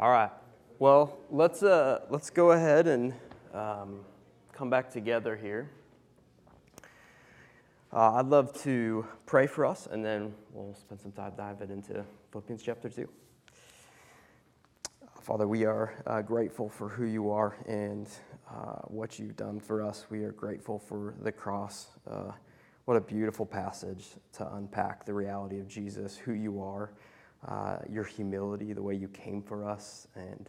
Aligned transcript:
All 0.00 0.10
right. 0.10 0.30
Well, 0.78 1.18
let's 1.28 1.64
uh, 1.64 2.02
let's 2.08 2.30
go 2.30 2.52
ahead 2.52 2.86
and 2.86 3.12
um, 3.52 4.04
come 4.52 4.70
back 4.70 4.92
together 4.92 5.34
here. 5.34 5.70
Uh, 7.92 8.12
I'd 8.12 8.26
love 8.26 8.52
to 8.62 9.04
pray 9.26 9.48
for 9.48 9.66
us, 9.66 9.88
and 9.90 10.04
then 10.04 10.34
we'll 10.52 10.76
spend 10.76 11.00
some 11.00 11.10
time 11.10 11.32
diving 11.36 11.70
into 11.70 12.04
Philippians 12.30 12.62
chapter 12.62 12.88
two. 12.88 13.08
Father, 15.20 15.48
we 15.48 15.64
are 15.64 16.00
uh, 16.06 16.22
grateful 16.22 16.68
for 16.68 16.88
who 16.88 17.06
you 17.06 17.32
are 17.32 17.56
and 17.66 18.08
uh, 18.48 18.82
what 18.84 19.18
you've 19.18 19.36
done 19.36 19.58
for 19.58 19.82
us. 19.82 20.06
We 20.10 20.22
are 20.22 20.30
grateful 20.30 20.78
for 20.78 21.16
the 21.22 21.32
cross. 21.32 21.88
Uh, 22.08 22.30
what 22.84 22.96
a 22.96 23.00
beautiful 23.00 23.46
passage 23.46 24.10
to 24.34 24.48
unpack 24.54 25.04
the 25.04 25.12
reality 25.12 25.58
of 25.58 25.66
Jesus, 25.66 26.16
who 26.16 26.34
you 26.34 26.62
are, 26.62 26.92
uh, 27.46 27.78
your 27.88 28.04
humility, 28.04 28.72
the 28.72 28.82
way 28.82 28.94
you 28.94 29.08
came 29.08 29.42
for 29.42 29.68
us 29.68 30.08
and 30.14 30.48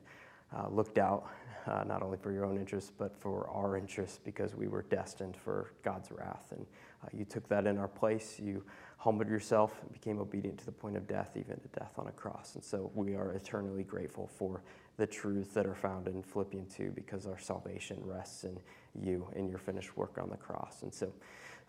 uh, 0.55 0.67
looked 0.69 0.97
out 0.97 1.29
uh, 1.67 1.83
not 1.83 2.01
only 2.01 2.17
for 2.17 2.31
your 2.31 2.45
own 2.45 2.57
interests, 2.57 2.91
but 2.97 3.15
for 3.15 3.47
our 3.49 3.77
interests 3.77 4.19
because 4.23 4.55
we 4.55 4.67
were 4.67 4.83
destined 4.83 5.35
for 5.37 5.71
God's 5.83 6.11
wrath. 6.11 6.51
And 6.51 6.65
you 7.13 7.25
took 7.25 7.47
that 7.49 7.67
in 7.67 7.77
our 7.77 7.87
place. 7.87 8.39
You 8.39 8.63
humbled 8.97 9.29
yourself 9.29 9.79
and 9.81 9.91
became 9.93 10.19
obedient 10.19 10.57
to 10.59 10.65
the 10.65 10.71
point 10.71 10.97
of 10.97 11.07
death, 11.07 11.31
even 11.35 11.59
to 11.59 11.67
death 11.79 11.93
on 11.97 12.07
a 12.07 12.11
cross. 12.11 12.55
And 12.55 12.63
so 12.63 12.91
we 12.95 13.15
are 13.15 13.33
eternally 13.33 13.83
grateful 13.83 14.27
for 14.27 14.63
the 14.97 15.07
truths 15.07 15.53
that 15.53 15.65
are 15.65 15.75
found 15.75 16.07
in 16.07 16.21
Philippians 16.23 16.73
2 16.75 16.91
because 16.91 17.25
our 17.25 17.39
salvation 17.39 17.97
rests 18.03 18.43
in 18.43 18.59
you 18.99 19.27
and 19.35 19.49
your 19.49 19.59
finished 19.59 19.95
work 19.95 20.17
on 20.21 20.29
the 20.29 20.37
cross. 20.37 20.81
And 20.81 20.93
so 20.93 21.13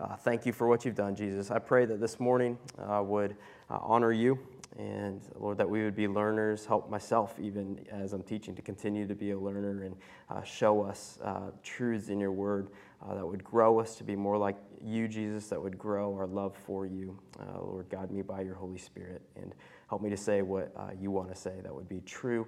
uh, 0.00 0.16
thank 0.16 0.46
you 0.46 0.52
for 0.52 0.66
what 0.66 0.84
you've 0.84 0.96
done, 0.96 1.14
Jesus. 1.14 1.50
I 1.50 1.59
pray 1.59 1.84
that 1.84 2.00
this 2.00 2.18
morning 2.18 2.59
uh, 2.78 3.02
would 3.04 3.37
uh, 3.70 3.78
honor 3.82 4.12
you 4.12 4.38
and 4.79 5.20
Lord, 5.34 5.59
that 5.59 5.69
we 5.69 5.83
would 5.83 5.97
be 5.97 6.06
learners, 6.06 6.65
help 6.65 6.88
myself 6.88 7.34
even 7.41 7.84
as 7.91 8.12
I'm 8.12 8.23
teaching 8.23 8.55
to 8.55 8.62
continue 8.62 9.06
to 9.06 9.15
be 9.15 9.33
a 9.33 9.38
learner 9.38 9.83
and 9.83 9.96
uh, 10.29 10.43
show 10.43 10.83
us 10.83 11.19
uh, 11.24 11.51
truths 11.62 12.09
in 12.09 12.21
your 12.21 12.30
word 12.30 12.68
uh, 13.02 13.15
that 13.15 13.27
would 13.27 13.43
grow 13.43 13.80
us 13.80 13.96
to 13.96 14.04
be 14.04 14.15
more 14.15 14.38
like 14.38 14.57
you, 14.80 15.09
Jesus, 15.09 15.49
that 15.49 15.60
would 15.60 15.77
grow 15.77 16.15
our 16.15 16.27
love 16.27 16.57
for 16.66 16.87
you. 16.87 17.18
Lord, 17.60 17.88
guide 17.90 18.10
me 18.10 18.23
by 18.23 18.43
your 18.43 18.54
Holy 18.54 18.79
Spirit 18.79 19.23
and 19.37 19.54
help 19.88 20.02
me 20.02 20.10
to 20.10 20.16
say 20.16 20.43
what 20.43 20.73
you 21.01 21.10
want 21.10 21.34
to 21.34 21.37
say 21.37 21.55
that 21.62 21.74
would 21.74 21.88
be 21.88 22.01
true 22.02 22.46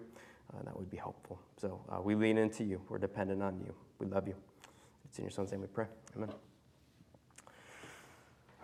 and 0.57 0.67
that 0.67 0.77
would 0.77 0.91
be 0.91 0.97
helpful. 0.97 1.41
So 1.61 1.81
we 2.05 2.15
lean 2.15 2.39
into 2.39 2.63
you. 2.63 2.81
We're 2.89 2.99
dependent 2.99 3.43
on 3.43 3.59
you. 3.59 3.75
We 3.99 4.07
love 4.07 4.29
you. 4.29 4.35
It's 5.07 5.19
in 5.19 5.25
your 5.25 5.31
son's 5.31 5.51
name 5.51 5.61
we 5.61 5.67
pray. 5.67 5.87
Amen. 6.17 6.31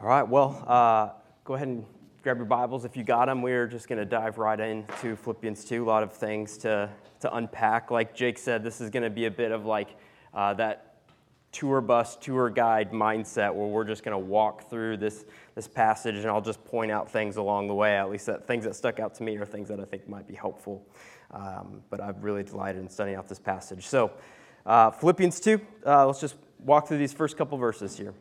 All 0.01 0.07
right, 0.07 0.23
well, 0.23 0.65
uh, 0.67 1.11
go 1.45 1.55
ahead 1.55 1.69
and 1.69 1.85
grab 2.29 2.37
your 2.37 2.45
Bibles 2.45 2.85
if 2.85 2.95
you 2.95 3.03
got 3.03 3.25
them. 3.25 3.41
We're 3.41 3.67
just 3.67 3.89
going 3.89 3.99
to 3.99 4.05
dive 4.05 4.37
right 4.37 4.61
into 4.61 5.17
Philippians 5.17 5.65
2. 5.65 5.83
A 5.83 5.87
lot 5.87 6.03
of 6.03 6.13
things 6.13 6.59
to, 6.59 6.91
to 7.21 7.35
unpack. 7.35 7.91
Like 7.91 8.15
Jake 8.15 8.37
said, 8.37 8.63
this 8.63 8.83
is 8.83 8.91
going 8.91 9.03
to 9.03 9.09
be 9.09 9.25
a 9.25 9.31
bit 9.31 9.51
of 9.51 9.65
like 9.65 9.97
uh, 10.35 10.53
that 10.53 10.97
tour 11.53 11.81
bus, 11.81 12.17
tour 12.17 12.51
guide 12.51 12.93
mindset 12.93 13.55
where 13.55 13.67
we're 13.67 13.87
just 13.87 14.03
going 14.03 14.13
to 14.13 14.19
walk 14.19 14.69
through 14.69 14.99
this, 14.99 15.25
this 15.55 15.67
passage 15.67 16.17
and 16.17 16.27
I'll 16.27 16.43
just 16.43 16.63
point 16.67 16.93
out 16.93 17.11
things 17.11 17.39
along 17.39 17.69
the 17.69 17.75
way, 17.75 17.97
at 17.97 18.11
least 18.11 18.27
that 18.27 18.47
things 18.47 18.65
that 18.65 18.77
stuck 18.77 19.01
out 19.01 19.15
to 19.15 19.23
me 19.23 19.39
or 19.39 19.47
things 19.47 19.67
that 19.69 19.81
I 19.81 19.87
think 19.87 20.07
might 20.07 20.29
be 20.29 20.35
helpful. 20.35 20.87
Um, 21.31 21.81
but 21.89 21.99
I'm 22.03 22.21
really 22.21 22.43
delighted 22.43 22.83
in 22.83 22.91
studying 22.91 23.17
out 23.17 23.27
this 23.27 23.41
passage. 23.41 23.87
So, 23.87 24.11
uh, 24.67 24.91
Philippians 24.91 25.41
2, 25.41 25.61
uh, 25.87 26.07
let's 26.07 26.21
just 26.21 26.37
walk 26.59 26.89
through 26.89 26.99
these 26.99 27.15
first 27.15 27.39
couple 27.39 27.57
verses 27.57 27.97
here. 27.97 28.13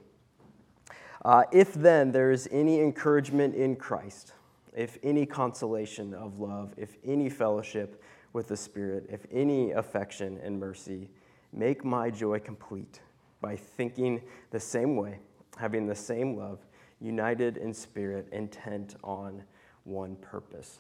Uh, 1.27 1.43
if 1.51 1.73
then 1.73 2.09
there 2.09 2.31
is 2.31 2.47
any 2.53 2.79
encouragement 2.79 3.53
in 3.53 3.75
Christ, 3.75 4.31
if 4.73 4.97
any 5.03 5.25
consolation 5.25 6.13
of 6.13 6.39
love, 6.39 6.73
if 6.77 6.95
any 7.03 7.29
fellowship 7.29 8.01
with 8.31 8.47
the 8.47 8.55
Spirit, 8.55 9.05
if 9.09 9.25
any 9.29 9.71
affection 9.73 10.39
and 10.41 10.57
mercy, 10.57 11.09
make 11.51 11.83
my 11.83 12.09
joy 12.09 12.39
complete 12.39 13.01
by 13.41 13.57
thinking 13.57 14.21
the 14.51 14.59
same 14.61 14.95
way, 14.95 15.19
having 15.57 15.85
the 15.85 15.95
same 15.95 16.37
love, 16.37 16.65
united 17.01 17.57
in 17.57 17.73
spirit, 17.73 18.29
intent 18.31 18.95
on 19.03 19.43
one 19.83 20.15
purpose. 20.15 20.79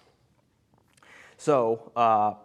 So, 1.35 1.91
uh, 1.93 2.35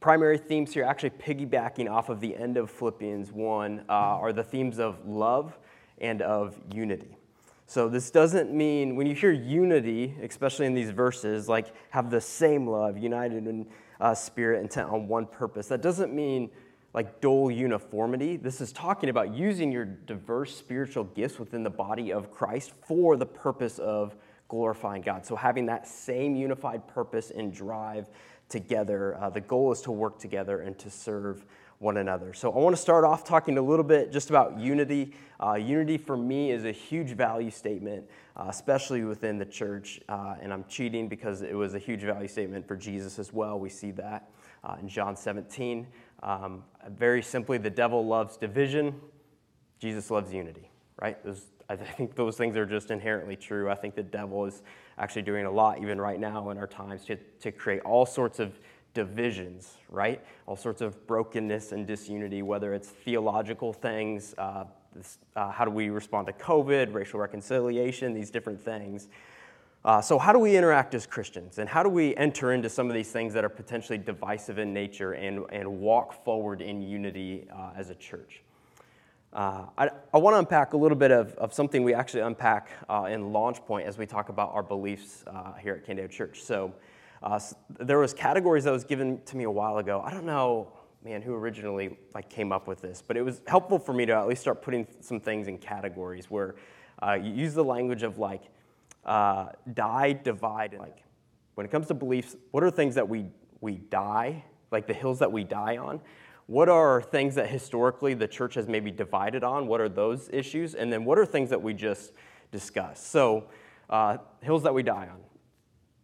primary 0.00 0.36
themes 0.36 0.74
here, 0.74 0.84
actually 0.84 1.10
piggybacking 1.10 1.90
off 1.90 2.10
of 2.10 2.20
the 2.20 2.36
end 2.36 2.58
of 2.58 2.70
Philippians 2.70 3.32
1, 3.32 3.86
uh, 3.88 3.92
are 3.92 4.34
the 4.34 4.44
themes 4.44 4.78
of 4.78 5.06
love 5.06 5.58
and 5.98 6.20
of 6.20 6.60
unity. 6.70 7.15
So, 7.68 7.88
this 7.88 8.12
doesn't 8.12 8.52
mean, 8.52 8.94
when 8.94 9.08
you 9.08 9.14
hear 9.14 9.32
unity, 9.32 10.14
especially 10.22 10.66
in 10.66 10.74
these 10.74 10.90
verses, 10.90 11.48
like 11.48 11.72
have 11.90 12.10
the 12.10 12.20
same 12.20 12.68
love, 12.68 12.96
united 12.96 13.48
in 13.48 13.66
uh, 14.00 14.14
spirit, 14.14 14.60
intent 14.62 14.88
on 14.88 15.08
one 15.08 15.26
purpose, 15.26 15.66
that 15.68 15.82
doesn't 15.82 16.14
mean 16.14 16.50
like 16.94 17.20
dull 17.20 17.50
uniformity. 17.50 18.36
This 18.36 18.60
is 18.60 18.72
talking 18.72 19.10
about 19.10 19.34
using 19.34 19.72
your 19.72 19.84
diverse 19.84 20.56
spiritual 20.56 21.04
gifts 21.04 21.40
within 21.40 21.64
the 21.64 21.70
body 21.70 22.12
of 22.12 22.30
Christ 22.30 22.72
for 22.86 23.16
the 23.16 23.26
purpose 23.26 23.80
of 23.80 24.14
glorifying 24.46 25.02
God. 25.02 25.26
So, 25.26 25.34
having 25.34 25.66
that 25.66 25.88
same 25.88 26.36
unified 26.36 26.86
purpose 26.86 27.32
and 27.32 27.52
drive 27.52 28.08
together, 28.48 29.16
uh, 29.20 29.30
the 29.30 29.40
goal 29.40 29.72
is 29.72 29.80
to 29.82 29.90
work 29.90 30.20
together 30.20 30.60
and 30.60 30.78
to 30.78 30.88
serve 30.88 31.44
one 31.78 31.98
another. 31.98 32.32
So 32.32 32.50
I 32.50 32.58
want 32.58 32.74
to 32.74 32.80
start 32.80 33.04
off 33.04 33.24
talking 33.24 33.58
a 33.58 33.62
little 33.62 33.84
bit 33.84 34.10
just 34.10 34.30
about 34.30 34.58
unity. 34.58 35.14
Uh, 35.42 35.54
unity 35.54 35.98
for 35.98 36.16
me 36.16 36.50
is 36.50 36.64
a 36.64 36.72
huge 36.72 37.10
value 37.10 37.50
statement, 37.50 38.04
uh, 38.36 38.46
especially 38.48 39.04
within 39.04 39.38
the 39.38 39.44
church. 39.44 40.00
Uh, 40.08 40.36
and 40.40 40.52
I'm 40.52 40.64
cheating 40.68 41.08
because 41.08 41.42
it 41.42 41.54
was 41.54 41.74
a 41.74 41.78
huge 41.78 42.00
value 42.00 42.28
statement 42.28 42.66
for 42.66 42.76
Jesus 42.76 43.18
as 43.18 43.32
well. 43.32 43.58
We 43.58 43.68
see 43.68 43.90
that 43.92 44.30
uh, 44.64 44.76
in 44.80 44.88
John 44.88 45.16
17. 45.16 45.86
Um, 46.22 46.64
very 46.90 47.22
simply, 47.22 47.58
the 47.58 47.70
devil 47.70 48.06
loves 48.06 48.36
division, 48.36 48.98
Jesus 49.78 50.10
loves 50.10 50.32
unity, 50.32 50.70
right? 51.00 51.22
Those, 51.24 51.46
I 51.68 51.76
think 51.76 52.14
those 52.14 52.36
things 52.36 52.56
are 52.56 52.64
just 52.64 52.90
inherently 52.90 53.36
true. 53.36 53.70
I 53.70 53.74
think 53.74 53.94
the 53.94 54.02
devil 54.02 54.46
is 54.46 54.62
actually 54.98 55.22
doing 55.22 55.44
a 55.44 55.50
lot, 55.50 55.80
even 55.82 56.00
right 56.00 56.18
now 56.18 56.48
in 56.50 56.58
our 56.58 56.66
times, 56.66 57.04
to, 57.06 57.16
to 57.16 57.52
create 57.52 57.82
all 57.82 58.06
sorts 58.06 58.38
of 58.38 58.58
divisions, 58.96 59.76
right? 59.90 60.24
All 60.46 60.56
sorts 60.56 60.80
of 60.80 61.06
brokenness 61.06 61.72
and 61.72 61.86
disunity, 61.86 62.40
whether 62.40 62.72
it's 62.72 62.88
theological 62.88 63.74
things, 63.74 64.34
uh, 64.38 64.64
this, 64.94 65.18
uh, 65.36 65.50
how 65.50 65.66
do 65.66 65.70
we 65.70 65.90
respond 65.90 66.26
to 66.28 66.32
COVID, 66.32 66.94
racial 66.94 67.20
reconciliation, 67.20 68.14
these 68.14 68.30
different 68.30 68.58
things. 68.58 69.08
Uh, 69.84 70.00
so, 70.00 70.18
how 70.18 70.32
do 70.32 70.38
we 70.38 70.56
interact 70.56 70.94
as 70.94 71.06
Christians? 71.06 71.58
And 71.58 71.68
how 71.68 71.82
do 71.82 71.90
we 71.90 72.16
enter 72.16 72.54
into 72.54 72.70
some 72.70 72.88
of 72.88 72.94
these 72.94 73.12
things 73.12 73.34
that 73.34 73.44
are 73.44 73.50
potentially 73.50 73.98
divisive 73.98 74.58
in 74.58 74.72
nature 74.72 75.12
and, 75.12 75.44
and 75.52 75.68
walk 75.78 76.24
forward 76.24 76.62
in 76.62 76.80
unity 76.80 77.46
uh, 77.54 77.72
as 77.76 77.90
a 77.90 77.94
church? 77.94 78.42
Uh, 79.34 79.66
I, 79.76 79.90
I 80.14 80.16
want 80.16 80.32
to 80.32 80.38
unpack 80.38 80.72
a 80.72 80.76
little 80.78 80.96
bit 80.96 81.10
of, 81.10 81.34
of 81.34 81.52
something 81.52 81.84
we 81.84 81.92
actually 81.92 82.22
unpack 82.22 82.70
uh, 82.88 83.08
in 83.10 83.34
Launch 83.34 83.62
Point 83.66 83.86
as 83.86 83.98
we 83.98 84.06
talk 84.06 84.30
about 84.30 84.54
our 84.54 84.62
beliefs 84.62 85.22
here 85.60 85.74
at 85.74 85.86
Candeo 85.86 86.08
Church. 86.08 86.42
So, 86.42 86.72
uh, 87.26 87.40
there 87.80 87.98
was 87.98 88.14
categories 88.14 88.62
that 88.62 88.70
was 88.70 88.84
given 88.84 89.20
to 89.24 89.36
me 89.36 89.42
a 89.42 89.50
while 89.50 89.78
ago. 89.78 90.00
I 90.00 90.12
don't 90.12 90.26
know, 90.26 90.68
man, 91.02 91.22
who 91.22 91.34
originally 91.34 91.98
like 92.14 92.30
came 92.30 92.52
up 92.52 92.68
with 92.68 92.80
this, 92.80 93.02
but 93.04 93.16
it 93.16 93.22
was 93.22 93.40
helpful 93.48 93.80
for 93.80 93.92
me 93.92 94.06
to 94.06 94.12
at 94.12 94.28
least 94.28 94.42
start 94.42 94.62
putting 94.62 94.86
some 95.00 95.18
things 95.18 95.48
in 95.48 95.58
categories 95.58 96.30
where 96.30 96.54
uh, 97.02 97.18
you 97.20 97.32
use 97.32 97.52
the 97.52 97.64
language 97.64 98.04
of 98.04 98.18
like 98.18 98.42
uh, 99.04 99.46
die, 99.74 100.12
divide, 100.12 100.70
and 100.70 100.80
like 100.80 101.02
when 101.56 101.66
it 101.66 101.72
comes 101.72 101.88
to 101.88 101.94
beliefs, 101.94 102.36
what 102.52 102.62
are 102.62 102.70
things 102.70 102.94
that 102.94 103.08
we 103.08 103.26
we 103.60 103.74
die, 103.74 104.44
like 104.70 104.86
the 104.86 104.94
hills 104.94 105.18
that 105.18 105.32
we 105.32 105.42
die 105.42 105.78
on? 105.78 106.00
What 106.46 106.68
are 106.68 107.02
things 107.02 107.34
that 107.34 107.50
historically 107.50 108.14
the 108.14 108.28
church 108.28 108.54
has 108.54 108.68
maybe 108.68 108.92
divided 108.92 109.42
on? 109.42 109.66
What 109.66 109.80
are 109.80 109.88
those 109.88 110.30
issues? 110.32 110.76
And 110.76 110.92
then 110.92 111.04
what 111.04 111.18
are 111.18 111.26
things 111.26 111.50
that 111.50 111.60
we 111.60 111.74
just 111.74 112.12
discussed? 112.52 113.08
So, 113.08 113.48
uh, 113.90 114.18
hills 114.42 114.62
that 114.62 114.72
we 114.72 114.84
die 114.84 115.08
on, 115.08 115.18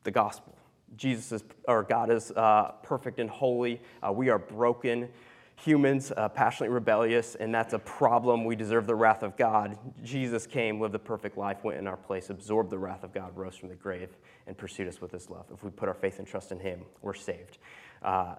the 0.03 0.11
gospel 0.11 0.57
Jesus 0.97 1.33
is, 1.33 1.45
or 1.67 1.83
God 1.83 2.11
is 2.11 2.31
uh, 2.33 2.73
perfect 2.83 3.19
and 3.19 3.31
holy. 3.31 3.81
Uh, 4.07 4.13
we 4.13 4.29
are 4.29 4.39
broken 4.39 5.09
humans, 5.57 6.13
uh, 6.17 6.29
passionately 6.29 6.75
rebellious, 6.75 7.35
and 7.37 7.55
that's 7.55 7.73
a 7.73 7.79
problem. 7.79 8.45
We 8.45 8.57
deserve 8.57 8.87
the 8.87 8.95
wrath 8.95 9.23
of 9.23 9.37
God. 9.37 9.79
Jesus 10.03 10.47
came, 10.47 10.81
lived 10.81 10.95
the 10.95 10.99
perfect 10.99 11.37
life, 11.39 11.63
went 11.63 11.79
in 11.79 11.87
our 11.87 11.97
place, 11.97 12.31
absorbed 12.31 12.71
the 12.71 12.79
wrath 12.79 13.05
of 13.05 13.13
God, 13.13 13.37
rose 13.37 13.57
from 13.57 13.69
the 13.69 13.75
grave, 13.75 14.09
and 14.47 14.57
pursued 14.57 14.89
us 14.89 15.01
with 15.01 15.13
his 15.13 15.31
love. 15.31 15.47
If 15.53 15.63
we 15.63 15.71
put 15.71 15.89
our 15.89 15.95
faith 15.95 16.19
and 16.19 16.27
trust 16.27 16.53
in 16.53 16.59
him, 16.59 16.81
we're 17.01 17.15
saved. 17.15 17.59
Uh, 18.03 18.35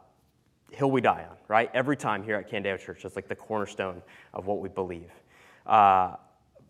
hill 0.72 0.92
we 0.92 1.02
die 1.02 1.26
on, 1.30 1.38
right? 1.48 1.70
Every 1.74 1.96
time 1.96 2.24
here 2.24 2.36
at 2.36 2.50
Candeo 2.50 2.78
Church, 2.78 3.04
that's 3.04 3.16
like 3.16 3.28
the 3.28 3.36
cornerstone 3.36 4.02
of 4.34 4.46
what 4.48 4.60
we 4.60 4.70
believe. 4.70 5.12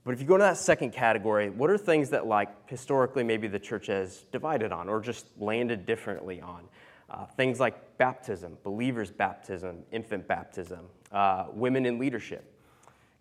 But 0.05 0.13
if 0.13 0.21
you 0.21 0.27
go 0.27 0.38
to 0.38 0.44
that 0.44 0.57
second 0.57 0.91
category, 0.91 1.50
what 1.50 1.69
are 1.69 1.77
things 1.77 2.09
that, 2.09 2.27
like, 2.27 2.69
historically 2.69 3.23
maybe 3.23 3.47
the 3.47 3.59
church 3.59 3.88
has 3.88 4.25
divided 4.31 4.71
on 4.71 4.89
or 4.89 5.00
just 5.00 5.27
landed 5.38 5.85
differently 5.85 6.41
on? 6.41 6.63
Uh, 7.09 7.25
things 7.25 7.59
like 7.59 7.97
baptism, 7.97 8.57
believers' 8.63 9.11
baptism, 9.11 9.83
infant 9.91 10.27
baptism, 10.27 10.85
uh, 11.11 11.45
women 11.53 11.85
in 11.85 12.00
leadership, 12.00 12.44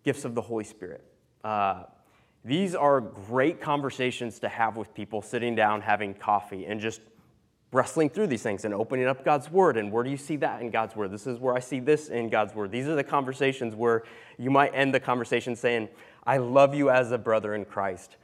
gifts 0.03 0.25
of 0.25 0.35
the 0.35 0.41
Holy 0.41 0.63
Spirit. 0.63 1.03
Uh, 1.43 1.83
these 2.43 2.75
are 2.75 2.99
great 2.99 3.61
conversations 3.61 4.39
to 4.39 4.49
have 4.49 4.75
with 4.75 4.93
people 4.93 5.21
sitting 5.21 5.55
down 5.55 5.79
having 5.79 6.13
coffee 6.13 6.65
and 6.65 6.81
just 6.81 6.99
wrestling 7.71 8.09
through 8.09 8.27
these 8.27 8.43
things 8.43 8.65
and 8.65 8.73
opening 8.73 9.07
up 9.07 9.23
God's 9.23 9.49
word. 9.49 9.77
And 9.77 9.91
where 9.91 10.03
do 10.03 10.09
you 10.09 10.17
see 10.17 10.35
that 10.37 10.61
in 10.61 10.69
God's 10.69 10.95
word? 10.95 11.11
This 11.11 11.25
is 11.25 11.39
where 11.39 11.55
I 11.55 11.59
see 11.59 11.79
this 11.79 12.09
in 12.09 12.29
God's 12.29 12.53
word. 12.53 12.71
These 12.71 12.87
are 12.87 12.95
the 12.95 13.03
conversations 13.03 13.75
where 13.75 14.03
you 14.37 14.51
might 14.51 14.73
end 14.75 14.93
the 14.93 14.99
conversation 14.99 15.55
saying, 15.55 15.89
I 16.25 16.37
love 16.37 16.73
you 16.73 16.89
as 16.89 17.11
a 17.11 17.17
brother 17.17 17.53
in 17.53 17.65
Christ. 17.65 18.15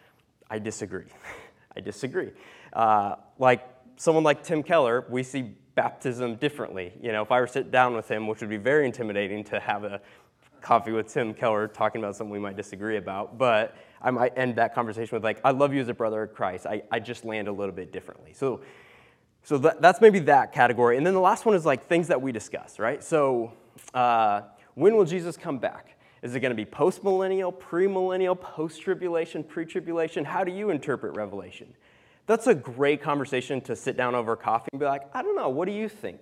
I 0.50 0.60
disagree. 0.60 1.06
I 1.76 1.82
disagree. 1.82 2.32
Uh, 2.74 3.16
like 3.38 3.68
someone 3.98 4.24
like 4.24 4.44
Tim 4.44 4.64
Keller, 4.64 5.06
we 5.10 5.24
see 5.24 5.54
baptism 5.76 6.36
differently. 6.36 6.94
You 7.02 7.12
know, 7.12 7.22
if 7.22 7.32
I 7.32 7.40
were 7.40 7.48
to 7.48 7.52
sit 7.52 7.72
down 7.72 7.96
with 7.96 8.10
him, 8.10 8.28
which 8.28 8.42
would 8.42 8.50
be 8.50 8.58
very 8.58 8.86
intimidating 8.86 9.44
to 9.46 9.60
have 9.60 9.84
a 9.84 10.02
coffee 10.62 10.92
with 10.92 11.08
Tim 11.08 11.34
Keller 11.34 11.68
talking 11.68 12.02
about 12.02 12.16
something 12.16 12.32
we 12.32 12.40
might 12.40 12.56
disagree 12.56 12.98
about, 12.98 13.38
but 13.38 13.76
I 14.02 14.12
might 14.12 14.38
end 14.38 14.56
that 14.56 14.74
conversation 14.74 15.16
with 15.16 15.24
like, 15.24 15.40
I 15.44 15.52
love 15.52 15.74
you 15.74 15.82
as 15.82 15.90
a 15.90 15.94
brother 15.94 16.24
in 16.24 16.30
Christ. 16.30 16.66
I, 16.66 16.84
I 16.92 17.00
just 17.00 17.26
land 17.26 17.48
a 17.48 17.52
little 17.52 17.74
bit 17.74 17.92
differently. 17.92 18.34
So, 18.34 18.62
so 19.44 19.58
that, 19.60 19.82
that's 19.82 20.02
maybe 20.02 20.20
that 20.20 20.54
category. 20.54 20.98
And 20.98 21.06
then 21.06 21.14
the 21.14 21.20
last 21.20 21.46
one 21.46 21.56
is 21.56 21.66
like 21.66 21.88
things 21.88 22.08
that 22.08 22.22
we 22.22 22.32
discuss, 22.32 22.80
right? 22.80 23.04
So 23.04 23.54
uh, 23.94 24.42
when 24.76 24.96
will 24.96 25.06
Jesus 25.06 25.38
come 25.38 25.60
back? 25.60 25.98
Is 26.22 26.36
it 26.36 26.42
going 26.42 26.52
to 26.52 26.56
be 26.56 26.66
post 26.66 27.04
millennial, 27.04 27.52
pre-millennial, 27.52 28.36
post 28.36 28.82
tribulation, 28.82 29.44
pre 29.44 29.66
tribulation? 29.66 30.26
How 30.26 30.44
do 30.44 30.52
you 30.52 30.70
interpret 30.70 31.16
Revelation? 31.16 31.74
That's 32.26 32.48
a 32.48 32.54
great 32.54 33.02
conversation 33.02 33.62
to 33.62 33.76
sit 33.76 33.98
down 33.98 34.16
over 34.16 34.36
coffee 34.36 34.68
and 34.72 34.80
be 34.80 34.86
like, 34.86 35.04
I 35.14 35.22
don't 35.24 35.36
know, 35.36 35.50
what 35.50 35.66
do 35.66 35.72
you 35.72 35.90
think? 35.90 36.22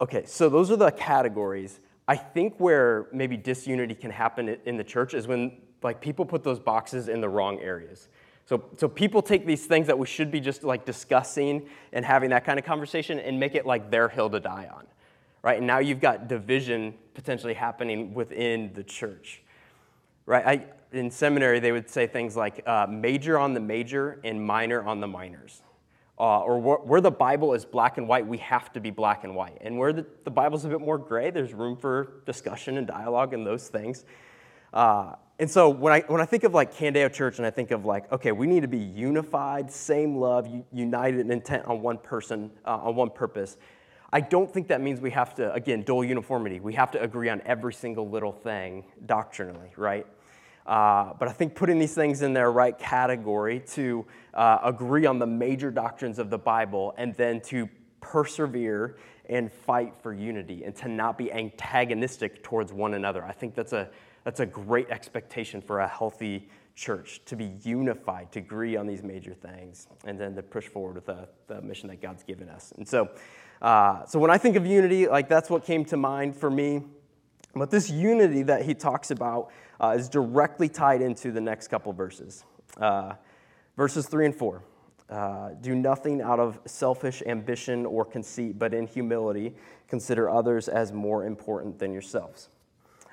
Okay, 0.00 0.24
so 0.26 0.48
those 0.48 0.70
are 0.70 0.76
the 0.76 0.90
categories. 0.90 1.80
I 2.06 2.16
think 2.16 2.54
where 2.58 3.06
maybe 3.12 3.36
disunity 3.36 3.94
can 3.94 4.10
happen 4.10 4.56
in 4.64 4.76
the 4.76 4.84
church 4.84 5.14
is 5.14 5.26
when 5.26 5.58
like 5.82 6.00
people 6.00 6.24
put 6.24 6.42
those 6.42 6.58
boxes 6.58 7.08
in 7.08 7.20
the 7.20 7.28
wrong 7.28 7.60
areas. 7.60 8.08
So, 8.46 8.64
so 8.76 8.88
people 8.88 9.22
take 9.22 9.46
these 9.46 9.66
things 9.66 9.86
that 9.86 9.98
we 9.98 10.06
should 10.06 10.30
be 10.30 10.40
just 10.40 10.64
like 10.64 10.84
discussing 10.84 11.66
and 11.92 12.04
having 12.04 12.30
that 12.30 12.44
kind 12.44 12.58
of 12.58 12.64
conversation 12.64 13.18
and 13.18 13.40
make 13.40 13.54
it 13.54 13.64
like 13.66 13.90
their 13.90 14.08
hill 14.08 14.28
to 14.30 14.40
die 14.40 14.68
on, 14.74 14.86
right? 15.42 15.58
And 15.58 15.66
now 15.66 15.78
you've 15.78 16.00
got 16.00 16.28
division 16.28 16.94
potentially 17.14 17.54
happening 17.54 18.12
within 18.14 18.72
the 18.74 18.82
church, 18.82 19.42
right? 20.26 20.46
I, 20.46 20.66
in 20.92 21.10
seminary, 21.10 21.60
they 21.60 21.72
would 21.72 21.88
say 21.88 22.06
things 22.06 22.36
like 22.36 22.62
uh, 22.66 22.86
major 22.88 23.38
on 23.38 23.54
the 23.54 23.60
major 23.60 24.20
and 24.24 24.44
minor 24.44 24.82
on 24.82 25.00
the 25.00 25.08
minors. 25.08 25.62
Uh, 26.16 26.40
or 26.42 26.60
where 26.60 27.00
the 27.00 27.10
Bible 27.10 27.54
is 27.54 27.64
black 27.64 27.98
and 27.98 28.06
white, 28.06 28.24
we 28.24 28.38
have 28.38 28.72
to 28.72 28.80
be 28.80 28.90
black 28.90 29.24
and 29.24 29.34
white. 29.34 29.58
And 29.60 29.76
where 29.76 29.92
the, 29.92 30.06
the 30.22 30.30
Bible's 30.30 30.64
a 30.64 30.68
bit 30.68 30.80
more 30.80 30.96
gray, 30.96 31.30
there's 31.30 31.52
room 31.52 31.76
for 31.76 32.22
discussion 32.24 32.78
and 32.78 32.86
dialogue 32.86 33.34
and 33.34 33.44
those 33.44 33.66
things. 33.66 34.04
Uh, 34.72 35.14
and 35.40 35.50
so 35.50 35.68
when 35.68 35.92
I, 35.92 36.00
when 36.06 36.20
I 36.20 36.24
think 36.24 36.44
of 36.44 36.54
like 36.54 36.72
Candeo 36.72 37.12
Church 37.12 37.38
and 37.38 37.46
I 37.46 37.50
think 37.50 37.72
of 37.72 37.84
like, 37.84 38.10
okay, 38.12 38.30
we 38.30 38.46
need 38.46 38.62
to 38.62 38.68
be 38.68 38.78
unified, 38.78 39.72
same 39.72 40.16
love, 40.16 40.48
united 40.72 41.18
in 41.18 41.32
intent 41.32 41.64
on 41.66 41.82
one 41.82 41.98
person, 41.98 42.52
uh, 42.64 42.76
on 42.76 42.94
one 42.94 43.10
purpose, 43.10 43.56
I 44.14 44.20
don't 44.20 44.48
think 44.48 44.68
that 44.68 44.80
means 44.80 45.00
we 45.00 45.10
have 45.10 45.34
to, 45.34 45.52
again, 45.52 45.82
dual 45.82 46.04
uniformity. 46.04 46.60
We 46.60 46.74
have 46.74 46.92
to 46.92 47.02
agree 47.02 47.28
on 47.30 47.42
every 47.44 47.74
single 47.74 48.08
little 48.08 48.30
thing 48.30 48.84
doctrinally, 49.06 49.72
right? 49.76 50.06
Uh, 50.64 51.14
but 51.18 51.26
I 51.26 51.32
think 51.32 51.56
putting 51.56 51.80
these 51.80 51.96
things 51.96 52.22
in 52.22 52.32
their 52.32 52.52
right 52.52 52.78
category 52.78 53.58
to 53.72 54.06
uh, 54.32 54.58
agree 54.62 55.04
on 55.04 55.18
the 55.18 55.26
major 55.26 55.72
doctrines 55.72 56.20
of 56.20 56.30
the 56.30 56.38
Bible 56.38 56.94
and 56.96 57.12
then 57.16 57.40
to 57.40 57.68
persevere 58.00 58.98
and 59.28 59.50
fight 59.50 59.94
for 60.00 60.14
unity 60.14 60.62
and 60.62 60.76
to 60.76 60.86
not 60.86 61.18
be 61.18 61.32
antagonistic 61.32 62.44
towards 62.44 62.72
one 62.72 62.94
another. 62.94 63.24
I 63.24 63.32
think 63.32 63.56
that's 63.56 63.72
a, 63.72 63.90
that's 64.22 64.38
a 64.38 64.46
great 64.46 64.90
expectation 64.90 65.60
for 65.60 65.80
a 65.80 65.88
healthy 65.88 66.48
church 66.76 67.20
to 67.24 67.34
be 67.34 67.46
unified, 67.64 68.30
to 68.30 68.38
agree 68.38 68.76
on 68.76 68.86
these 68.86 69.02
major 69.02 69.34
things, 69.34 69.88
and 70.04 70.20
then 70.20 70.36
to 70.36 70.42
push 70.42 70.68
forward 70.68 70.94
with 70.94 71.06
the, 71.06 71.28
the 71.48 71.60
mission 71.62 71.88
that 71.88 72.00
God's 72.00 72.22
given 72.22 72.48
us. 72.48 72.72
And 72.76 72.86
so, 72.86 73.08
uh, 73.64 74.04
so 74.04 74.18
when 74.18 74.30
I 74.30 74.36
think 74.36 74.56
of 74.56 74.66
unity, 74.66 75.08
like 75.08 75.26
that's 75.26 75.48
what 75.48 75.64
came 75.64 75.86
to 75.86 75.96
mind 75.96 76.36
for 76.36 76.50
me. 76.50 76.82
But 77.54 77.70
this 77.70 77.88
unity 77.88 78.42
that 78.42 78.66
he 78.66 78.74
talks 78.74 79.10
about 79.10 79.50
uh, 79.80 79.94
is 79.96 80.10
directly 80.10 80.68
tied 80.68 81.00
into 81.00 81.32
the 81.32 81.40
next 81.40 81.68
couple 81.68 81.90
verses. 81.94 82.44
Uh, 82.76 83.14
verses 83.74 84.06
3 84.06 84.26
and 84.26 84.36
4. 84.36 84.62
Uh, 85.08 85.50
do 85.62 85.74
nothing 85.74 86.20
out 86.20 86.38
of 86.38 86.58
selfish 86.66 87.22
ambition 87.24 87.86
or 87.86 88.04
conceit, 88.04 88.58
but 88.58 88.74
in 88.74 88.86
humility 88.86 89.54
consider 89.88 90.28
others 90.28 90.68
as 90.68 90.92
more 90.92 91.24
important 91.24 91.78
than 91.78 91.90
yourselves. 91.90 92.50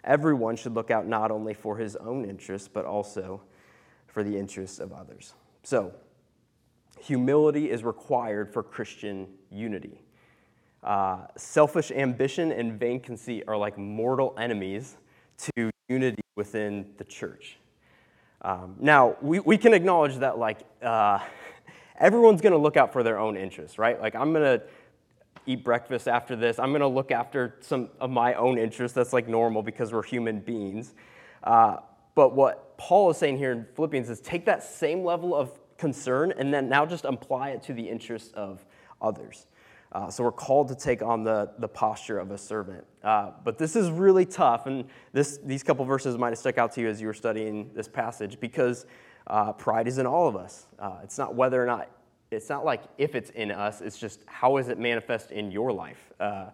Everyone 0.04 0.58
should 0.58 0.74
look 0.74 0.92
out 0.92 1.08
not 1.08 1.32
only 1.32 1.54
for 1.54 1.78
his 1.78 1.96
own 1.96 2.26
interests, 2.26 2.68
but 2.68 2.84
also 2.84 3.42
for 4.08 4.22
the 4.22 4.38
interests 4.38 4.80
of 4.80 4.92
others. 4.92 5.34
So, 5.64 5.94
humility 7.00 7.70
is 7.70 7.86
required 7.86 8.52
for 8.52 8.64
Christian 8.64 9.28
unity. 9.50 10.02
Uh, 10.84 11.28
selfish 11.38 11.92
ambition 11.92 12.52
and 12.52 12.80
vain 12.80 13.00
conceit 13.00 13.44
are 13.48 13.56
like 13.56 13.78
mortal 13.78 14.34
enemies 14.40 14.98
to 15.38 15.70
unity 15.90 16.22
within 16.36 16.88
the 16.98 17.04
church. 17.04 17.58
Um, 18.42 18.76
now, 18.80 19.16
we, 19.22 19.40
we 19.40 19.58
can 19.58 19.74
acknowledge 19.74 20.18
that, 20.18 20.40
like, 20.40 20.60
uh, 20.82 21.20
everyone's 22.00 22.42
going 22.42 22.54
to 22.54 22.58
look 22.58 22.78
out 22.78 22.92
for 22.92 23.04
their 23.04 23.20
own 23.20 23.38
interests, 23.38 23.78
right? 23.78 24.02
Like, 24.02 24.16
I'm 24.16 24.34
going 24.34 24.60
to 24.60 24.66
eat 25.46 25.64
breakfast 25.64 26.08
after 26.08 26.36
this. 26.36 26.58
I'm 26.58 26.70
going 26.70 26.82
to 26.82 26.88
look 26.88 27.12
after 27.12 27.58
some 27.62 27.90
of 28.00 28.10
my 28.10 28.34
own 28.34 28.58
interests. 28.58 28.96
That's 28.96 29.14
like 29.14 29.28
normal 29.28 29.62
because 29.62 29.92
we're 29.92 30.04
human 30.04 30.40
beings. 30.40 30.94
Uh, 31.44 31.78
but 32.16 32.36
what 32.36 32.78
Paul 32.78 33.12
is 33.12 33.18
saying 33.18 33.38
here 33.38 33.52
in 33.52 33.66
Philippians 33.76 34.10
is 34.10 34.20
take 34.22 34.46
that 34.46 34.64
same 34.64 35.04
level 35.04 35.36
of 35.36 35.52
concern 35.78 36.34
and 36.38 36.54
then 36.54 36.70
now 36.70 36.86
just 36.86 37.06
apply 37.06 37.50
it 37.50 37.64
to 37.64 37.74
the 37.74 37.88
interests 37.88 38.32
of 38.34 38.66
others. 39.02 39.48
Uh, 39.92 40.10
so 40.10 40.24
we're 40.24 40.32
called 40.32 40.70
to 40.70 40.76
take 40.76 41.02
on 41.02 41.24
the, 41.24 41.52
the 41.60 41.68
posture 41.68 42.18
of 42.18 42.32
a 42.32 42.38
servant. 42.38 42.86
Uh, 43.04 43.32
but 43.44 43.58
this 43.58 43.76
is 43.76 43.90
really 43.90 44.26
tough, 44.26 44.66
and 44.66 44.86
this, 45.12 45.38
these 45.44 45.64
couple 45.64 45.84
verses 45.84 46.18
might 46.18 46.30
have 46.30 46.38
stuck 46.38 46.58
out 46.58 46.72
to 46.72 46.82
you 46.82 46.88
as 46.88 47.02
you 47.02 47.08
were 47.08 47.14
studying 47.14 47.70
this 47.74 47.88
passage 47.88 48.40
because 48.40 48.86
uh, 49.28 49.52
pride 49.54 49.88
is 49.88 49.98
in 49.98 50.06
all 50.06 50.28
of 50.28 50.36
us. 50.36 50.68
Uh, 50.80 51.00
it's 51.04 51.18
not 51.18 51.36
whether 51.36 51.62
or 51.62 51.66
not, 51.66 51.90
it's 52.32 52.50
not 52.50 52.64
like 52.64 52.84
if 52.98 53.16
it's 53.16 53.32
in 53.32 53.52
us, 53.52 53.82
it's 53.82 53.98
just 53.98 54.22
how 54.28 54.58
is 54.58 54.70
it 54.70 54.80
manifest 54.80 55.32
in 55.32 55.52
your 55.52 55.74
life? 55.74 56.14
Uh, 56.20 56.46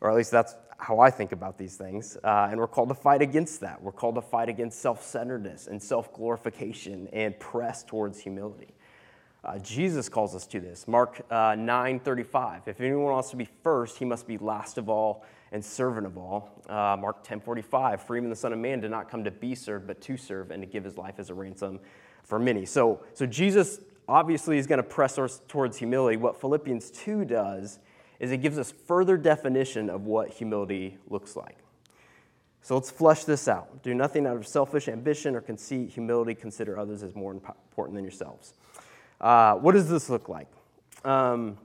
or 0.00 0.10
at 0.10 0.16
least 0.16 0.30
that's 0.30 0.54
how 0.78 1.00
I 1.00 1.10
think 1.10 1.32
about 1.32 1.58
these 1.58 1.76
things. 1.76 2.16
Uh, 2.22 2.48
and 2.50 2.58
we're 2.58 2.68
called 2.68 2.88
to 2.88 2.94
fight 2.94 3.20
against 3.20 3.60
that. 3.60 3.82
We're 3.82 3.92
called 3.92 4.14
to 4.14 4.22
fight 4.22 4.48
against 4.48 4.80
self 4.80 5.02
centeredness 5.02 5.66
and 5.66 5.82
self 5.82 6.12
glorification 6.14 7.08
and 7.12 7.38
press 7.38 7.84
towards 7.84 8.20
humility. 8.20 8.74
Uh, 9.44 9.58
Jesus 9.58 10.08
calls 10.08 10.34
us 10.34 10.46
to 10.48 10.60
this. 10.60 10.88
Mark 10.88 11.24
uh, 11.30 11.54
9 11.56 12.00
35. 12.00 12.62
If 12.66 12.80
anyone 12.80 13.04
wants 13.04 13.30
to 13.30 13.36
be 13.36 13.48
first, 13.62 13.98
he 13.98 14.04
must 14.04 14.26
be 14.26 14.36
last 14.38 14.78
of 14.78 14.88
all 14.88 15.24
and 15.52 15.64
servant 15.64 16.06
of 16.06 16.18
all. 16.18 16.50
Uh, 16.68 16.96
Mark 16.98 17.22
10 17.22 17.40
45. 17.40 18.02
For 18.02 18.16
even 18.16 18.30
the 18.30 18.36
Son 18.36 18.52
of 18.52 18.58
Man 18.58 18.80
did 18.80 18.90
not 18.90 19.08
come 19.10 19.24
to 19.24 19.30
be 19.30 19.54
served, 19.54 19.86
but 19.86 20.00
to 20.02 20.16
serve 20.16 20.50
and 20.50 20.62
to 20.62 20.66
give 20.66 20.84
his 20.84 20.96
life 20.96 21.14
as 21.18 21.30
a 21.30 21.34
ransom 21.34 21.78
for 22.24 22.38
many. 22.38 22.66
So, 22.66 23.00
so 23.14 23.26
Jesus 23.26 23.80
obviously 24.08 24.58
is 24.58 24.66
going 24.66 24.78
to 24.78 24.88
press 24.88 25.18
us 25.18 25.40
towards 25.48 25.76
humility. 25.76 26.16
What 26.16 26.40
Philippians 26.40 26.90
2 26.90 27.24
does 27.24 27.78
is 28.18 28.32
it 28.32 28.38
gives 28.38 28.58
us 28.58 28.72
further 28.72 29.16
definition 29.16 29.88
of 29.88 30.04
what 30.06 30.30
humility 30.30 30.98
looks 31.08 31.36
like. 31.36 31.58
So 32.60 32.74
let's 32.74 32.90
flesh 32.90 33.24
this 33.24 33.48
out. 33.48 33.82
Do 33.82 33.94
nothing 33.94 34.26
out 34.26 34.36
of 34.36 34.46
selfish 34.46 34.88
ambition 34.88 35.36
or 35.36 35.40
conceit. 35.40 35.90
Humility, 35.90 36.34
consider 36.34 36.78
others 36.78 37.02
as 37.02 37.14
more 37.14 37.32
important 37.32 37.94
than 37.94 38.04
yourselves. 38.04 38.54
Uh, 39.20 39.54
what 39.54 39.72
does 39.72 39.88
this 39.88 40.08
look 40.08 40.28
like? 40.28 40.48
Um, 41.04 41.58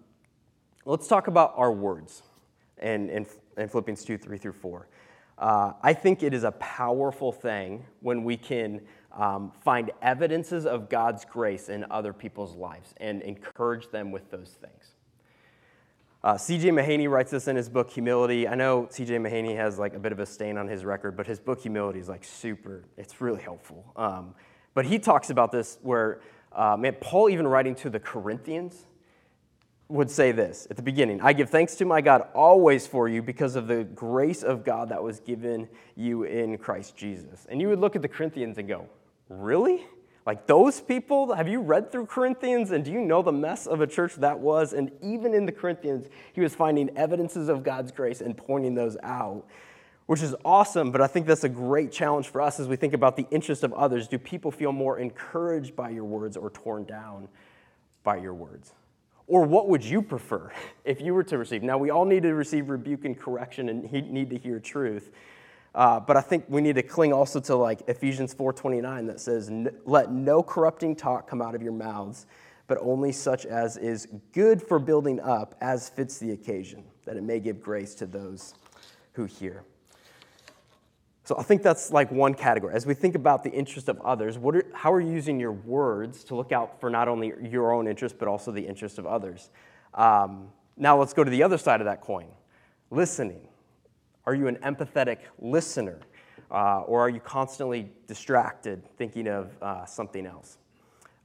let's 0.86 1.08
talk 1.08 1.28
about 1.28 1.54
our 1.56 1.72
words 1.72 2.24
in, 2.82 3.10
in, 3.10 3.26
in, 3.58 3.70
Philippians 3.70 4.04
2 4.04 4.18
3 4.18 4.38
through 4.38 4.54
4. 4.54 4.88
Uh, 5.38 5.74
I 5.82 5.94
think 5.94 6.24
it 6.24 6.34
is 6.34 6.44
a 6.44 6.52
powerful 6.54 7.32
thing 7.32 7.86
when 8.02 8.24
we 8.24 8.38
can 8.38 8.82
um, 9.12 9.52
find 9.64 9.92
evidences 10.02 10.66
of 10.66 10.90
God's 10.90 11.26
grace 11.26 11.70
in 11.70 11.86
other 11.92 12.14
people's 12.14 12.56
lives 12.56 12.94
and 12.98 13.22
encourage 13.22 13.90
them 13.90 14.12
with 14.12 14.30
those 14.32 14.58
things. 14.62 14.96
Uh, 16.24 16.38
C.J. 16.38 16.70
Mahaney 16.70 17.10
writes 17.10 17.32
this 17.32 17.48
in 17.50 17.56
his 17.56 17.68
book 17.68 17.92
Humility. 17.92 18.48
I 18.48 18.56
know 18.56 18.88
C.J. 18.90 19.18
Mahaney 19.18 19.56
has 19.58 19.78
like 19.78 19.94
a 19.94 20.00
bit 20.00 20.12
of 20.12 20.20
a 20.20 20.26
stain 20.26 20.58
on 20.58 20.68
his 20.68 20.86
record, 20.86 21.18
but 21.18 21.28
his 21.28 21.40
book 21.40 21.62
Humility 21.62 22.00
is 22.00 22.08
like 22.08 22.24
super. 22.24 22.86
It's 22.98 23.20
really 23.20 23.42
helpful. 23.42 23.92
Um, 23.98 24.34
but 24.74 24.86
he 24.86 25.00
talks 25.00 25.30
about 25.30 25.52
this 25.52 25.80
where 25.82 26.22
uh, 26.56 26.78
man, 26.78 26.96
Paul, 27.00 27.30
even 27.30 27.48
writing 27.48 27.76
to 27.76 27.90
the 27.90 28.00
Corinthians, 28.00 28.86
would 29.90 30.10
say 30.10 30.32
this 30.32 30.66
at 30.72 30.76
the 30.76 30.82
beginning 30.82 31.22
I 31.22 31.34
give 31.34 31.50
thanks 31.50 31.76
to 31.76 31.86
my 31.86 32.02
God 32.02 32.28
always 32.34 32.88
for 32.88 33.08
you 33.08 33.22
because 33.22 33.56
of 33.56 33.68
the 33.68 33.84
grace 33.84 34.42
of 34.42 34.64
God 34.64 34.90
that 34.90 35.04
was 35.04 35.20
given 35.20 35.68
you 35.96 36.24
in 36.24 36.58
Christ 36.58 36.96
Jesus. 36.96 37.46
And 37.50 37.62
you 37.62 37.68
would 37.70 37.80
look 37.80 37.96
at 37.96 38.02
the 38.02 38.08
Corinthians 38.08 38.58
and 38.58 38.68
go, 38.68 38.88
Really? 39.30 39.86
Like 40.26 40.48
those 40.48 40.80
people? 40.80 41.34
Have 41.34 41.50
you 41.50 41.60
read 41.60 41.92
through 41.92 42.06
Corinthians 42.06 42.72
and 42.72 42.86
do 42.86 42.92
you 42.92 43.02
know 43.02 43.22
the 43.22 43.34
mess 43.34 43.68
of 43.68 43.82
a 43.82 43.88
church 43.88 44.16
that 44.16 44.40
was? 44.40 44.72
And 44.72 44.92
even 45.02 45.34
in 45.34 45.46
the 45.46 45.52
Corinthians, 45.52 46.08
he 46.32 46.40
was 46.40 46.56
finding 46.56 46.96
evidences 46.98 47.50
of 47.50 47.62
God's 47.64 47.92
grace 47.92 48.22
and 48.22 48.38
pointing 48.38 48.74
those 48.74 48.96
out 49.04 49.46
which 50.14 50.22
is 50.22 50.36
awesome, 50.46 50.92
but 50.92 51.02
I 51.02 51.08
think 51.08 51.26
that's 51.26 51.44
a 51.44 51.50
great 51.50 51.92
challenge 51.92 52.28
for 52.28 52.40
us 52.40 52.60
as 52.60 52.68
we 52.68 52.76
think 52.76 52.94
about 52.94 53.16
the 53.16 53.26
interest 53.32 53.64
of 53.64 53.74
others. 53.74 54.08
Do 54.08 54.20
people 54.20 54.52
feel 54.52 54.72
more 54.72 55.00
encouraged 55.00 55.76
by 55.76 55.90
your 55.90 56.04
words 56.04 56.38
or 56.38 56.52
torn 56.52 56.84
down 56.84 57.28
by 58.04 58.18
your 58.18 58.36
words? 58.36 58.74
Or 59.26 59.42
what 59.42 59.70
would 59.70 59.84
you 59.84 60.04
prefer 60.04 60.52
if 60.86 61.02
you 61.02 61.16
were 61.16 61.24
to 61.24 61.40
receive? 61.40 61.64
Now, 61.64 61.80
we 61.80 61.90
all 61.90 62.06
need 62.06 62.22
to 62.22 62.36
receive 62.36 62.70
rebuke 62.70 63.06
and 63.06 63.20
correction 63.20 63.70
and 63.70 63.92
need 63.92 64.30
to 64.30 64.38
hear 64.38 64.60
truth. 64.60 65.10
Uh, 65.74 66.00
but 66.00 66.16
I 66.16 66.22
think 66.22 66.46
we 66.48 66.62
need 66.62 66.76
to 66.76 66.84
cling 66.84 67.12
also 67.12 67.40
to 67.40 67.56
like 67.56 67.82
Ephesians 67.88 68.36
4:29 68.36 69.08
that 69.08 69.20
says, 69.20 69.50
"Let 69.84 70.12
no 70.12 70.44
corrupting 70.44 70.96
talk 70.96 71.28
come 71.28 71.42
out 71.42 71.56
of 71.56 71.64
your 71.64 71.74
mouths, 71.74 72.28
but 72.68 72.78
only 72.82 73.14
such 73.14 73.48
as 73.48 73.78
is 73.78 74.08
good 74.32 74.62
for 74.62 74.78
building 74.78 75.20
up, 75.22 75.56
as 75.60 75.90
fits 75.90 76.20
the 76.20 76.34
occasion, 76.34 76.84
that 77.06 77.18
it 77.18 77.24
may 77.24 77.40
give 77.40 77.64
grace 77.64 77.96
to 77.96 78.06
those 78.06 78.54
who 79.14 79.26
hear." 79.26 79.64
So 81.26 81.38
I 81.38 81.44
think 81.44 81.64
that's 81.64 81.92
like 81.92 82.12
one 82.12 82.34
category. 82.34 82.74
As 82.74 82.86
we 82.86 82.94
think 82.94 83.16
about 83.16 83.44
the 83.44 83.52
interest 83.52 83.88
of 83.88 84.00
others, 84.02 84.38
what 84.38 84.56
are, 84.58 84.66
how 84.74 84.92
are 84.92 85.00
you 85.00 85.12
using 85.12 85.40
your 85.40 85.54
words 85.54 86.24
to 86.26 86.36
look 86.36 86.52
out 86.52 86.82
for 86.82 86.90
not 86.90 87.08
only 87.08 87.34
your 87.42 87.72
own 87.72 87.88
interest, 87.88 88.18
but 88.20 88.28
also 88.28 88.52
the 88.52 88.66
interest 88.66 88.98
of 88.98 89.06
others? 89.06 89.50
Um, 89.94 90.50
now 90.76 90.98
let's 91.00 91.14
go 91.14 91.24
to 91.24 91.32
the 91.32 91.44
other 91.44 91.58
side 91.58 91.80
of 91.80 91.86
that 91.86 92.02
coin 92.02 92.28
listening. 92.92 93.48
Are 94.26 94.36
you 94.36 94.48
an 94.48 94.58
empathetic 94.58 95.20
listener? 95.40 96.00
Uh, 96.52 96.82
or 96.82 97.02
are 97.02 97.10
you 97.10 97.20
constantly 97.20 97.90
distracted 98.08 98.84
thinking 98.98 99.28
of 99.28 99.52
uh, 99.62 99.86
something 99.86 100.26
else? 100.26 100.58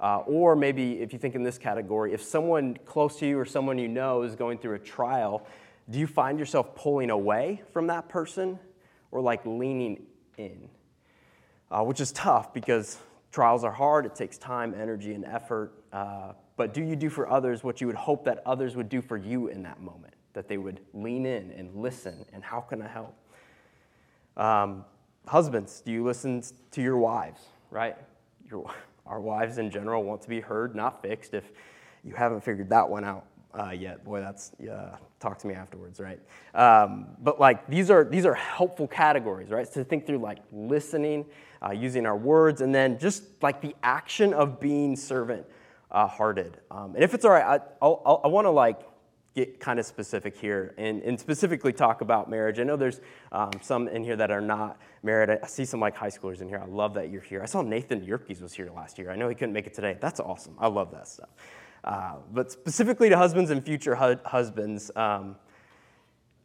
Uh, 0.00 0.19
or 0.21 0.57
maybe 0.57 1.00
if 1.00 1.12
you 1.12 1.19
think 1.19 1.35
in 1.35 1.43
this 1.43 1.59
category, 1.59 2.14
if 2.14 2.23
someone 2.23 2.76
close 2.85 3.19
to 3.19 3.26
you 3.26 3.38
or 3.38 3.45
someone 3.45 3.78
you 3.78 3.88
know 3.88 4.23
is 4.23 4.37
going 4.37 4.57
through 4.57 4.75
a 4.75 4.78
trial, 4.78 5.47
do 5.90 5.99
you 5.99 6.07
find 6.07 6.38
yourself 6.38 6.75
pulling 6.75 7.11
away 7.11 7.62
from 7.73 7.88
that 7.88 8.09
person 8.09 8.59
or 9.11 9.21
like 9.21 9.45
leaning 9.47 10.05
in, 10.37 10.69
uh, 11.71 11.83
which 11.83 12.00
is 12.00 12.12
tough 12.12 12.53
because 12.53 12.99
trials 13.31 13.65
are 13.65 13.73
hard. 13.73 14.07
It 14.07 14.15
takes 14.15 14.38
time, 14.38 14.75
energy, 14.75 15.15
and 15.15 15.25
effort. 15.25 15.73
Uh, 15.93 16.33
but 16.57 16.75
do 16.75 16.83
you 16.83 16.97
do 16.97 17.09
for 17.09 17.31
others 17.31 17.62
what 17.62 17.81
you 17.81 17.87
would 17.87 17.97
hope 17.97 18.25
that 18.25 18.43
others 18.45 18.77
would 18.77 18.88
do 18.88 19.00
for 19.00 19.17
you 19.17 19.49
in 19.49 19.62
that 19.62 19.81
moment? 19.81 20.15
That 20.33 20.49
they 20.49 20.59
would 20.59 20.81
lean 20.93 21.27
in 21.27 21.50
and 21.53 21.75
listen, 21.75 22.25
and 22.33 22.43
how 22.43 22.61
can 22.61 22.83
I 22.83 22.88
help? 22.88 23.15
Um, 24.37 24.85
husbands, 25.27 25.81
do 25.81 25.93
you 25.93 26.05
listen 26.05 26.43
to 26.71 26.83
your 26.83 26.97
wives, 26.97 27.41
right? 27.71 27.97
Your, 28.50 28.71
our 29.07 29.21
wives 29.21 29.59
in 29.59 29.71
general 29.71 30.05
want 30.05 30.23
to 30.23 30.29
be 30.29 30.41
heard, 30.41 30.75
not 30.75 31.03
fixed. 31.03 31.35
If 31.35 31.45
you 32.05 32.15
haven't 32.15 32.43
figured 32.43 32.71
that 32.71 32.88
one 32.88 33.05
out, 33.05 33.25
uh, 33.59 33.71
yet. 33.71 34.05
Boy, 34.05 34.21
that's 34.21 34.53
talk 35.21 35.38
to 35.38 35.47
me 35.47 35.55
afterwards, 35.55 36.00
right? 36.00 36.21
Um, 36.55 37.07
but 37.21 37.41
like 37.41 37.67
these 37.67 37.91
are 37.91 38.05
these 38.05 38.25
are 38.25 38.35
helpful 38.35 38.87
categories, 38.87 39.50
right? 39.50 39.71
To 39.73 39.85
think 39.85 40.07
through 40.07 40.19
like 40.19 40.38
listening, 40.53 41.27
uh, 41.65 41.73
using 41.73 42.07
our 42.07 42.17
words, 42.17 42.61
and 42.61 42.75
then 42.75 42.99
just 42.99 43.25
like 43.43 43.61
the 43.61 43.75
action 43.83 44.33
of 44.33 44.61
being 44.61 44.97
servant 44.97 45.45
uh, 45.91 46.07
hearted. 46.07 46.59
Um, 46.71 46.95
and 46.95 47.03
if 47.03 47.15
it's 47.15 47.25
all 47.25 47.33
right, 47.33 47.61
I, 47.61 47.61
I'll, 47.83 48.21
i 48.25 48.29
want 48.29 48.45
to 48.45 48.50
like 48.50 48.81
get 49.35 49.61
kind 49.61 49.79
of 49.79 49.87
specific 49.87 50.37
here 50.37 50.75
and, 50.79 51.03
and 51.03 51.19
specifically 51.19 51.73
talk 51.73 52.00
about 52.00 52.29
marriage. 52.29 52.59
I 52.59 52.65
know 52.65 52.77
there's 52.77 53.00
um, 53.31 53.53
some 53.61 53.87
in 53.88 54.03
here 54.03 54.17
that 54.17 54.31
are 54.31 54.41
not 54.41 54.79
married. 55.03 55.31
I, 55.31 55.47
see 55.47 55.65
some 55.65 55.81
like 55.81 55.97
high 55.97 56.11
schoolers 56.11 56.41
in 56.41 56.49
here. 56.49 56.61
I 56.62 56.67
love 56.67 56.95
that 56.95 57.11
you're 57.11 57.23
here. 57.23 57.43
I 57.43 57.47
saw 57.47 57.62
Nathan 57.62 58.03
Yerkes 58.03 58.41
was 58.41 58.53
here 58.53 58.71
last 58.75 58.99
year. 58.99 59.11
I 59.11 59.17
know 59.17 59.29
he 59.29 59.35
couldn't 59.35 59.53
make 59.53 59.67
it 59.67 59.75
today. 59.75 59.97
That's 60.00 60.19
awesome. 60.19 60.57
I 60.59 60.67
love 60.67 60.91
that 60.93 61.07
stuff. 61.07 61.29
Uh, 61.85 62.16
but 62.32 62.50
specifically 62.50 63.08
to 63.08 63.16
husbands 63.16 63.50
and 63.50 63.64
future 63.64 63.94
hu- 63.94 64.20
husbands, 64.25 64.90
um, 64.97 65.37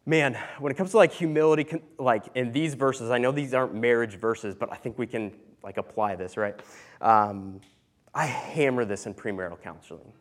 man, 0.05 0.37
when 0.59 0.71
it 0.71 0.75
comes 0.75 0.91
to 0.91 0.97
like 0.97 1.11
humility, 1.11 1.81
like 1.97 2.25
in 2.35 2.51
these 2.51 2.75
verses, 2.75 3.09
I 3.09 3.17
know 3.17 3.31
these 3.31 3.53
aren't 3.53 3.73
marriage 3.73 4.15
verses, 4.15 4.55
but 4.55 4.71
I 4.71 4.75
think 4.75 4.97
we 4.97 5.07
can 5.07 5.31
like 5.63 5.77
apply 5.77 6.15
this, 6.15 6.37
right? 6.37 6.59
Um, 7.01 7.61
I 8.13 8.25
hammer 8.25 8.85
this 8.85 9.05
in 9.05 9.13
premarital 9.13 9.61
counseling. 9.61 10.13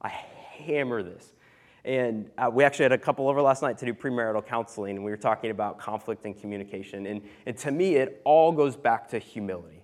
I 0.00 0.08
hammer 0.08 1.02
this. 1.02 1.32
And 1.84 2.30
uh, 2.38 2.50
we 2.50 2.64
actually 2.64 2.84
had 2.84 2.92
a 2.92 2.98
couple 2.98 3.28
over 3.28 3.42
last 3.42 3.60
night 3.60 3.76
to 3.78 3.86
do 3.86 3.92
premarital 3.92 4.46
counseling, 4.46 4.96
and 4.96 5.04
we 5.04 5.10
were 5.10 5.18
talking 5.18 5.50
about 5.50 5.78
conflict 5.78 6.24
and 6.24 6.38
communication. 6.38 7.06
And, 7.06 7.20
and 7.44 7.58
to 7.58 7.70
me, 7.70 7.96
it 7.96 8.22
all 8.24 8.52
goes 8.52 8.74
back 8.74 9.08
to 9.08 9.18
humility 9.18 9.83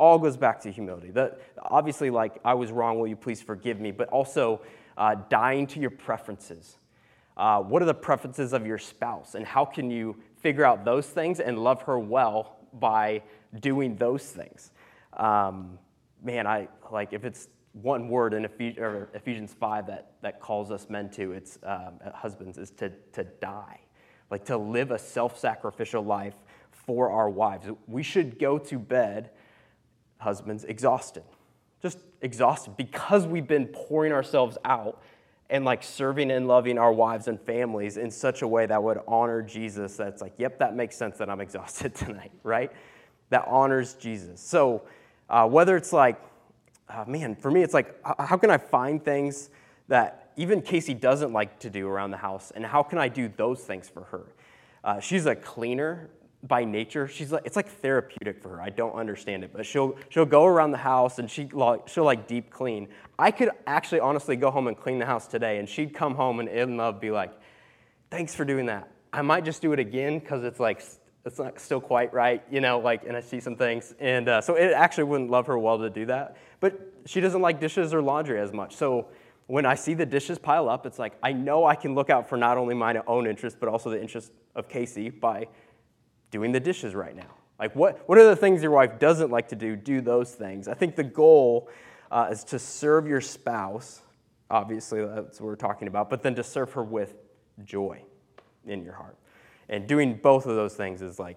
all 0.00 0.18
goes 0.18 0.38
back 0.38 0.60
to 0.62 0.72
humility. 0.72 1.10
The, 1.10 1.36
obviously, 1.58 2.08
like, 2.08 2.40
I 2.42 2.54
was 2.54 2.72
wrong, 2.72 2.98
will 2.98 3.06
you 3.06 3.16
please 3.16 3.42
forgive 3.42 3.78
me? 3.78 3.90
But 3.90 4.08
also 4.08 4.62
uh, 4.96 5.16
dying 5.28 5.66
to 5.68 5.78
your 5.78 5.90
preferences. 5.90 6.78
Uh, 7.36 7.60
what 7.60 7.82
are 7.82 7.84
the 7.84 7.94
preferences 7.94 8.54
of 8.54 8.66
your 8.66 8.78
spouse? 8.78 9.34
And 9.34 9.46
how 9.46 9.66
can 9.66 9.90
you 9.90 10.16
figure 10.36 10.64
out 10.64 10.86
those 10.86 11.06
things 11.06 11.38
and 11.38 11.58
love 11.58 11.82
her 11.82 11.98
well 11.98 12.56
by 12.72 13.22
doing 13.60 13.94
those 13.96 14.24
things? 14.24 14.72
Um, 15.12 15.78
man, 16.24 16.46
I 16.46 16.68
like 16.90 17.12
if 17.12 17.24
it's 17.26 17.48
one 17.72 18.08
word 18.08 18.32
in 18.32 18.46
Ephesians 18.46 19.54
5 19.54 19.86
that, 19.86 20.12
that 20.22 20.40
calls 20.40 20.70
us 20.70 20.88
men 20.88 21.10
to, 21.10 21.32
it's 21.32 21.58
um, 21.62 22.00
husbands, 22.14 22.56
is 22.56 22.70
to, 22.72 22.90
to 23.12 23.24
die. 23.24 23.80
Like 24.30 24.46
to 24.46 24.56
live 24.56 24.92
a 24.92 24.98
self 24.98 25.38
sacrificial 25.38 26.02
life 26.02 26.36
for 26.70 27.10
our 27.10 27.28
wives. 27.28 27.68
We 27.86 28.02
should 28.02 28.38
go 28.38 28.58
to 28.58 28.78
bed 28.78 29.30
husbands 30.20 30.64
exhausted. 30.64 31.24
Just 31.82 31.98
exhausted 32.20 32.76
because 32.76 33.26
we've 33.26 33.46
been 33.46 33.66
pouring 33.66 34.12
ourselves 34.12 34.56
out 34.64 35.02
and 35.48 35.64
like 35.64 35.82
serving 35.82 36.30
and 36.30 36.46
loving 36.46 36.78
our 36.78 36.92
wives 36.92 37.26
and 37.26 37.40
families 37.40 37.96
in 37.96 38.10
such 38.10 38.42
a 38.42 38.48
way 38.48 38.66
that 38.66 38.82
would 38.82 39.00
honor 39.08 39.42
Jesus. 39.42 39.96
That's 39.96 40.22
like, 40.22 40.34
yep, 40.38 40.58
that 40.60 40.76
makes 40.76 40.96
sense 40.96 41.18
that 41.18 41.28
I'm 41.28 41.40
exhausted 41.46 41.94
tonight, 41.94 42.32
right? 42.42 42.70
That 43.30 43.44
honors 43.48 43.94
Jesus. 43.94 44.40
So, 44.40 44.82
uh, 45.28 45.46
whether 45.48 45.76
it's 45.76 45.92
like, 45.92 46.20
uh, 46.88 47.04
man, 47.06 47.36
for 47.36 47.50
me, 47.50 47.62
it's 47.62 47.74
like, 47.74 47.96
how 48.18 48.36
can 48.36 48.50
I 48.50 48.58
find 48.58 49.04
things 49.04 49.50
that 49.88 50.32
even 50.36 50.62
Casey 50.62 50.94
doesn't 50.94 51.32
like 51.32 51.58
to 51.60 51.70
do 51.70 51.86
around 51.86 52.10
the 52.10 52.16
house, 52.16 52.52
and 52.54 52.64
how 52.64 52.82
can 52.82 52.98
I 52.98 53.08
do 53.08 53.28
those 53.36 53.60
things 53.60 53.88
for 53.88 54.04
her? 54.04 54.26
Uh, 54.82 54.98
she's 54.98 55.26
a 55.26 55.36
cleaner, 55.36 56.10
by 56.42 56.64
nature, 56.64 57.06
she's 57.06 57.32
like, 57.32 57.42
it's 57.44 57.56
like 57.56 57.68
therapeutic 57.68 58.40
for 58.40 58.48
her. 58.48 58.62
I 58.62 58.70
don't 58.70 58.94
understand 58.94 59.44
it, 59.44 59.50
but 59.52 59.66
she'll, 59.66 59.96
she'll 60.08 60.24
go 60.24 60.46
around 60.46 60.70
the 60.70 60.78
house 60.78 61.18
and 61.18 61.30
she, 61.30 61.48
like, 61.52 61.86
she'll 61.86 62.04
like 62.04 62.26
deep 62.26 62.50
clean. 62.50 62.88
I 63.18 63.30
could 63.30 63.50
actually 63.66 64.00
honestly 64.00 64.36
go 64.36 64.50
home 64.50 64.66
and 64.66 64.76
clean 64.76 64.98
the 64.98 65.06
house 65.06 65.26
today, 65.26 65.58
and 65.58 65.68
she'd 65.68 65.92
come 65.92 66.14
home 66.14 66.40
and 66.40 66.48
in 66.48 66.76
love 66.78 67.00
be 67.00 67.10
like, 67.10 67.32
thanks 68.10 68.34
for 68.34 68.44
doing 68.46 68.66
that. 68.66 68.90
I 69.12 69.22
might 69.22 69.44
just 69.44 69.60
do 69.60 69.72
it 69.72 69.78
again 69.78 70.18
because 70.18 70.42
it's 70.44 70.58
like, 70.58 70.82
it's 71.26 71.38
not 71.38 71.60
still 71.60 71.80
quite 71.80 72.14
right, 72.14 72.42
you 72.50 72.62
know, 72.62 72.78
like, 72.78 73.04
and 73.04 73.14
I 73.14 73.20
see 73.20 73.40
some 73.40 73.56
things. 73.56 73.94
And 74.00 74.26
uh, 74.26 74.40
so 74.40 74.54
it 74.54 74.72
actually 74.72 75.04
wouldn't 75.04 75.30
love 75.30 75.46
her 75.48 75.58
well 75.58 75.78
to 75.78 75.90
do 75.90 76.06
that. 76.06 76.38
But 76.60 76.80
she 77.04 77.20
doesn't 77.20 77.42
like 77.42 77.60
dishes 77.60 77.92
or 77.92 78.00
laundry 78.00 78.40
as 78.40 78.52
much. 78.54 78.76
So 78.76 79.08
when 79.46 79.66
I 79.66 79.74
see 79.74 79.92
the 79.92 80.06
dishes 80.06 80.38
pile 80.38 80.70
up, 80.70 80.86
it's 80.86 80.98
like, 80.98 81.12
I 81.22 81.32
know 81.32 81.66
I 81.66 81.74
can 81.74 81.94
look 81.94 82.08
out 82.08 82.28
for 82.28 82.38
not 82.38 82.56
only 82.56 82.74
my 82.74 83.02
own 83.06 83.26
interest, 83.26 83.58
but 83.60 83.68
also 83.68 83.90
the 83.90 84.00
interest 84.00 84.32
of 84.54 84.68
Casey 84.68 85.10
by 85.10 85.48
doing 86.30 86.52
the 86.52 86.60
dishes 86.60 86.94
right 86.94 87.14
now. 87.14 87.34
Like, 87.58 87.76
what, 87.76 88.08
what 88.08 88.16
are 88.18 88.24
the 88.24 88.36
things 88.36 88.62
your 88.62 88.70
wife 88.70 88.98
doesn't 88.98 89.30
like 89.30 89.48
to 89.48 89.56
do? 89.56 89.76
Do 89.76 90.00
those 90.00 90.32
things. 90.32 90.66
I 90.66 90.74
think 90.74 90.96
the 90.96 91.04
goal 91.04 91.68
uh, 92.10 92.28
is 92.30 92.42
to 92.44 92.58
serve 92.58 93.06
your 93.06 93.20
spouse. 93.20 94.00
Obviously, 94.50 95.04
that's 95.04 95.40
what 95.40 95.46
we're 95.46 95.56
talking 95.56 95.86
about, 95.86 96.08
but 96.08 96.22
then 96.22 96.34
to 96.36 96.42
serve 96.42 96.72
her 96.72 96.82
with 96.82 97.14
joy 97.64 98.02
in 98.66 98.82
your 98.82 98.94
heart. 98.94 99.16
And 99.68 99.86
doing 99.86 100.14
both 100.14 100.46
of 100.46 100.56
those 100.56 100.74
things 100.74 101.02
is 101.02 101.18
like 101.18 101.36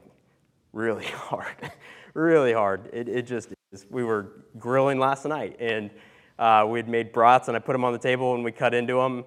really 0.71 1.05
hard. 1.07 1.71
really 2.13 2.53
hard. 2.53 2.89
It, 2.93 3.09
it 3.09 3.27
just 3.27 3.53
is. 3.71 3.85
We 3.89 4.03
were 4.03 4.45
grilling 4.57 4.99
last 4.99 5.25
night, 5.25 5.57
and 5.59 5.91
uh, 6.39 6.65
we 6.67 6.79
had 6.79 6.87
made 6.87 7.11
brats, 7.11 7.47
and 7.47 7.57
I 7.57 7.59
put 7.59 7.73
them 7.73 7.83
on 7.83 7.93
the 7.93 7.99
table, 7.99 8.33
and 8.33 8.43
we 8.43 8.51
cut 8.51 8.73
into 8.73 8.95
them, 8.95 9.25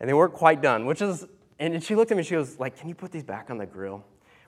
and 0.00 0.08
they 0.08 0.14
weren't 0.14 0.34
quite 0.34 0.60
done, 0.60 0.86
which 0.86 1.00
is, 1.00 1.24
and 1.58 1.82
she 1.82 1.94
looked 1.94 2.10
at 2.10 2.16
me, 2.16 2.20
and 2.20 2.26
she 2.26 2.34
goes, 2.34 2.58
like, 2.58 2.76
can 2.76 2.88
you 2.88 2.94
put 2.94 3.12
these 3.12 3.22
back 3.22 3.48
on 3.48 3.58
the 3.58 3.66
grill? 3.66 4.04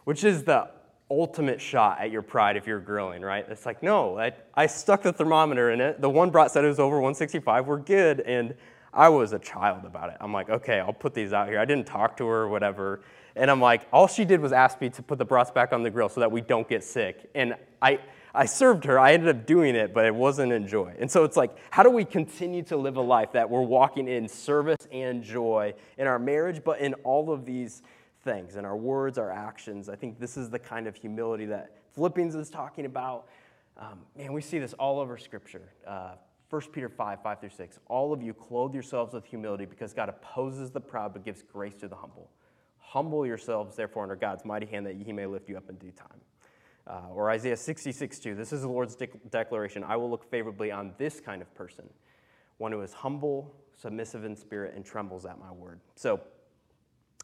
Which 0.06 0.22
is 0.22 0.44
the 0.44 0.68
ultimate 1.10 1.60
shot 1.60 2.00
at 2.00 2.12
your 2.12 2.22
pride 2.22 2.56
if 2.56 2.64
you're 2.64 2.78
grilling, 2.78 3.22
right? 3.22 3.44
It's 3.48 3.66
like, 3.66 3.82
no, 3.82 4.16
I, 4.16 4.32
I 4.54 4.66
stuck 4.66 5.02
the 5.02 5.12
thermometer 5.12 5.72
in 5.72 5.80
it. 5.80 6.00
The 6.00 6.08
one 6.08 6.30
brat 6.30 6.52
said 6.52 6.64
it 6.64 6.68
was 6.68 6.78
over 6.78 6.94
165. 6.94 7.66
We're 7.66 7.78
good. 7.78 8.20
And 8.20 8.54
I 8.92 9.08
was 9.08 9.32
a 9.32 9.38
child 9.40 9.84
about 9.84 10.10
it. 10.10 10.16
I'm 10.20 10.32
like, 10.32 10.48
okay, 10.48 10.78
I'll 10.78 10.92
put 10.92 11.12
these 11.12 11.32
out 11.32 11.48
here. 11.48 11.58
I 11.58 11.64
didn't 11.64 11.88
talk 11.88 12.16
to 12.18 12.26
her 12.28 12.42
or 12.42 12.48
whatever. 12.48 13.00
And 13.34 13.50
I'm 13.50 13.60
like, 13.60 13.88
all 13.92 14.06
she 14.06 14.24
did 14.24 14.40
was 14.40 14.52
ask 14.52 14.80
me 14.80 14.90
to 14.90 15.02
put 15.02 15.18
the 15.18 15.24
brats 15.24 15.50
back 15.50 15.72
on 15.72 15.82
the 15.82 15.90
grill 15.90 16.08
so 16.08 16.20
that 16.20 16.30
we 16.30 16.40
don't 16.40 16.68
get 16.68 16.84
sick. 16.84 17.28
And 17.34 17.56
I, 17.82 17.98
I 18.32 18.46
served 18.46 18.84
her. 18.84 19.00
I 19.00 19.12
ended 19.12 19.34
up 19.34 19.44
doing 19.44 19.74
it, 19.74 19.92
but 19.92 20.06
it 20.06 20.14
wasn't 20.14 20.52
in 20.52 20.68
joy. 20.68 20.94
And 21.00 21.10
so 21.10 21.24
it's 21.24 21.36
like, 21.36 21.56
how 21.70 21.82
do 21.82 21.90
we 21.90 22.04
continue 22.04 22.62
to 22.62 22.76
live 22.76 22.96
a 22.96 23.02
life 23.02 23.32
that 23.32 23.50
we're 23.50 23.60
walking 23.60 24.06
in 24.06 24.28
service 24.28 24.86
and 24.92 25.24
joy 25.24 25.74
in 25.98 26.06
our 26.06 26.20
marriage, 26.20 26.62
but 26.62 26.78
in 26.78 26.94
all 27.02 27.32
of 27.32 27.44
these 27.44 27.82
things, 28.26 28.56
in 28.56 28.64
our 28.64 28.76
words, 28.76 29.16
our 29.16 29.30
actions. 29.30 29.88
I 29.88 29.94
think 29.94 30.18
this 30.18 30.36
is 30.36 30.50
the 30.50 30.58
kind 30.58 30.86
of 30.86 30.96
humility 30.96 31.46
that 31.46 31.78
Philippians 31.94 32.34
is 32.34 32.50
talking 32.50 32.84
about. 32.84 33.28
Um, 33.78 34.00
man, 34.18 34.32
we 34.32 34.42
see 34.42 34.58
this 34.58 34.74
all 34.74 34.98
over 34.98 35.16
Scripture. 35.16 35.72
Uh, 35.86 36.16
1 36.50 36.62
Peter 36.72 36.88
5, 36.88 37.22
5 37.22 37.40
through 37.40 37.50
6. 37.50 37.78
All 37.86 38.12
of 38.12 38.22
you 38.22 38.34
clothe 38.34 38.74
yourselves 38.74 39.14
with 39.14 39.24
humility 39.24 39.64
because 39.64 39.94
God 39.94 40.08
opposes 40.08 40.70
the 40.70 40.80
proud 40.80 41.12
but 41.12 41.24
gives 41.24 41.42
grace 41.42 41.76
to 41.80 41.88
the 41.88 41.94
humble. 41.94 42.28
Humble 42.78 43.24
yourselves, 43.24 43.76
therefore, 43.76 44.02
under 44.02 44.16
God's 44.16 44.44
mighty 44.44 44.66
hand 44.66 44.86
that 44.86 44.96
he 44.96 45.12
may 45.12 45.26
lift 45.26 45.48
you 45.48 45.56
up 45.56 45.70
in 45.70 45.76
due 45.76 45.92
time. 45.92 46.20
Uh, 46.86 47.12
or 47.12 47.30
Isaiah 47.30 47.56
66, 47.56 48.18
2. 48.18 48.34
This 48.34 48.52
is 48.52 48.62
the 48.62 48.68
Lord's 48.68 48.96
de- 48.96 49.08
declaration 49.30 49.84
I 49.84 49.96
will 49.96 50.10
look 50.10 50.28
favorably 50.28 50.70
on 50.72 50.94
this 50.98 51.20
kind 51.20 51.42
of 51.42 51.52
person, 51.54 51.88
one 52.58 52.72
who 52.72 52.80
is 52.82 52.92
humble, 52.92 53.54
submissive 53.76 54.24
in 54.24 54.36
spirit, 54.36 54.74
and 54.74 54.84
trembles 54.84 55.26
at 55.26 55.38
my 55.38 55.52
word. 55.52 55.80
So, 55.94 56.20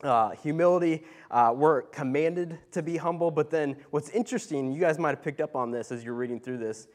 uh, 0.02 0.30
humility, 0.30 1.04
uh, 1.30 1.52
we're 1.54 1.82
commanded 1.82 2.58
to 2.72 2.82
be 2.82 2.96
humble, 2.96 3.30
but 3.30 3.50
then 3.50 3.76
what's 3.90 4.10
interesting, 4.10 4.72
you 4.72 4.80
guys 4.80 4.98
might 4.98 5.10
have 5.10 5.22
picked 5.22 5.40
up 5.40 5.56
on 5.56 5.70
this 5.70 5.92
as 5.92 6.04
you're 6.04 6.14
reading 6.14 6.40
through 6.40 6.58
this, 6.58 6.88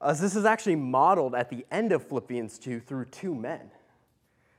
uh, 0.00 0.12
this 0.12 0.34
is 0.34 0.44
actually 0.44 0.76
modeled 0.76 1.34
at 1.34 1.48
the 1.48 1.64
end 1.70 1.92
of 1.92 2.06
Philippians 2.06 2.58
2 2.58 2.80
through 2.80 3.04
two 3.06 3.34
men. 3.34 3.70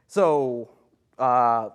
So, 0.07 0.71
uh, 1.17 1.69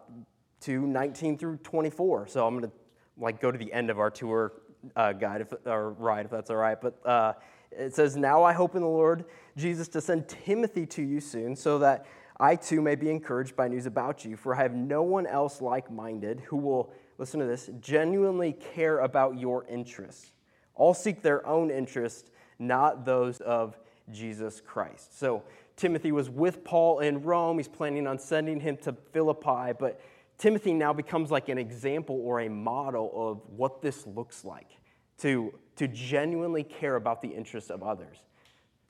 to 0.61 0.87
19 0.87 1.39
through 1.39 1.57
24. 1.59 2.27
So 2.29 2.47
I'm 2.47 2.59
going 2.59 2.71
to 2.71 2.77
like 3.17 3.41
go 3.41 3.51
to 3.51 3.59
the 3.59 3.73
end 3.73 3.91
of 3.91 3.99
our 3.99 4.11
tour 4.11 4.53
uh, 4.97 5.13
guide 5.13 5.43
if, 5.43 5.53
or 5.67 5.93
ride, 5.93 6.27
if 6.27 6.31
that's 6.31 6.51
all 6.51 6.57
right. 6.57 6.81
But 6.81 6.99
uh, 7.07 7.35
it 7.71 7.95
says, 7.95 8.17
Now 8.17 8.43
I 8.43 8.53
hope 8.53 8.75
in 8.75 8.83
the 8.83 8.89
Lord 8.89 9.25
Jesus 9.57 9.89
to 9.89 10.01
send 10.01 10.29
Timothy 10.29 10.87
to 10.87 11.03
you 11.03 11.21
soon, 11.21 11.57
so 11.57 11.79
that 11.81 12.07
I 12.41 12.57
too 12.57 12.81
may 12.81 12.95
be 12.95 13.11
encouraged 13.11 13.57
by 13.57 13.69
news 13.69 13.87
about 13.87 14.25
you. 14.25 14.37
For 14.37 14.55
I 14.55 14.63
have 14.63 14.75
no 14.75 15.03
one 15.03 15.27
else 15.27 15.61
like 15.61 15.91
minded 15.91 16.41
who 16.41 16.57
will, 16.57 16.93
listen 17.19 17.41
to 17.41 17.47
this, 17.47 17.69
genuinely 17.81 18.53
care 18.53 19.01
about 19.01 19.39
your 19.39 19.65
interests. 19.67 20.33
All 20.75 20.95
seek 20.95 21.23
their 21.23 21.45
own 21.47 21.71
interest, 21.71 22.31
not 22.59 23.05
those 23.05 23.41
of 23.41 23.77
Jesus 24.13 24.61
Christ. 24.61 25.19
So 25.19 25.43
Timothy 25.77 26.13
was 26.13 26.31
with 26.31 26.65
Paul 26.65 27.01
in 27.01 27.23
Rome. 27.23 27.59
He's 27.59 27.69
planning 27.69 28.07
on 28.07 28.19
sending 28.19 28.61
him 28.61 28.77
to 28.79 28.93
Philippi, 29.13 29.73
but 29.79 30.01
Timothy 30.39 30.73
now 30.73 30.93
becomes 30.93 31.33
like 31.33 31.49
an 31.49 31.59
example 31.59 32.21
or 32.23 32.41
a 32.41 32.49
model 32.49 33.11
of 33.15 33.43
what 33.57 33.83
this 33.83 34.07
looks 34.07 34.45
like 34.45 34.71
to, 35.19 35.53
to 35.77 35.89
genuinely 35.89 36.63
care 36.63 36.95
about 36.95 37.21
the 37.21 37.29
interests 37.29 37.71
of 37.71 37.83
others. 37.83 38.19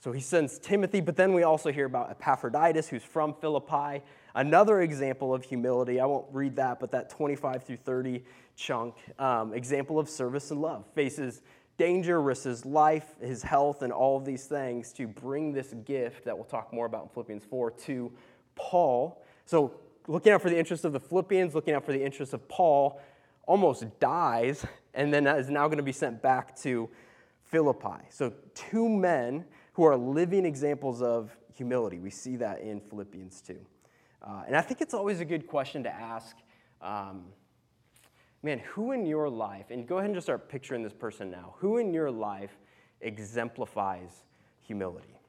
So 0.00 0.12
he 0.12 0.21
sends 0.21 0.59
Timothy, 0.59 1.00
but 1.00 1.17
then 1.17 1.33
we 1.33 1.43
also 1.43 1.73
hear 1.73 1.87
about 1.87 2.11
Epaphroditus, 2.11 2.88
who's 2.88 3.02
from 3.02 3.35
Philippi. 3.35 4.02
Another 4.35 4.81
example 4.83 5.35
of 5.35 5.43
humility. 5.43 5.99
I 5.99 6.07
won't 6.07 6.26
read 6.33 6.57
that, 6.57 6.78
but 6.78 6.93
that 6.93 7.11
25 7.11 7.64
through 7.64 7.78
30 7.78 8.23
chunk. 8.55 8.95
Um, 9.19 9.52
example 9.52 9.99
of 9.99 10.09
service 10.09 10.52
and 10.52 10.61
love. 10.61 10.85
Faces 10.95 11.43
danger, 11.78 12.21
risks 12.21 12.45
his 12.45 12.64
life, 12.64 13.14
his 13.21 13.43
health, 13.43 13.83
and 13.83 13.93
all 13.93 14.17
of 14.17 14.25
these 14.25 14.45
things 14.45 14.93
to 14.93 15.09
bring 15.09 15.52
this 15.52 15.75
gift 15.85 16.25
that 16.25 16.37
we'll 16.37 16.45
talk 16.45 16.73
more 16.73 16.87
about 16.87 17.05
in 17.05 17.09
Philippians 17.09 17.45
4 17.45 17.71
to 17.71 18.12
Paul. 18.55 19.23
So 19.47 19.75
looking 20.07 20.33
out 20.33 20.43
for 20.43 20.50
the 20.50 20.59
interests 20.59 20.85
of 20.85 20.93
the 20.93 21.00
Philippians, 21.00 21.55
looking 21.55 21.75
out 21.75 21.85
for 21.85 21.93
the 21.93 22.05
interests 22.05 22.35
of 22.35 22.49
Paul, 22.49 23.00
almost 23.47 23.85
dies, 24.00 24.64
and 24.95 25.12
then 25.12 25.26
is 25.26 25.50
now 25.50 25.67
going 25.67 25.78
to 25.78 25.83
be 25.83 25.93
sent 25.93 26.21
back 26.23 26.57
to 26.61 26.88
Philippi. 27.45 28.05
So, 28.11 28.33
two 28.55 28.88
men 28.88 29.45
who 29.78 29.85
are 29.85 29.97
living 29.97 30.44
examples 30.44 31.00
of 31.02 31.30
humility. 31.54 32.00
We 32.00 32.11
see 32.11 32.35
that 32.35 32.62
in 32.62 32.80
Philippians 32.80 33.40
2. 33.42 33.56
Uh, 34.20 34.42
and 34.49 34.56
I 34.56 34.61
think 34.61 34.80
it's 34.80 34.92
always 34.92 35.20
a 35.20 35.25
good 35.25 35.47
question 35.47 35.85
to 35.85 35.88
ask 35.88 36.37
um, 36.82 37.26
man, 38.42 38.58
who 38.58 38.90
in 38.90 39.06
your 39.06 39.28
life, 39.28 39.66
and 39.70 39.87
go 39.87 39.99
ahead 39.99 40.06
and 40.06 40.16
just 40.16 40.26
start 40.26 40.49
picturing 40.49 40.82
this 40.82 40.92
person 40.92 41.30
now, 41.30 41.54
who 41.58 41.78
in 41.78 41.94
your 41.94 42.11
life 42.11 42.58
exemplifies 43.02 44.25
humility? 44.66 45.20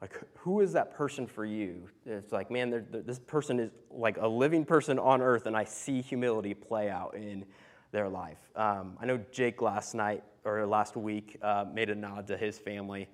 Like, 0.00 0.18
who 0.38 0.62
is 0.62 0.72
that 0.72 0.94
person 0.94 1.26
for 1.26 1.44
you? 1.44 1.90
It's 2.06 2.32
like, 2.32 2.50
man, 2.50 2.70
they're, 2.70 2.86
they're, 2.90 3.02
this 3.02 3.18
person 3.18 3.60
is 3.60 3.72
like 3.90 4.16
a 4.16 4.26
living 4.26 4.64
person 4.64 4.98
on 4.98 5.20
earth, 5.20 5.44
and 5.44 5.54
I 5.54 5.64
see 5.64 6.00
humility 6.00 6.54
play 6.54 6.88
out 6.88 7.14
in 7.14 7.44
their 7.92 8.08
life. 8.08 8.38
Um, 8.56 8.96
I 8.98 9.04
know 9.04 9.20
Jake 9.32 9.60
last 9.60 9.94
night 9.94 10.24
or 10.44 10.66
last 10.66 10.96
week 10.96 11.38
uh, 11.42 11.64
made 11.72 11.90
a 11.90 11.94
nod 11.94 12.26
to 12.28 12.36
his 12.36 12.58
family. 12.58 13.08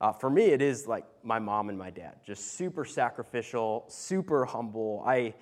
Uh, 0.00 0.12
for 0.12 0.28
me, 0.28 0.46
it 0.46 0.60
is 0.60 0.88
like 0.88 1.04
my 1.22 1.38
mom 1.38 1.68
and 1.68 1.78
my 1.78 1.90
dad, 1.90 2.16
just 2.26 2.56
super 2.56 2.84
sacrificial, 2.84 3.84
super 3.88 4.44
humble. 4.44 5.02
I, 5.06 5.32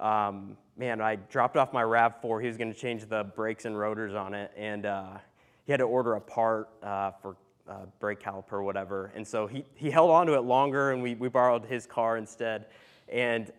um, 0.00 0.56
man, 0.76 1.00
I 1.00 1.16
dropped 1.16 1.56
off 1.56 1.72
my 1.72 1.82
RAV4. 1.82 2.40
He 2.42 2.48
was 2.48 2.56
going 2.56 2.72
to 2.72 2.78
change 2.78 3.06
the 3.08 3.24
brakes 3.36 3.64
and 3.64 3.78
rotors 3.78 4.14
on 4.14 4.34
it, 4.34 4.50
and 4.56 4.86
uh, 4.86 5.18
he 5.64 5.72
had 5.72 5.78
to 5.78 5.84
order 5.84 6.14
a 6.14 6.20
part 6.20 6.68
uh, 6.82 7.12
for 7.22 7.36
uh, 7.68 7.86
brake 8.00 8.18
caliper 8.18 8.54
or 8.54 8.62
whatever. 8.64 9.12
And 9.14 9.26
so 9.26 9.46
he, 9.46 9.64
he 9.74 9.90
held 9.90 10.10
on 10.10 10.26
to 10.26 10.34
it 10.34 10.42
longer, 10.42 10.90
and 10.90 11.00
we, 11.00 11.14
we 11.14 11.28
borrowed 11.28 11.64
his 11.66 11.86
car 11.86 12.16
instead. 12.16 12.66
And 13.08 13.52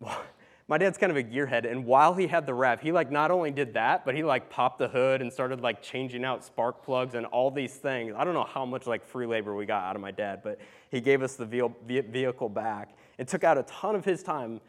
my 0.68 0.76
dad's 0.78 0.98
kind 0.98 1.10
of 1.10 1.16
a 1.16 1.22
gearhead, 1.22 1.70
and 1.70 1.84
while 1.84 2.14
he 2.14 2.26
had 2.26 2.46
the 2.46 2.54
rev, 2.54 2.80
he 2.80 2.92
like 2.92 3.10
not 3.10 3.30
only 3.30 3.50
did 3.50 3.74
that, 3.74 4.04
but 4.04 4.14
he 4.14 4.22
like 4.22 4.50
popped 4.50 4.78
the 4.78 4.88
hood 4.88 5.22
and 5.22 5.32
started 5.32 5.60
like 5.60 5.82
changing 5.82 6.24
out 6.24 6.44
spark 6.44 6.84
plugs 6.84 7.14
and 7.14 7.26
all 7.26 7.50
these 7.50 7.74
things. 7.74 8.14
I 8.16 8.24
don't 8.24 8.34
know 8.34 8.44
how 8.44 8.66
much 8.66 8.86
like 8.86 9.06
free 9.06 9.26
labor 9.26 9.54
we 9.54 9.66
got 9.66 9.84
out 9.84 9.96
of 9.96 10.02
my 10.02 10.10
dad, 10.10 10.40
but 10.44 10.60
he 10.90 11.00
gave 11.00 11.22
us 11.22 11.36
the 11.36 11.46
vehicle 11.46 12.48
back 12.48 12.96
and 13.18 13.26
took 13.26 13.44
out 13.44 13.56
a 13.58 13.62
ton 13.64 13.94
of 13.94 14.04
his 14.04 14.22
time 14.22 14.60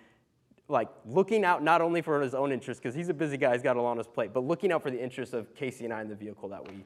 like 0.69 0.87
looking 1.05 1.43
out 1.43 1.63
not 1.63 1.81
only 1.81 2.01
for 2.01 2.21
his 2.21 2.35
own 2.35 2.51
interest 2.51 2.81
because 2.81 2.93
he's 2.93 3.09
a 3.09 3.13
busy 3.13 3.37
guy 3.37 3.51
he's 3.53 3.63
got 3.63 3.75
a 3.75 3.81
lot 3.81 3.89
on 3.89 3.97
his 3.97 4.05
plate 4.05 4.31
but 4.31 4.41
looking 4.41 4.71
out 4.71 4.83
for 4.83 4.91
the 4.91 5.03
interests 5.03 5.33
of 5.33 5.55
casey 5.55 5.83
and 5.83 5.91
i 5.91 5.99
in 5.99 6.07
the 6.07 6.13
vehicle 6.13 6.47
that 6.47 6.63
we 6.71 6.85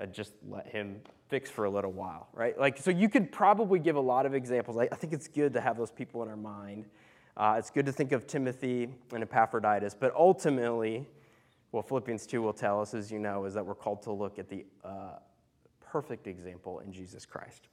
uh, 0.00 0.06
just 0.06 0.32
let 0.48 0.66
him 0.66 1.00
fix 1.28 1.50
for 1.50 1.64
a 1.64 1.70
little 1.70 1.92
while, 1.92 2.28
right? 2.32 2.58
Like, 2.58 2.78
so 2.78 2.90
you 2.90 3.08
could 3.08 3.30
probably 3.30 3.78
give 3.78 3.96
a 3.96 4.00
lot 4.00 4.26
of 4.26 4.34
examples. 4.34 4.76
I, 4.76 4.88
I 4.90 4.96
think 4.96 5.12
it's 5.12 5.28
good 5.28 5.52
to 5.54 5.60
have 5.60 5.76
those 5.76 5.90
people 5.90 6.22
in 6.22 6.28
our 6.28 6.36
mind. 6.36 6.86
Uh, 7.36 7.56
it's 7.58 7.70
good 7.70 7.86
to 7.86 7.92
think 7.92 8.12
of 8.12 8.26
Timothy 8.26 8.88
and 9.12 9.22
Epaphroditus, 9.22 9.94
but 9.94 10.14
ultimately, 10.14 11.06
what 11.72 11.88
Philippians 11.88 12.26
2 12.26 12.40
will 12.40 12.52
tell 12.52 12.80
us, 12.80 12.94
as 12.94 13.10
you 13.10 13.18
know, 13.18 13.44
is 13.44 13.54
that 13.54 13.66
we're 13.66 13.74
called 13.74 14.02
to 14.02 14.12
look 14.12 14.38
at 14.38 14.48
the 14.48 14.64
uh, 14.84 15.18
perfect 15.80 16.26
example 16.26 16.80
in 16.80 16.92
Jesus 16.92 17.26
Christ. 17.26 17.68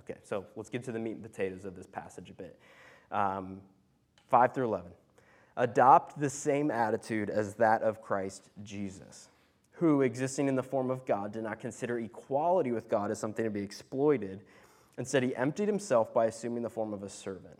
Okay, 0.00 0.18
so 0.22 0.44
let's 0.56 0.70
get 0.70 0.84
to 0.84 0.92
the 0.92 0.98
meat 0.98 1.12
and 1.12 1.22
potatoes 1.22 1.64
of 1.64 1.74
this 1.74 1.86
passage 1.86 2.30
a 2.30 2.34
bit. 2.34 2.58
Um, 3.10 3.60
5 4.28 4.54
through 4.54 4.66
11. 4.66 4.90
Adopt 5.56 6.18
the 6.18 6.30
same 6.30 6.70
attitude 6.70 7.28
as 7.28 7.54
that 7.54 7.82
of 7.82 8.00
Christ 8.00 8.48
Jesus 8.62 9.28
who, 9.82 10.02
existing 10.02 10.46
in 10.46 10.54
the 10.54 10.62
form 10.62 10.90
of 10.90 11.04
God, 11.04 11.32
did 11.32 11.42
not 11.42 11.58
consider 11.58 11.98
equality 11.98 12.70
with 12.70 12.88
God 12.88 13.10
as 13.10 13.18
something 13.18 13.44
to 13.44 13.50
be 13.50 13.62
exploited. 13.62 14.42
Instead, 14.96 15.24
he 15.24 15.34
emptied 15.34 15.66
himself 15.66 16.14
by 16.14 16.26
assuming 16.26 16.62
the 16.62 16.70
form 16.70 16.92
of 16.92 17.02
a 17.02 17.08
servant, 17.08 17.58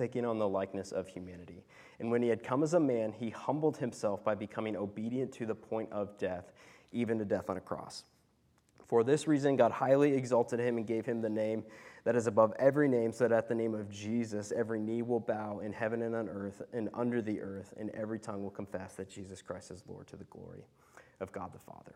taking 0.00 0.24
on 0.24 0.38
the 0.38 0.48
likeness 0.48 0.92
of 0.92 1.06
humanity. 1.06 1.62
And 1.98 2.10
when 2.10 2.22
he 2.22 2.28
had 2.30 2.42
come 2.42 2.62
as 2.62 2.72
a 2.72 2.80
man, 2.80 3.12
he 3.12 3.28
humbled 3.28 3.76
himself 3.76 4.24
by 4.24 4.34
becoming 4.34 4.74
obedient 4.74 5.30
to 5.32 5.44
the 5.44 5.54
point 5.54 5.92
of 5.92 6.16
death, 6.16 6.52
even 6.90 7.18
to 7.18 7.26
death 7.26 7.50
on 7.50 7.58
a 7.58 7.60
cross. 7.60 8.04
For 8.86 9.04
this 9.04 9.28
reason, 9.28 9.56
God 9.56 9.72
highly 9.72 10.14
exalted 10.14 10.58
him 10.58 10.78
and 10.78 10.86
gave 10.86 11.04
him 11.04 11.20
the 11.20 11.28
name 11.28 11.64
that 12.04 12.16
is 12.16 12.26
above 12.26 12.54
every 12.58 12.88
name, 12.88 13.12
so 13.12 13.28
that 13.28 13.36
at 13.36 13.46
the 13.46 13.54
name 13.54 13.74
of 13.74 13.90
Jesus, 13.90 14.54
every 14.56 14.80
knee 14.80 15.02
will 15.02 15.20
bow 15.20 15.58
in 15.58 15.70
heaven 15.70 16.00
and 16.00 16.16
on 16.16 16.30
earth 16.30 16.62
and 16.72 16.88
under 16.94 17.20
the 17.20 17.42
earth, 17.42 17.74
and 17.76 17.90
every 17.90 18.18
tongue 18.18 18.42
will 18.42 18.50
confess 18.50 18.94
that 18.94 19.10
Jesus 19.10 19.42
Christ 19.42 19.70
is 19.70 19.84
Lord 19.86 20.06
to 20.06 20.16
the 20.16 20.24
glory 20.24 20.64
of 21.20 21.30
God 21.30 21.52
the 21.52 21.58
Father. 21.58 21.94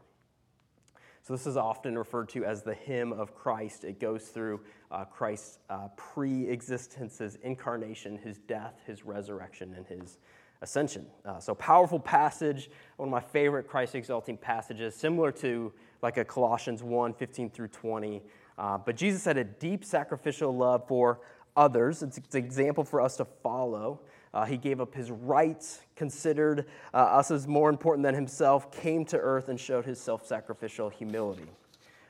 So, 1.27 1.33
this 1.33 1.47
is 1.47 1.57
often 1.57 1.97
referred 1.97 2.29
to 2.31 2.45
as 2.45 2.63
the 2.63 2.75
hymn 2.75 3.11
of 3.15 3.35
Christ. 3.35 3.85
It 3.85 3.99
goes 3.99 4.25
through 4.25 4.61
uh, 4.91 5.07
Christ's 5.07 5.59
uh, 5.71 5.89
pre 5.97 6.47
existence, 6.51 7.17
his 7.17 7.37
incarnation, 7.37 8.19
his 8.19 8.37
death, 8.37 8.75
his 8.87 9.07
resurrection, 9.07 9.73
and 9.75 9.87
his 9.87 10.19
ascension. 10.61 11.07
Uh, 11.25 11.41
so, 11.41 11.55
powerful 11.55 11.99
passage, 11.99 12.71
one 12.99 13.09
of 13.09 13.11
my 13.11 13.23
favorite 13.23 13.67
Christ 13.67 13.95
exalting 13.95 14.37
passages, 14.37 14.95
similar 14.95 15.33
to 15.33 15.73
like 16.03 16.19
a 16.19 16.27
Colossians 16.27 16.83
1 16.83 17.15
15 17.15 17.49
through 17.49 17.69
20. 17.69 18.23
Uh, 18.59 18.77
but 18.77 18.95
Jesus 18.95 19.25
had 19.25 19.39
a 19.39 19.45
deep 19.45 19.83
sacrificial 19.83 20.55
love 20.55 20.87
for 20.87 21.21
others. 21.57 22.03
It's, 22.03 22.19
it's 22.19 22.35
an 22.35 22.45
example 22.45 22.85
for 22.85 23.01
us 23.01 23.17
to 23.17 23.25
follow. 23.25 24.01
Uh, 24.35 24.45
he 24.45 24.57
gave 24.57 24.81
up 24.81 24.93
his 24.93 25.13
rights, 25.13 25.81
considered 25.95 26.67
uh, 26.93 26.97
us 26.97 27.31
as 27.31 27.47
more 27.47 27.71
important 27.71 28.03
than 28.03 28.17
himself, 28.17 28.73
came 28.73 29.05
to 29.05 29.17
earth 29.17 29.49
and 29.49 29.61
showed 29.61 29.85
his 29.85 30.01
self 30.01 30.27
sacrificial 30.27 30.89
humility. 30.89 31.47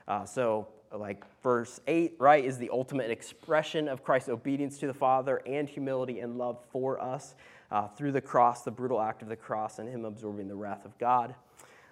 Uh, 0.07 0.25
so, 0.25 0.67
like 0.91 1.23
verse 1.43 1.79
8, 1.85 2.15
right, 2.17 2.43
is 2.43 2.57
the 2.57 2.71
ultimate 2.71 3.11
expression 3.11 3.87
of 3.87 4.03
Christ's 4.03 4.29
obedience 4.29 4.79
to 4.79 4.87
the 4.87 4.93
Father 4.93 5.39
and 5.45 5.69
humility 5.69 6.19
and 6.19 6.39
love 6.39 6.57
for 6.71 6.99
us 6.99 7.35
uh, 7.69 7.87
through 7.89 8.11
the 8.11 8.21
cross, 8.21 8.63
the 8.63 8.71
brutal 8.71 8.99
act 8.99 9.21
of 9.21 9.27
the 9.27 9.35
cross, 9.35 9.77
and 9.77 9.87
him 9.87 10.03
absorbing 10.03 10.47
the 10.47 10.55
wrath 10.55 10.83
of 10.83 10.97
God. 10.97 11.35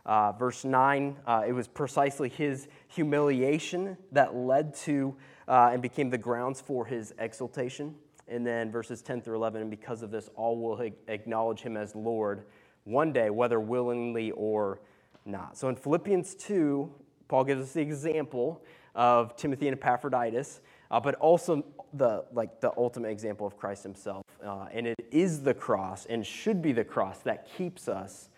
Uh, 0.03 0.31
verse 0.31 0.65
9, 0.65 1.15
uh, 1.27 1.43
it 1.47 1.53
was 1.53 1.67
precisely 1.67 2.27
his 2.27 2.67
humiliation 2.87 3.97
that 4.11 4.35
led 4.35 4.73
to 4.75 5.15
and 5.47 5.81
became 5.81 6.09
the 6.09 6.17
grounds 6.17 6.59
for 6.59 6.85
his 6.85 7.13
exaltation. 7.19 7.93
And 8.27 8.45
then 8.45 8.71
verses 8.71 9.01
10 9.01 9.21
through 9.21 9.35
11, 9.35 9.61
and 9.61 9.69
because 9.69 10.01
of 10.01 10.11
this, 10.11 10.29
all 10.35 10.57
will 10.57 10.79
acknowledge 11.07 11.61
him 11.61 11.75
as 11.75 11.95
Lord 11.95 12.45
one 12.85 13.11
day, 13.11 13.29
whether 13.29 13.59
willingly 13.59 14.31
or 14.31 14.79
not. 15.25 15.57
So 15.57 15.69
in 15.69 15.75
Philippians 15.75 16.35
2, 16.35 16.91
Paul 17.27 17.43
gives 17.43 17.61
us 17.61 17.73
the 17.73 17.81
example 17.81 18.63
of 18.95 19.35
Timothy 19.35 19.67
and 19.67 19.77
Epaphroditus, 19.77 20.61
uh, 20.91 20.99
but 20.99 21.15
also 21.15 21.63
the, 21.93 22.25
like, 22.31 22.61
the 22.61 22.71
ultimate 22.77 23.09
example 23.09 23.47
of 23.47 23.57
Christ 23.57 23.83
himself. 23.83 24.23
Uh, 24.45 24.67
and 24.71 24.87
it 24.87 25.07
is 25.11 25.41
the 25.41 25.53
cross 25.53 26.05
and 26.05 26.25
should 26.25 26.61
be 26.61 26.71
the 26.71 26.83
cross 26.83 27.19
that 27.19 27.47
keeps 27.57 27.87
us 27.87 28.29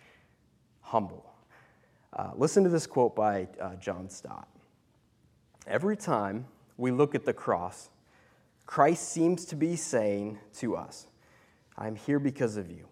humble. 0.80 1.32
Uh, 2.12 2.30
listen 2.36 2.64
to 2.64 2.70
this 2.70 2.86
quote 2.86 3.14
by 3.14 3.48
uh, 3.60 3.74
John 3.76 4.08
Stott. 4.08 4.48
Every 5.66 5.96
time 5.96 6.46
we 6.76 6.90
look 6.90 7.14
at 7.14 7.24
the 7.24 7.32
cross, 7.32 7.90
Christ 8.66 9.08
seems 9.08 9.44
to 9.46 9.56
be 9.56 9.76
saying 9.76 10.38
to 10.54 10.76
us, 10.76 11.06
I 11.78 11.86
am 11.86 11.94
here 11.94 12.18
because 12.18 12.56
of 12.56 12.70
you. 12.70 12.86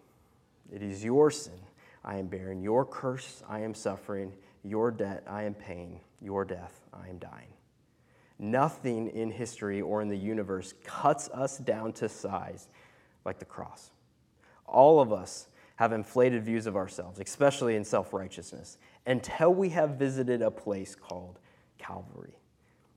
It 0.73 0.81
is 0.81 1.03
your 1.03 1.29
sin 1.29 1.59
I 2.03 2.17
am 2.17 2.27
bearing, 2.27 2.61
your 2.61 2.85
curse 2.85 3.43
I 3.47 3.59
am 3.59 3.73
suffering, 3.73 4.33
your 4.63 4.91
debt 4.91 5.23
I 5.27 5.43
am 5.43 5.53
paying, 5.53 5.99
your 6.21 6.45
death 6.45 6.81
I 6.93 7.09
am 7.09 7.17
dying. 7.17 7.53
Nothing 8.37 9.09
in 9.09 9.31
history 9.31 9.81
or 9.81 10.01
in 10.01 10.07
the 10.07 10.17
universe 10.17 10.73
cuts 10.83 11.29
us 11.29 11.57
down 11.57 11.93
to 11.93 12.09
size 12.09 12.67
like 13.23 13.39
the 13.39 13.45
cross. 13.45 13.91
All 14.65 14.99
of 14.99 15.11
us 15.11 15.47
have 15.77 15.93
inflated 15.93 16.43
views 16.43 16.67
of 16.67 16.75
ourselves, 16.75 17.19
especially 17.19 17.75
in 17.75 17.83
self 17.83 18.13
righteousness, 18.13 18.77
until 19.05 19.53
we 19.53 19.69
have 19.69 19.91
visited 19.91 20.41
a 20.41 20.51
place 20.51 20.95
called 20.95 21.39
Calvary. 21.77 22.37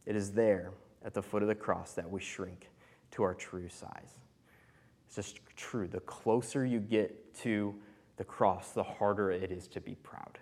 It 0.06 0.16
is 0.16 0.32
there 0.32 0.72
at 1.04 1.14
the 1.14 1.22
foot 1.22 1.42
of 1.42 1.48
the 1.48 1.54
cross 1.54 1.92
that 1.94 2.11
we 2.11 2.20
shrink 2.20 2.68
to 3.12 3.22
our 3.22 3.34
true 3.34 3.68
size. 3.68 4.16
It's 5.06 5.16
just 5.16 5.40
true. 5.56 5.88
The 5.88 6.00
closer 6.00 6.66
you 6.66 6.80
get 6.80 7.34
to 7.42 7.74
the 8.16 8.24
cross, 8.24 8.72
the 8.72 8.82
harder 8.82 9.30
it 9.30 9.50
is 9.50 9.68
to 9.68 9.80
be 9.80 9.94
proud 9.94 10.38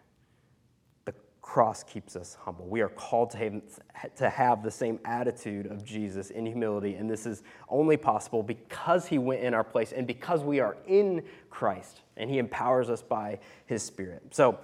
The 1.05 1.15
cross 1.43 1.85
keeps 1.85 2.17
us 2.17 2.37
humble. 2.41 2.67
We 2.67 2.81
are 2.81 2.89
called 2.89 3.31
to 3.31 4.31
have, 4.31 4.63
the 4.65 4.71
same 4.71 4.99
attitude 5.05 5.67
of 5.67 5.85
Jesus 5.85 6.31
in 6.31 6.47
humility, 6.47 6.95
and 6.95 7.09
this 7.09 7.27
is 7.27 7.43
only 7.69 7.97
possible 7.97 8.43
because 8.43 9.07
he 9.07 9.19
went 9.19 9.43
in 9.43 9.55
our 9.55 9.63
place 9.63 9.93
and 9.93 10.07
because 10.07 10.43
we 10.43 10.59
are 10.59 10.77
in 10.89 11.23
Christ 11.51 12.01
and 12.17 12.29
he 12.29 12.39
empowers 12.39 12.91
us 12.91 13.03
by 13.03 13.39
his 13.67 13.83
Spirit. 13.83 14.23
So 14.35 14.59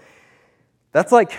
that's 0.90 1.12
like 1.12 1.38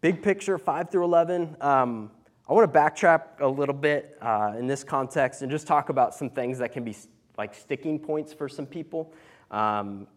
big 0.00 0.22
picture 0.22 0.58
5 0.58 0.90
through 0.90 1.04
11. 1.04 1.56
Um, 1.60 2.10
I 2.50 2.52
want 2.52 2.72
to 2.72 2.76
backtrack 2.76 3.38
a 3.38 3.46
little 3.46 3.74
bit 3.74 4.18
uh, 4.20 4.54
in 4.58 4.66
this 4.66 4.82
context 4.82 5.42
and 5.42 5.52
just 5.52 5.68
talk 5.68 5.88
about 5.88 6.16
some 6.16 6.28
things 6.28 6.58
that 6.58 6.72
can 6.72 6.82
be 6.82 6.96
like 7.38 7.54
sticking 7.54 7.96
points 7.96 8.32
for 8.32 8.48
some 8.48 8.66
people. 8.66 9.12
Um, 9.52 10.08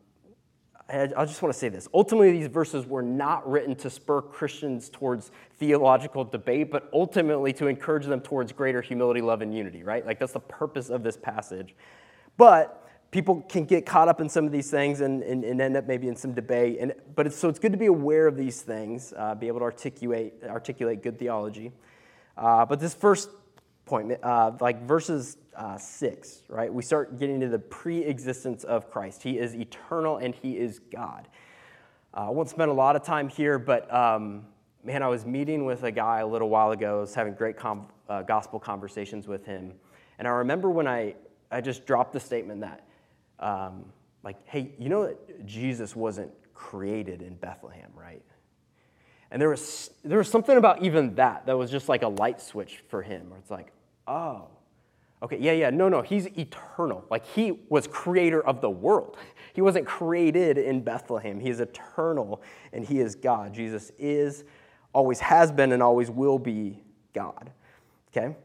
I 0.89 1.25
just 1.25 1.43
want 1.43 1.53
to 1.53 1.59
say 1.59 1.69
this. 1.69 1.87
Ultimately, 1.93 2.31
these 2.31 2.47
verses 2.47 2.87
were 2.87 3.03
not 3.03 3.47
written 3.49 3.75
to 3.75 3.89
spur 3.89 4.21
Christians 4.21 4.89
towards 4.89 5.29
theological 5.57 6.25
debate, 6.25 6.71
but 6.71 6.89
ultimately 6.91 7.53
to 7.53 7.67
encourage 7.67 8.07
them 8.07 8.19
towards 8.19 8.51
greater 8.51 8.81
humility, 8.81 9.21
love, 9.21 9.43
and 9.43 9.55
unity, 9.55 9.83
right? 9.83 10.03
Like 10.03 10.17
that's 10.17 10.33
the 10.33 10.39
purpose 10.39 10.89
of 10.89 11.03
this 11.03 11.15
passage. 11.15 11.75
But 12.35 12.89
people 13.11 13.45
can 13.47 13.65
get 13.65 13.85
caught 13.85 14.07
up 14.07 14.19
in 14.19 14.27
some 14.27 14.47
of 14.47 14.51
these 14.51 14.71
things 14.71 15.01
and, 15.01 15.21
and, 15.21 15.43
and 15.43 15.61
end 15.61 15.77
up 15.77 15.85
maybe 15.85 16.07
in 16.07 16.15
some 16.15 16.33
debate. 16.33 16.79
And, 16.81 16.95
but 17.15 17.27
it's, 17.27 17.37
so 17.37 17.47
it's 17.47 17.59
good 17.59 17.73
to 17.73 17.77
be 17.77 17.85
aware 17.85 18.25
of 18.25 18.37
these 18.37 18.63
things, 18.63 19.13
uh, 19.15 19.35
be 19.35 19.47
able 19.47 19.59
to 19.59 19.65
articulate, 19.65 20.33
articulate 20.49 21.03
good 21.03 21.19
theology. 21.19 21.71
Uh, 22.37 22.65
but 22.65 22.79
this 22.79 22.93
first 22.93 23.29
point, 23.85 24.11
uh, 24.23 24.51
like 24.59 24.85
verses 24.85 25.37
uh, 25.55 25.77
6, 25.77 26.43
right? 26.49 26.73
We 26.73 26.81
start 26.81 27.19
getting 27.19 27.39
to 27.41 27.47
the 27.47 27.59
pre 27.59 28.03
existence 28.03 28.63
of 28.63 28.89
Christ. 28.89 29.23
He 29.23 29.37
is 29.37 29.55
eternal 29.55 30.17
and 30.17 30.33
He 30.33 30.57
is 30.57 30.79
God. 30.79 31.27
Uh, 32.15 32.27
I 32.27 32.29
won't 32.29 32.49
spend 32.49 32.69
a 32.69 32.73
lot 32.73 32.95
of 32.95 33.03
time 33.03 33.27
here, 33.27 33.57
but 33.57 33.91
um, 33.93 34.45
man, 34.83 35.01
I 35.03 35.07
was 35.07 35.25
meeting 35.25 35.65
with 35.65 35.83
a 35.83 35.91
guy 35.91 36.19
a 36.19 36.27
little 36.27 36.49
while 36.49 36.71
ago. 36.71 36.97
I 36.97 37.01
was 37.01 37.15
having 37.15 37.33
great 37.33 37.57
com- 37.57 37.87
uh, 38.09 38.21
gospel 38.23 38.59
conversations 38.59 39.27
with 39.27 39.45
him. 39.45 39.73
And 40.19 40.27
I 40.27 40.31
remember 40.31 40.69
when 40.69 40.87
I, 40.87 41.15
I 41.51 41.61
just 41.61 41.85
dropped 41.85 42.13
the 42.13 42.19
statement 42.19 42.61
that, 42.61 42.87
um, 43.39 43.85
like, 44.23 44.37
hey, 44.45 44.71
you 44.77 44.89
know 44.89 45.07
that 45.07 45.45
Jesus 45.45 45.95
wasn't 45.95 46.31
created 46.53 47.21
in 47.21 47.35
Bethlehem, 47.35 47.91
right? 47.95 48.21
And 49.33 49.41
there 49.41 49.49
was, 49.49 49.89
there 50.05 50.19
was 50.19 50.29
something 50.29 50.55
about 50.55 50.83
even 50.83 51.15
that 51.15 51.47
that 51.47 51.57
was 51.57 51.71
just 51.71 51.89
like 51.89 52.03
a 52.03 52.07
light 52.07 52.39
switch 52.39 52.83
for 52.87 53.01
him, 53.01 53.31
where 53.31 53.39
it's 53.39 53.51
like, 53.51 53.73
oh, 54.07 54.47
Okay, 55.23 55.37
yeah, 55.39 55.53
yeah, 55.53 55.69
no, 55.69 55.87
no, 55.87 56.01
he's 56.01 56.27
eternal. 56.37 57.05
Like 57.09 57.25
he 57.25 57.53
was 57.69 57.87
creator 57.87 58.45
of 58.45 58.59
the 58.59 58.69
world. 58.69 59.15
He 59.53 59.61
wasn't 59.61 59.87
created 59.87 60.57
in 60.57 60.81
Bethlehem. 60.81 61.39
He 61.39 61.49
is 61.49 61.61
eternal 61.61 62.41
and 62.73 62.83
he 62.83 62.99
is 62.99 63.15
God. 63.15 63.53
Jesus 63.53 63.89
is, 63.97 64.43
always 64.91 65.21
has 65.21 65.49
been, 65.49 65.71
and 65.71 65.81
always 65.81 66.11
will 66.11 66.37
be 66.37 66.83
God. 67.13 67.51
Okay? 68.11 68.35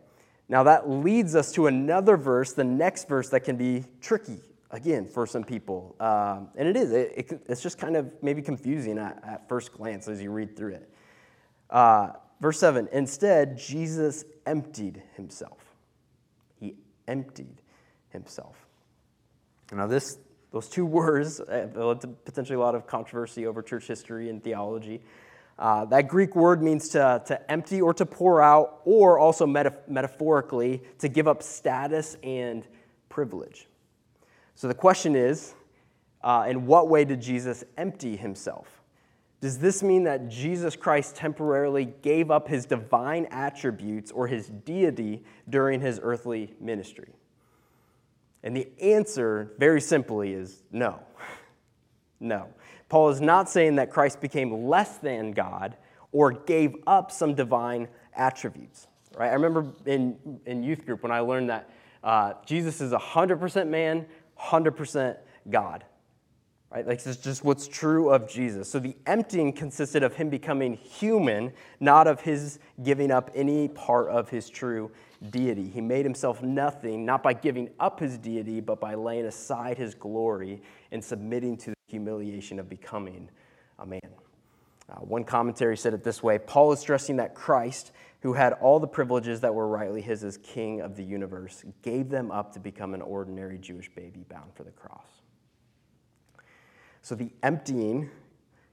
Now 0.48 0.62
that 0.62 0.88
leads 0.88 1.34
us 1.34 1.50
to 1.54 1.66
another 1.66 2.16
verse, 2.16 2.52
the 2.52 2.62
next 2.62 3.08
verse 3.08 3.28
that 3.30 3.40
can 3.40 3.56
be 3.56 3.84
tricky 4.00 4.38
again 4.70 5.06
for 5.06 5.26
some 5.26 5.44
people. 5.44 5.96
Um, 6.00 6.48
and 6.56 6.68
it 6.68 6.76
is, 6.76 6.92
it, 6.92 7.12
it, 7.16 7.42
it's 7.48 7.62
just 7.62 7.78
kind 7.78 7.96
of 7.96 8.10
maybe 8.22 8.42
confusing 8.42 8.98
at, 8.98 9.22
at, 9.26 9.48
first 9.48 9.72
glance 9.72 10.08
as 10.08 10.20
you 10.20 10.30
read 10.30 10.56
through 10.56 10.74
it. 10.74 10.90
Uh, 11.70 12.10
verse 12.40 12.58
7 12.60 12.88
Instead, 12.92 13.58
Jesus 13.58 14.24
emptied 14.46 15.02
himself 15.16 15.74
He 16.58 16.76
emptied 17.06 17.62
himself. 18.10 18.66
Now, 19.72 19.86
this, 19.86 20.18
those 20.50 20.68
two 20.68 20.86
words 20.86 21.40
uh, 21.40 21.68
led 21.74 22.00
to 22.00 22.08
potentially 22.08 22.56
a 22.56 22.60
lot 22.60 22.74
of 22.74 22.86
controversy 22.86 23.46
over 23.46 23.62
church 23.62 23.86
history 23.86 24.30
and 24.30 24.42
theology. 24.42 25.02
Uh, 25.58 25.84
that 25.86 26.06
Greek 26.06 26.36
word 26.36 26.62
means 26.62 26.88
to, 26.90 27.20
to 27.26 27.50
empty 27.50 27.82
or 27.82 27.92
to 27.92 28.06
pour 28.06 28.40
out, 28.40 28.80
or 28.84 29.18
also 29.18 29.44
metaphorically, 29.44 30.80
to 30.98 31.08
give 31.08 31.26
up 31.26 31.42
status 31.42 32.16
and 32.22 32.66
privilege. 33.08 33.66
So 34.58 34.66
the 34.66 34.74
question 34.74 35.14
is 35.14 35.54
uh, 36.20 36.46
in 36.48 36.66
what 36.66 36.88
way 36.88 37.04
did 37.04 37.20
Jesus 37.20 37.62
empty 37.76 38.16
himself? 38.16 38.82
Does 39.40 39.60
this 39.60 39.84
mean 39.84 40.02
that 40.02 40.28
Jesus 40.28 40.74
Christ 40.74 41.14
temporarily 41.14 41.94
gave 42.02 42.32
up 42.32 42.48
his 42.48 42.66
divine 42.66 43.28
attributes 43.30 44.10
or 44.10 44.26
his 44.26 44.48
deity 44.48 45.22
during 45.48 45.80
his 45.80 46.00
earthly 46.02 46.54
ministry? 46.60 47.12
And 48.42 48.56
the 48.56 48.66
answer, 48.82 49.52
very 49.58 49.80
simply, 49.80 50.32
is 50.32 50.64
no. 50.72 50.98
No. 52.20 52.48
Paul 52.88 53.10
is 53.10 53.20
not 53.20 53.48
saying 53.48 53.76
that 53.76 53.92
Christ 53.92 54.20
became 54.20 54.66
less 54.66 54.96
than 54.96 55.30
God 55.30 55.76
or 56.10 56.32
gave 56.32 56.74
up 56.84 57.12
some 57.12 57.36
divine 57.36 57.86
attributes. 58.12 58.88
Right? 59.16 59.30
I 59.30 59.34
remember 59.34 59.68
in, 59.86 60.40
in 60.46 60.64
youth 60.64 60.84
group 60.84 61.04
when 61.04 61.12
I 61.12 61.20
learned 61.20 61.48
that 61.50 61.70
uh, 62.02 62.32
Jesus 62.44 62.80
is 62.80 62.92
100% 62.92 63.68
man, 63.68 64.06
100% 64.40 65.16
God. 65.50 65.84
Right? 66.70 66.86
Like, 66.86 67.02
this 67.02 67.16
is 67.16 67.22
just 67.22 67.44
what's 67.44 67.66
true 67.66 68.10
of 68.10 68.28
Jesus. 68.28 68.70
So 68.70 68.78
the 68.78 68.94
emptying 69.06 69.54
consisted 69.54 70.02
of 70.02 70.14
him 70.14 70.28
becoming 70.28 70.74
human, 70.74 71.52
not 71.80 72.06
of 72.06 72.20
his 72.20 72.58
giving 72.82 73.10
up 73.10 73.30
any 73.34 73.68
part 73.68 74.10
of 74.10 74.28
his 74.28 74.50
true 74.50 74.90
deity. 75.30 75.68
He 75.68 75.80
made 75.80 76.04
himself 76.04 76.42
nothing, 76.42 77.06
not 77.06 77.22
by 77.22 77.32
giving 77.32 77.70
up 77.80 78.00
his 78.00 78.18
deity, 78.18 78.60
but 78.60 78.80
by 78.80 78.94
laying 78.94 79.24
aside 79.24 79.78
his 79.78 79.94
glory 79.94 80.60
and 80.92 81.02
submitting 81.02 81.56
to 81.58 81.70
the 81.70 81.76
humiliation 81.86 82.58
of 82.58 82.68
becoming 82.68 83.30
a 83.78 83.86
man. 83.86 84.00
Uh, 84.90 84.96
one 85.00 85.24
commentary 85.24 85.76
said 85.76 85.92
it 85.92 86.02
this 86.02 86.22
way 86.22 86.38
Paul 86.38 86.72
is 86.72 86.80
stressing 86.80 87.16
that 87.16 87.34
Christ, 87.34 87.92
who 88.20 88.32
had 88.32 88.52
all 88.54 88.80
the 88.80 88.86
privileges 88.86 89.40
that 89.40 89.54
were 89.54 89.68
rightly 89.68 90.02
his 90.02 90.24
as 90.24 90.38
king 90.38 90.80
of 90.80 90.96
the 90.96 91.04
universe, 91.04 91.64
gave 91.82 92.08
them 92.08 92.30
up 92.30 92.52
to 92.52 92.60
become 92.60 92.94
an 92.94 93.02
ordinary 93.02 93.58
Jewish 93.58 93.88
baby 93.94 94.24
bound 94.28 94.52
for 94.54 94.64
the 94.64 94.70
cross. 94.70 95.06
So 97.02 97.14
the 97.14 97.30
emptying 97.42 98.10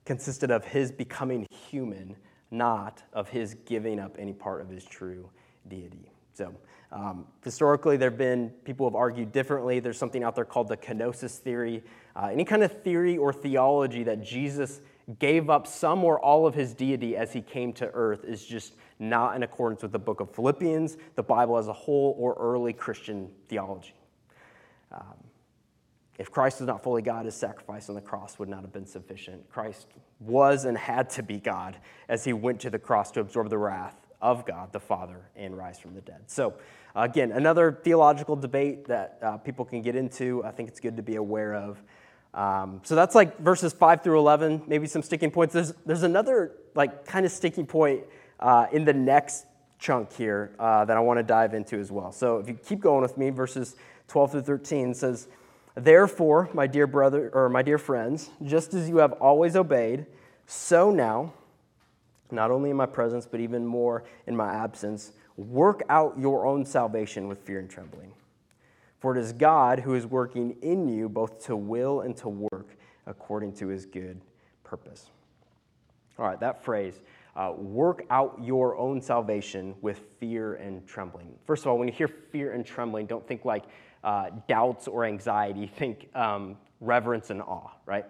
consisted 0.04 0.52
of 0.52 0.66
his 0.66 0.92
becoming 0.92 1.48
human, 1.70 2.16
not 2.52 3.04
of 3.14 3.30
his 3.30 3.56
giving 3.66 4.00
up 4.00 4.16
any 4.20 4.34
part 4.34 4.62
of 4.62 4.70
his 4.70 4.84
true 4.86 5.30
deity. 5.68 6.12
So, 6.34 6.54
um, 6.92 7.26
historically, 7.44 7.98
there 7.98 8.10
have 8.10 8.18
been 8.18 8.50
people 8.64 8.88
have 8.88 8.96
argued 8.96 9.32
differently. 9.32 9.80
There's 9.80 9.98
something 9.98 10.24
out 10.24 10.36
there 10.36 10.46
called 10.46 10.68
the 10.68 10.78
kenosis 10.78 11.38
theory. 11.38 11.84
Uh, 12.16 12.30
any 12.32 12.46
kind 12.46 12.64
of 12.64 12.84
theory 12.84 13.18
or 13.18 13.34
theology 13.34 14.04
that 14.04 14.22
Jesus 14.22 14.82
gave 15.20 15.50
up 15.50 15.68
some 15.68 16.04
or 16.04 16.20
all 16.20 16.46
of 16.46 16.54
his 16.54 16.74
deity 16.74 17.16
as 17.16 17.32
he 17.32 17.42
came 17.42 17.74
to 17.74 17.90
earth 17.94 18.24
is 18.26 18.46
just 18.46 18.74
not 19.00 19.36
in 19.36 19.44
accordance 19.44 19.82
with 19.82 19.92
the 19.92 20.00
book 20.00 20.20
of 20.20 20.34
Philippians, 20.34 20.98
the 21.16 21.24
Bible 21.24 21.58
as 21.58 21.68
a 21.68 21.74
whole, 21.74 22.16
or 22.18 22.36
early 22.40 22.74
Christian 22.74 23.30
theology. 23.48 23.94
Um, 24.92 25.16
if 26.18 26.32
Christ 26.32 26.62
was 26.62 26.68
not 26.68 26.82
fully 26.82 27.02
God, 27.02 27.26
his 27.26 27.36
sacrifice 27.36 27.90
on 27.90 27.96
the 27.96 28.02
cross 28.02 28.40
would 28.40 28.48
not 28.48 28.62
have 28.62 28.72
been 28.72 28.86
sufficient. 28.86 29.50
Christ 29.50 29.88
was 30.22 30.64
and 30.64 30.78
had 30.78 31.10
to 31.12 31.24
be 31.24 31.40
God 31.40 31.78
as 32.08 32.24
he 32.24 32.32
went 32.32 32.62
to 32.62 32.70
the 32.70 32.80
cross 32.80 33.12
to 33.12 33.20
absorb 33.20 33.50
the 33.50 33.58
wrath 33.58 33.98
of 34.22 34.46
God 34.46 34.72
the 34.72 34.80
Father 34.80 35.30
and 35.36 35.58
rise 35.58 35.78
from 35.78 35.94
the 35.94 36.02
dead. 36.02 36.22
So, 36.28 36.54
again, 36.96 37.34
another 37.34 37.80
theological 37.84 38.38
debate 38.38 38.88
that 38.88 39.20
uh, 39.22 39.38
people 39.38 39.66
can 39.66 39.82
get 39.82 39.98
into. 39.98 40.42
I 40.46 40.52
think 40.52 40.70
it's 40.70 40.80
good 40.80 40.96
to 40.98 41.04
be 41.04 41.18
aware 41.18 41.54
of. 41.54 41.84
Um, 42.34 42.82
so 42.84 42.96
that's 42.96 43.14
like 43.16 43.38
verses 43.40 43.74
5 43.74 44.04
through 44.04 44.20
11, 44.20 44.64
maybe 44.68 44.88
some 44.88 45.02
sticking 45.02 45.32
points. 45.32 45.54
There's, 45.54 45.74
there's 45.86 46.04
another, 46.04 46.54
like, 46.76 47.06
kind 47.06 47.26
of 47.26 47.32
sticking 47.32 47.66
point 47.66 48.04
uh, 48.40 48.68
in 48.72 48.86
the 48.86 48.94
next 48.94 49.46
chunk 49.80 50.14
here 50.14 50.52
uh, 50.60 50.86
that 50.86 50.98
I 50.98 51.00
want 51.00 51.20
to 51.20 51.24
dive 51.24 51.54
into 51.54 51.80
as 51.80 51.92
well. 51.92 52.12
So 52.12 52.38
if 52.38 52.48
you 52.48 52.56
keep 52.56 52.80
going 52.80 53.02
with 53.02 53.18
me, 53.18 53.30
verses 53.30 53.76
12 54.08 54.32
through 54.32 54.42
13 54.42 54.94
says, 54.94 55.28
Therefore, 55.76 56.50
my 56.54 56.68
dear 56.68 56.88
brother 56.88 57.30
or 57.34 57.50
my 57.50 57.62
dear 57.62 57.78
friends, 57.78 58.30
just 58.44 58.74
as 58.74 58.88
you 58.88 58.98
have 58.98 59.12
always 59.14 59.56
obeyed, 59.56 60.06
so 60.48 60.90
now, 60.92 61.34
not 62.32 62.50
only 62.52 62.70
in 62.70 62.78
my 62.78 62.86
presence 62.86 63.28
but 63.30 63.40
even 63.40 63.66
more 63.66 64.04
in 64.26 64.36
my 64.36 64.54
absence, 64.54 65.12
work 65.38 65.84
out 65.90 66.18
your 66.18 66.46
own 66.46 66.66
salvation 66.66 67.28
with 67.28 67.40
fear 67.40 67.60
and 67.60 67.70
trembling. 67.70 68.12
For 69.00 69.16
it 69.16 69.20
is 69.20 69.34
God 69.34 69.82
who 69.82 69.96
is 69.96 70.06
working 70.06 70.56
in 70.62 70.88
you 70.88 71.10
both 71.10 71.44
to 71.46 71.56
will 71.56 72.02
and 72.02 72.16
to 72.18 72.30
work 72.30 72.78
according 73.06 73.54
to 73.58 73.68
his 73.68 73.86
good 73.86 74.20
purpose. 74.64 75.10
All 76.18 76.26
right, 76.26 76.40
that 76.40 76.64
phrase, 76.64 77.02
uh, 77.36 77.54
work 77.58 78.06
out 78.10 78.40
your 78.42 78.78
own 78.78 79.02
salvation 79.02 79.76
with 79.82 80.02
fear 80.20 80.56
and 80.56 80.88
trembling. 80.88 81.34
First 81.46 81.64
of 81.64 81.68
all, 81.68 81.78
when 81.78 81.88
you 81.88 81.94
hear 81.94 82.08
fear 82.08 82.54
and 82.54 82.66
trembling, 82.66 83.06
don't 83.08 83.28
think 83.28 83.44
like 83.44 83.66
uh, 84.04 84.30
doubts 84.48 84.88
or 84.88 85.06
anxiety, 85.06 85.68
think 85.78 86.10
um, 86.16 86.58
reverence 86.80 87.30
and 87.30 87.42
awe, 87.42 87.72
right? 87.86 88.06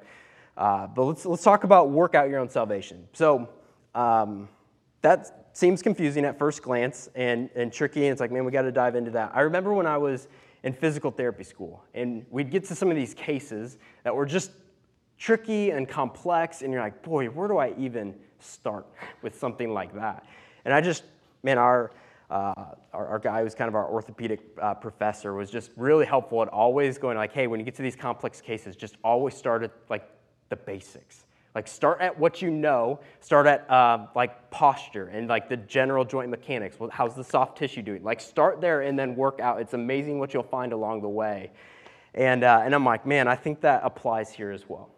Uh, 0.57 0.87
but 0.87 1.03
let's, 1.03 1.25
let's 1.25 1.43
talk 1.43 1.63
about 1.63 1.89
work 1.89 2.15
out 2.15 2.29
your 2.29 2.39
own 2.39 2.49
salvation. 2.49 3.07
So 3.13 3.49
um, 3.93 4.47
that 5.01 5.49
seems 5.53 5.81
confusing 5.81 6.25
at 6.25 6.37
first 6.37 6.61
glance 6.61 7.09
and, 7.15 7.49
and 7.55 7.73
tricky, 7.73 8.05
and 8.05 8.11
it's 8.11 8.21
like, 8.21 8.31
man, 8.31 8.45
we 8.45 8.51
got 8.51 8.63
to 8.63 8.71
dive 8.71 8.95
into 8.95 9.11
that. 9.11 9.31
I 9.33 9.41
remember 9.41 9.73
when 9.73 9.87
I 9.87 9.97
was 9.97 10.27
in 10.63 10.73
physical 10.73 11.11
therapy 11.11 11.43
school, 11.43 11.83
and 11.93 12.25
we'd 12.29 12.51
get 12.51 12.65
to 12.65 12.75
some 12.75 12.89
of 12.89 12.95
these 12.95 13.13
cases 13.13 13.77
that 14.03 14.15
were 14.15 14.25
just 14.25 14.51
tricky 15.17 15.71
and 15.71 15.87
complex, 15.87 16.61
and 16.61 16.71
you're 16.73 16.81
like, 16.81 17.03
boy, 17.03 17.27
where 17.27 17.47
do 17.47 17.57
I 17.57 17.73
even 17.77 18.15
start 18.39 18.85
with 19.21 19.37
something 19.37 19.73
like 19.73 19.93
that? 19.95 20.25
And 20.65 20.73
I 20.73 20.81
just, 20.81 21.03
man, 21.43 21.57
our, 21.57 21.91
uh, 22.29 22.53
our, 22.93 23.07
our, 23.07 23.19
guy 23.19 23.43
who's 23.43 23.53
kind 23.53 23.67
of 23.67 23.75
our 23.75 23.87
orthopedic 23.87 24.39
uh, 24.59 24.73
professor 24.73 25.33
was 25.33 25.51
just 25.51 25.71
really 25.77 26.05
helpful 26.05 26.41
at 26.41 26.47
always 26.47 26.97
going 26.97 27.17
like, 27.17 27.31
hey, 27.31 27.47
when 27.47 27.59
you 27.59 27.65
get 27.65 27.75
to 27.75 27.83
these 27.83 27.95
complex 27.95 28.41
cases, 28.41 28.75
just 28.75 28.97
always 29.03 29.35
start 29.35 29.63
at 29.63 29.71
like 29.89 30.09
the 30.49 30.55
basics. 30.55 31.25
Like 31.53 31.67
start 31.69 32.01
at 32.01 32.19
what 32.19 32.41
you 32.41 32.49
know, 32.49 32.99
start 33.21 33.47
at 33.47 33.69
uh, 33.69 34.07
like 34.13 34.51
posture 34.51 35.07
and 35.07 35.29
like 35.29 35.47
the 35.47 35.55
general 35.55 36.03
joint 36.03 36.29
mechanics. 36.29 36.77
Well, 36.79 36.89
how's 36.91 37.15
the 37.15 37.23
soft 37.23 37.57
tissue 37.57 37.81
doing? 37.81 38.03
Like 38.03 38.19
start 38.19 38.59
there 38.59 38.81
and 38.81 38.99
then 38.99 39.15
work 39.15 39.39
out. 39.39 39.61
It's 39.61 39.73
amazing 39.73 40.19
what 40.19 40.33
you'll 40.33 40.43
find 40.43 40.73
along 40.73 41.01
the 41.01 41.09
way. 41.09 41.51
And, 42.13 42.43
uh, 42.43 42.61
and 42.63 42.73
I'm 42.73 42.83
like, 42.83 43.05
man, 43.05 43.27
I 43.27 43.35
think 43.35 43.61
that 43.61 43.81
applies 43.83 44.31
here 44.31 44.51
as 44.51 44.67
well. 44.67 44.89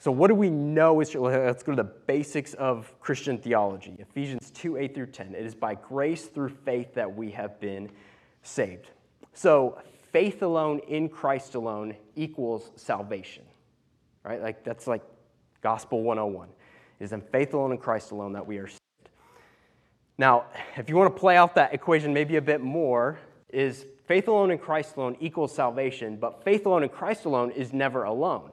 So, 0.00 0.10
what 0.10 0.28
do 0.28 0.34
we 0.34 0.48
know 0.48 1.00
is, 1.00 1.14
let's 1.14 1.62
go 1.62 1.72
to 1.72 1.76
the 1.76 1.84
basics 1.84 2.54
of 2.54 2.90
Christian 3.00 3.36
theology. 3.36 3.96
Ephesians 3.98 4.50
2 4.52 4.78
8 4.78 4.94
through 4.94 5.06
10. 5.08 5.34
It 5.34 5.44
is 5.44 5.54
by 5.54 5.74
grace 5.74 6.24
through 6.24 6.48
faith 6.48 6.94
that 6.94 7.14
we 7.14 7.30
have 7.32 7.60
been 7.60 7.90
saved. 8.42 8.88
So, 9.34 9.78
faith 10.10 10.40
alone 10.40 10.80
in 10.88 11.10
Christ 11.10 11.54
alone 11.54 11.96
equals 12.16 12.70
salvation, 12.76 13.44
right? 14.24 14.40
Like, 14.40 14.64
that's 14.64 14.86
like 14.86 15.02
gospel 15.60 16.02
101. 16.02 16.48
It 16.98 17.04
is 17.04 17.12
in 17.12 17.20
faith 17.20 17.52
alone 17.52 17.72
in 17.72 17.78
Christ 17.78 18.10
alone 18.10 18.32
that 18.32 18.46
we 18.46 18.56
are 18.56 18.68
saved. 18.68 18.80
Now, 20.16 20.46
if 20.78 20.88
you 20.88 20.96
want 20.96 21.14
to 21.14 21.20
play 21.20 21.36
out 21.36 21.54
that 21.56 21.74
equation 21.74 22.14
maybe 22.14 22.36
a 22.36 22.42
bit 22.42 22.62
more, 22.62 23.18
is 23.50 23.84
faith 24.06 24.28
alone 24.28 24.50
in 24.50 24.56
Christ 24.56 24.96
alone 24.96 25.18
equals 25.20 25.54
salvation, 25.54 26.16
but 26.16 26.42
faith 26.42 26.64
alone 26.64 26.84
in 26.84 26.88
Christ 26.88 27.26
alone 27.26 27.50
is 27.50 27.74
never 27.74 28.04
alone 28.04 28.52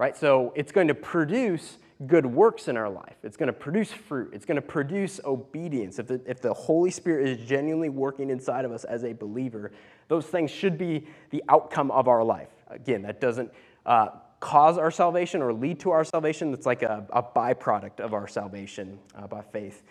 right? 0.00 0.16
So 0.16 0.54
it's 0.56 0.72
going 0.72 0.88
to 0.88 0.94
produce 0.94 1.76
good 2.06 2.24
works 2.24 2.68
in 2.68 2.78
our 2.78 2.88
life. 2.88 3.16
It's 3.22 3.36
going 3.36 3.48
to 3.48 3.52
produce 3.52 3.92
fruit. 3.92 4.30
It's 4.32 4.46
going 4.46 4.56
to 4.56 4.62
produce 4.62 5.20
obedience. 5.26 5.98
If 5.98 6.06
the, 6.06 6.22
if 6.26 6.40
the 6.40 6.54
Holy 6.54 6.90
Spirit 6.90 7.28
is 7.28 7.46
genuinely 7.46 7.90
working 7.90 8.30
inside 8.30 8.64
of 8.64 8.72
us 8.72 8.84
as 8.84 9.04
a 9.04 9.12
believer, 9.12 9.72
those 10.08 10.24
things 10.24 10.50
should 10.50 10.78
be 10.78 11.06
the 11.28 11.44
outcome 11.50 11.90
of 11.90 12.08
our 12.08 12.24
life. 12.24 12.48
Again, 12.68 13.02
that 13.02 13.20
doesn't 13.20 13.52
uh, 13.84 14.06
cause 14.40 14.78
our 14.78 14.90
salvation 14.90 15.42
or 15.42 15.52
lead 15.52 15.78
to 15.80 15.90
our 15.90 16.02
salvation. 16.02 16.54
It's 16.54 16.64
like 16.64 16.80
a, 16.80 17.06
a 17.12 17.22
byproduct 17.22 18.00
of 18.00 18.14
our 18.14 18.26
salvation 18.26 18.98
uh, 19.14 19.26
by 19.26 19.42
faith 19.42 19.82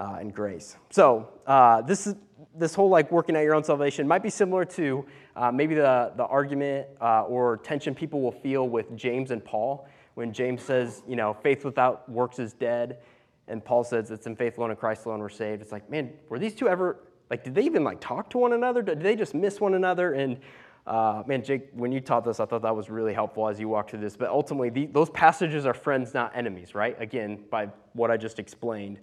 uh, 0.00 0.16
and 0.18 0.34
grace. 0.34 0.76
So 0.90 1.28
uh, 1.46 1.82
this 1.82 2.06
is 2.06 2.14
this 2.56 2.74
whole 2.74 2.88
like 2.88 3.12
working 3.12 3.36
out 3.36 3.40
your 3.40 3.54
own 3.54 3.62
salvation 3.62 4.08
might 4.08 4.22
be 4.22 4.30
similar 4.30 4.64
to 4.64 5.06
uh, 5.36 5.52
maybe 5.52 5.74
the, 5.74 6.12
the 6.16 6.24
argument 6.24 6.88
uh, 7.00 7.22
or 7.22 7.58
tension 7.58 7.94
people 7.94 8.20
will 8.20 8.32
feel 8.32 8.68
with 8.68 8.96
James 8.96 9.30
and 9.30 9.44
Paul 9.44 9.86
when 10.14 10.32
James 10.32 10.62
says, 10.62 11.02
you 11.06 11.16
know, 11.16 11.32
faith 11.32 11.64
without 11.64 12.08
works 12.08 12.38
is 12.38 12.52
dead. 12.52 12.98
And 13.46 13.64
Paul 13.64 13.84
says 13.84 14.10
it's 14.10 14.26
in 14.26 14.36
faith 14.36 14.58
alone 14.58 14.70
and 14.70 14.78
Christ 14.78 15.06
alone 15.06 15.20
we're 15.20 15.28
saved. 15.28 15.62
It's 15.62 15.72
like, 15.72 15.88
man, 15.90 16.12
were 16.28 16.38
these 16.38 16.54
two 16.54 16.68
ever, 16.68 16.98
like, 17.30 17.44
did 17.44 17.54
they 17.54 17.62
even 17.62 17.84
like 17.84 18.00
talk 18.00 18.30
to 18.30 18.38
one 18.38 18.52
another? 18.52 18.82
Did 18.82 19.00
they 19.00 19.16
just 19.16 19.34
miss 19.34 19.60
one 19.60 19.74
another? 19.74 20.14
And 20.14 20.38
uh, 20.86 21.22
man, 21.26 21.44
Jake, 21.44 21.68
when 21.72 21.92
you 21.92 22.00
taught 22.00 22.24
this, 22.24 22.40
I 22.40 22.46
thought 22.46 22.62
that 22.62 22.74
was 22.74 22.90
really 22.90 23.14
helpful 23.14 23.48
as 23.48 23.60
you 23.60 23.68
walked 23.68 23.90
through 23.90 24.00
this. 24.00 24.16
But 24.16 24.30
ultimately, 24.30 24.70
the, 24.70 24.86
those 24.86 25.10
passages 25.10 25.66
are 25.66 25.74
friends, 25.74 26.14
not 26.14 26.36
enemies, 26.36 26.74
right? 26.74 27.00
Again, 27.00 27.44
by 27.50 27.68
what 27.92 28.10
I 28.10 28.16
just 28.16 28.38
explained. 28.38 28.98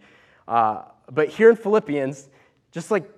Uh, 0.47 0.83
but 1.11 1.29
here 1.29 1.49
in 1.49 1.55
Philippians, 1.55 2.29
just 2.71 2.91
like 2.91 3.09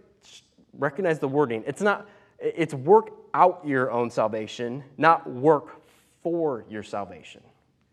recognize 0.73 1.19
the 1.19 1.27
wording. 1.27 1.63
It's 1.67 1.81
not, 1.81 2.07
it's 2.39 2.73
work 2.73 3.11
out 3.33 3.61
your 3.65 3.91
own 3.91 4.09
salvation, 4.09 4.83
not 4.97 5.29
work 5.29 5.81
for 6.23 6.65
your 6.69 6.83
salvation. 6.83 7.41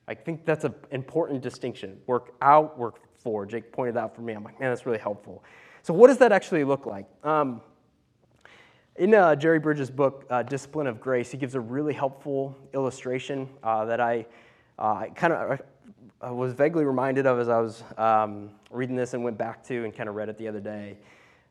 I 0.09 0.15
think 0.15 0.45
that's 0.45 0.65
an 0.65 0.75
important 0.93 1.43
distinction. 1.43 1.99
Work 2.07 2.35
out, 2.41 2.79
work 2.79 3.01
for. 3.19 3.45
Jake 3.45 3.73
pointed 3.73 3.97
out 3.97 4.15
for 4.15 4.23
me. 4.23 4.33
I'm 4.33 4.45
like, 4.45 4.61
man, 4.61 4.71
that's 4.71 4.87
really 4.87 4.99
helpful. 4.99 5.43
So, 5.83 5.93
what 5.93 6.09
does 6.09 6.19
that 6.19 6.33
actually 6.33 6.65
look 6.65 6.87
like? 6.87 7.07
Um, 7.25 7.61
in 8.97 9.15
uh, 9.15 9.37
Jerry 9.37 9.59
Bridges' 9.59 9.91
book, 9.91 10.25
uh, 10.31 10.43
Discipline 10.43 10.87
of 10.87 11.01
Grace, 11.01 11.31
he 11.31 11.37
gives 11.37 11.55
a 11.55 11.61
really 11.61 11.93
helpful 11.93 12.57
illustration 12.73 13.49
uh, 13.63 13.85
that 13.87 14.01
I 14.01 14.27
uh, 14.79 15.07
kind 15.15 15.33
of 15.33 15.61
was 16.23 16.53
vaguely 16.53 16.85
reminded 16.85 17.27
of 17.27 17.39
as 17.39 17.49
I 17.49 17.61
was 17.61 17.83
um, 17.99 18.51
reading 18.71 18.97
this 18.97 19.15
and 19.15 19.23
went 19.23 19.39
back 19.39 19.65
to 19.69 19.85
and 19.85 19.95
kind 19.95 20.09
of 20.09 20.15
read 20.15 20.29
it 20.29 20.39
the 20.39 20.49
other 20.49 20.61
day. 20.61 20.99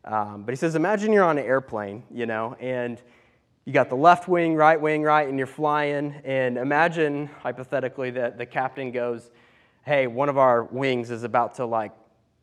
Um, 0.04 0.44
but 0.44 0.52
he 0.52 0.56
says, 0.56 0.76
imagine 0.76 1.12
you're 1.14 1.24
on 1.24 1.38
an 1.38 1.46
airplane, 1.46 2.04
you 2.12 2.26
know, 2.26 2.56
and 2.60 3.02
you 3.66 3.74
got 3.74 3.90
the 3.90 3.96
left 3.96 4.28
wing, 4.28 4.56
right 4.56 4.80
wing, 4.80 5.02
right, 5.02 5.28
and 5.28 5.38
you're 5.38 5.48
flying. 5.48 6.14
And 6.24 6.58
imagine, 6.58 7.28
hypothetically, 7.42 8.12
that 8.12 8.38
the 8.38 8.46
captain 8.46 8.92
goes, 8.92 9.32
hey, 9.84 10.06
one 10.08 10.30
of 10.30 10.38
our 10.38 10.64
wings 10.64 11.10
is 11.10 11.24
about 11.24 11.56
to 11.56 11.66
like, 11.66 11.92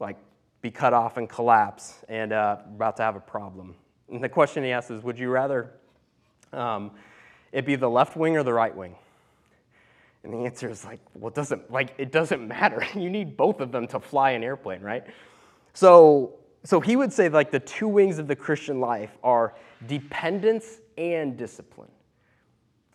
like 0.00 0.16
be 0.60 0.70
cut 0.70 0.92
off 0.92 1.16
and 1.16 1.28
collapse 1.28 2.04
and 2.08 2.32
uh, 2.32 2.56
about 2.66 2.96
to 2.96 3.02
have 3.02 3.14
a 3.14 3.20
problem. 3.20 3.76
And 4.10 4.22
the 4.22 4.28
question 4.28 4.64
he 4.64 4.72
asks 4.72 4.90
is, 4.90 5.02
would 5.02 5.18
you 5.18 5.30
rather 5.30 5.70
um, 6.52 6.90
it 7.52 7.64
be 7.64 7.76
the 7.76 7.90
left 7.90 8.16
wing 8.16 8.36
or 8.36 8.42
the 8.42 8.52
right 8.52 8.74
wing? 8.74 8.96
And 10.24 10.32
the 10.32 10.38
answer 10.38 10.70
is 10.70 10.84
like, 10.84 11.00
well, 11.14 11.28
it 11.28 11.34
doesn't, 11.34 11.70
like, 11.70 11.94
it 11.98 12.12
doesn't 12.12 12.46
matter. 12.46 12.86
you 12.94 13.10
need 13.10 13.36
both 13.36 13.60
of 13.60 13.72
them 13.72 13.86
to 13.88 14.00
fly 14.00 14.32
an 14.32 14.44
airplane, 14.44 14.80
right? 14.80 15.04
So 15.74 16.38
so 16.64 16.80
he 16.80 16.96
would 16.96 17.12
say 17.12 17.28
like 17.28 17.50
the 17.50 17.60
two 17.60 17.88
wings 17.88 18.18
of 18.18 18.28
the 18.28 18.36
Christian 18.36 18.80
life 18.80 19.10
are 19.22 19.54
dependence 19.86 20.80
and 20.96 21.36
discipline. 21.36 21.90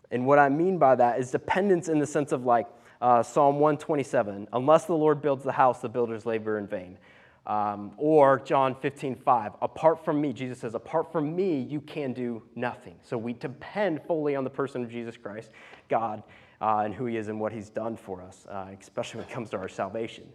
And 0.09 0.25
what 0.25 0.39
I 0.39 0.47
mean 0.47 0.77
by 0.77 0.95
that 0.95 1.19
is 1.19 1.31
dependence 1.31 1.89
in 1.89 1.99
the 1.99 2.07
sense 2.07 2.31
of 2.31 2.45
like 2.45 2.67
uh, 3.01 3.21
Psalm 3.21 3.55
127, 3.59 4.47
unless 4.53 4.85
the 4.85 4.93
Lord 4.93 5.21
builds 5.21 5.43
the 5.43 5.51
house, 5.51 5.81
the 5.81 5.89
builders 5.89 6.25
labor 6.25 6.57
in 6.57 6.67
vain. 6.67 6.97
Um, 7.45 7.91
or 7.97 8.39
John 8.39 8.75
15, 8.75 9.15
5, 9.15 9.51
apart 9.61 10.03
from 10.03 10.19
me, 10.19 10.33
Jesus 10.33 10.59
says, 10.59 10.73
apart 10.73 11.11
from 11.11 11.35
me, 11.35 11.61
you 11.61 11.79
can 11.79 12.11
do 12.11 12.43
nothing. 12.55 12.95
So 13.03 13.17
we 13.17 13.33
depend 13.33 14.01
fully 14.03 14.35
on 14.35 14.43
the 14.43 14.49
person 14.49 14.83
of 14.83 14.89
Jesus 14.89 15.15
Christ, 15.15 15.51
God, 15.87 16.23
uh, 16.61 16.81
and 16.85 16.93
who 16.93 17.05
he 17.05 17.17
is 17.17 17.27
and 17.27 17.39
what 17.39 17.51
he's 17.51 17.69
done 17.69 17.95
for 17.95 18.21
us, 18.21 18.45
uh, 18.49 18.67
especially 18.79 19.19
when 19.19 19.29
it 19.29 19.33
comes 19.33 19.49
to 19.51 19.57
our 19.57 19.69
salvation. 19.69 20.27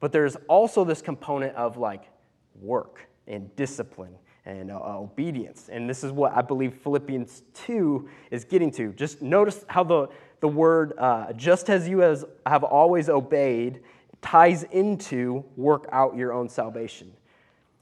But 0.00 0.12
there's 0.12 0.36
also 0.48 0.84
this 0.84 1.02
component 1.02 1.54
of 1.56 1.76
like 1.76 2.04
work 2.60 3.06
and 3.26 3.54
discipline 3.56 4.14
and 4.46 4.70
uh, 4.70 4.78
obedience. 4.78 5.68
And 5.70 5.88
this 5.88 6.02
is 6.02 6.12
what 6.12 6.32
I 6.36 6.42
believe 6.42 6.74
Philippians 6.74 7.42
2 7.54 8.08
is 8.30 8.44
getting 8.44 8.70
to. 8.72 8.92
Just 8.92 9.22
notice 9.22 9.64
how 9.68 9.84
the, 9.84 10.08
the 10.40 10.48
word, 10.48 10.94
uh, 10.98 11.32
just 11.34 11.68
as 11.68 11.88
you 11.88 12.02
as 12.02 12.24
have 12.46 12.64
always 12.64 13.08
obeyed, 13.08 13.80
ties 14.22 14.64
into 14.64 15.44
work 15.56 15.86
out 15.92 16.16
your 16.16 16.32
own 16.32 16.48
salvation. 16.48 17.12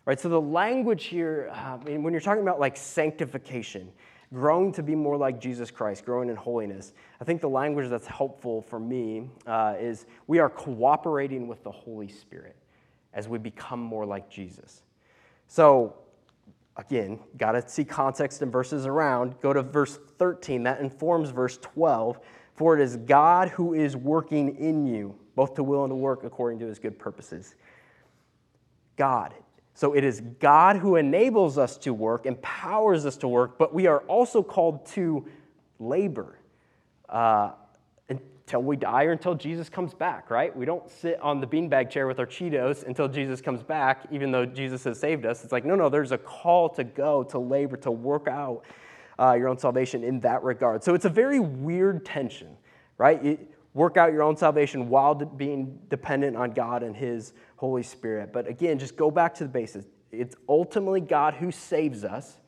Right? 0.05 0.19
So 0.19 0.29
the 0.29 0.41
language 0.41 1.05
here, 1.05 1.51
uh, 1.53 1.77
when 1.77 2.13
you're 2.13 2.21
talking 2.21 2.43
about 2.43 2.59
like 2.59 2.77
sanctification, 2.77 3.93
growing 4.33 4.73
to 4.73 4.83
be 4.83 4.95
more 4.95 5.17
like 5.17 5.41
Jesus 5.41 5.71
Christ, 5.71 6.05
growing 6.05 6.29
in 6.29 6.37
holiness, 6.37 6.93
I 7.21 7.25
think 7.25 7.41
the 7.41 7.49
language 7.49 7.89
that's 7.89 8.07
helpful 8.07 8.63
for 8.63 8.79
me 8.79 9.29
uh, 9.47 9.75
is 9.79 10.07
we 10.27 10.39
are 10.39 10.51
cooperating 10.51 11.49
with 11.49 11.63
the 11.63 11.71
Holy 11.71 12.09
Spirit 12.09 12.57
as 13.15 13.29
we 13.29 13.39
become 13.39 13.81
more 13.81 14.05
like 14.05 14.29
Jesus. 14.29 14.83
So, 15.47 15.97
again, 16.77 17.19
got 17.39 17.53
to 17.53 17.67
see 17.69 17.85
context 17.85 18.43
and 18.43 18.53
verses 18.53 18.87
around. 18.87 19.41
Go 19.41 19.53
to 19.53 19.63
verse 19.63 19.99
13, 20.19 20.63
that 20.65 20.81
informs 20.81 21.31
verse 21.31 21.59
12. 21.59 22.21
For 22.55 22.77
it 22.77 22.83
is 22.83 22.97
God 22.97 23.49
who 23.49 23.73
is 23.73 23.97
working 23.97 24.57
in 24.57 24.87
you, 24.87 25.15
both 25.37 25.55
to 25.55 25.63
will 25.63 25.85
and 25.85 25.91
to 25.91 25.95
work 25.95 26.25
according 26.25 26.59
to 26.59 26.67
his 26.67 26.79
good 26.79 26.99
purposes. 26.99 27.55
God. 28.97 29.33
So 29.79 29.95
it 29.95 30.03
is 30.03 30.21
God 30.41 30.79
who 30.79 30.97
enables 30.97 31.57
us 31.57 31.77
to 31.79 31.95
work, 31.95 32.27
empowers 32.27 33.07
us 33.07 33.17
to 33.19 33.29
work, 33.29 33.59
but 33.59 33.73
we 33.73 33.87
are 33.87 34.01
also 34.01 34.43
called 34.43 34.85
to 34.87 35.25
labor. 35.79 36.37
Uh, 37.09 37.53
till 38.49 38.63
we 38.63 38.77
die 38.77 39.05
or 39.05 39.13
until 39.13 39.35
Jesus 39.35 39.69
comes 39.69 39.95
back, 39.95 40.31
right? 40.31 40.57
We 40.57 40.65
don't 40.65 40.91
sit 40.91 41.21
on 41.21 41.41
the 41.41 41.47
beanbag 41.47 41.91
chair 41.91 42.09
with 42.09 42.19
our 42.19 42.27
Cheetos 42.27 42.83
until 42.83 43.07
Jesus 43.07 43.41
comes 43.41 43.63
back, 43.63 44.07
even 44.11 44.33
though 44.33 44.47
Jesus 44.47 44.83
has 44.85 44.99
saved 44.99 45.25
us. 45.25 45.45
It's 45.45 45.53
like, 45.53 45.65
no, 45.65 45.77
no, 45.77 45.89
there's 45.89 46.13
a 46.13 46.19
call 46.19 46.69
to 46.71 46.83
go, 46.83 47.23
to 47.25 47.39
labor, 47.39 47.77
to 47.77 47.91
work 47.93 48.27
out 48.27 48.65
uh, 49.19 49.35
your 49.35 49.49
own 49.49 49.59
salvation 49.59 50.03
in 50.03 50.19
that 50.21 50.43
regard. 50.43 50.83
So 50.83 50.95
it's 50.95 51.05
a 51.05 51.11
very 51.11 51.39
weird 51.39 52.05
tension, 52.05 52.57
right? 52.97 53.23
You 53.23 53.39
work 53.79 53.97
out 53.97 54.13
your 54.13 54.23
own 54.23 54.37
salvation 54.37 54.89
while 54.89 55.15
being 55.15 55.79
dependent 55.89 56.37
on 56.37 56.51
God 56.51 56.83
and 56.83 56.97
His 56.97 57.33
Holy 57.57 57.83
Spirit. 57.83 58.33
But 58.33 58.49
again, 58.49 58.79
just 58.79 58.97
go 58.97 59.11
back 59.11 59.35
to 59.37 59.45
the 59.45 59.51
basics. 59.51 59.87
It's 60.11 60.35
ultimately 60.49 61.01
God 61.01 61.35
who 61.35 61.51
saves 61.51 62.05
us 62.05 62.39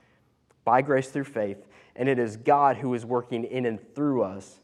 by 0.64 0.82
grace 0.82 1.08
through 1.08 1.24
faith, 1.24 1.66
and 1.94 2.08
it 2.08 2.18
is 2.18 2.36
God 2.36 2.76
who 2.76 2.94
is 2.94 3.06
working 3.06 3.44
in 3.44 3.64
and 3.64 3.78
through 3.94 4.22
us 4.22 4.60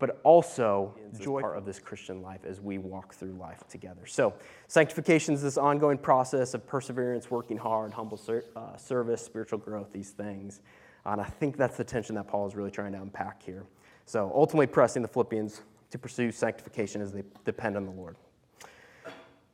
but 0.00 0.18
also 0.24 0.94
joy 1.20 1.42
part 1.42 1.58
of 1.58 1.66
this 1.66 1.78
Christian 1.78 2.22
life 2.22 2.40
as 2.44 2.58
we 2.58 2.78
walk 2.78 3.14
through 3.14 3.34
life 3.34 3.62
together. 3.68 4.06
So, 4.06 4.32
sanctification 4.66 5.34
is 5.34 5.42
this 5.42 5.58
ongoing 5.58 5.98
process 5.98 6.54
of 6.54 6.66
perseverance, 6.66 7.30
working 7.30 7.58
hard, 7.58 7.92
humble 7.92 8.16
ser- 8.16 8.46
uh, 8.56 8.78
service, 8.78 9.22
spiritual 9.22 9.58
growth, 9.58 9.92
these 9.92 10.10
things. 10.10 10.62
And 11.04 11.20
I 11.20 11.24
think 11.24 11.58
that's 11.58 11.76
the 11.76 11.84
tension 11.84 12.14
that 12.16 12.28
Paul 12.28 12.46
is 12.46 12.56
really 12.56 12.70
trying 12.70 12.92
to 12.92 13.02
unpack 13.02 13.42
here. 13.42 13.66
So, 14.10 14.32
ultimately, 14.34 14.66
pressing 14.66 15.02
the 15.02 15.08
Philippians 15.08 15.62
to 15.92 15.96
pursue 15.96 16.32
sanctification 16.32 17.00
as 17.00 17.12
they 17.12 17.22
depend 17.44 17.76
on 17.76 17.84
the 17.84 17.92
Lord. 17.92 18.16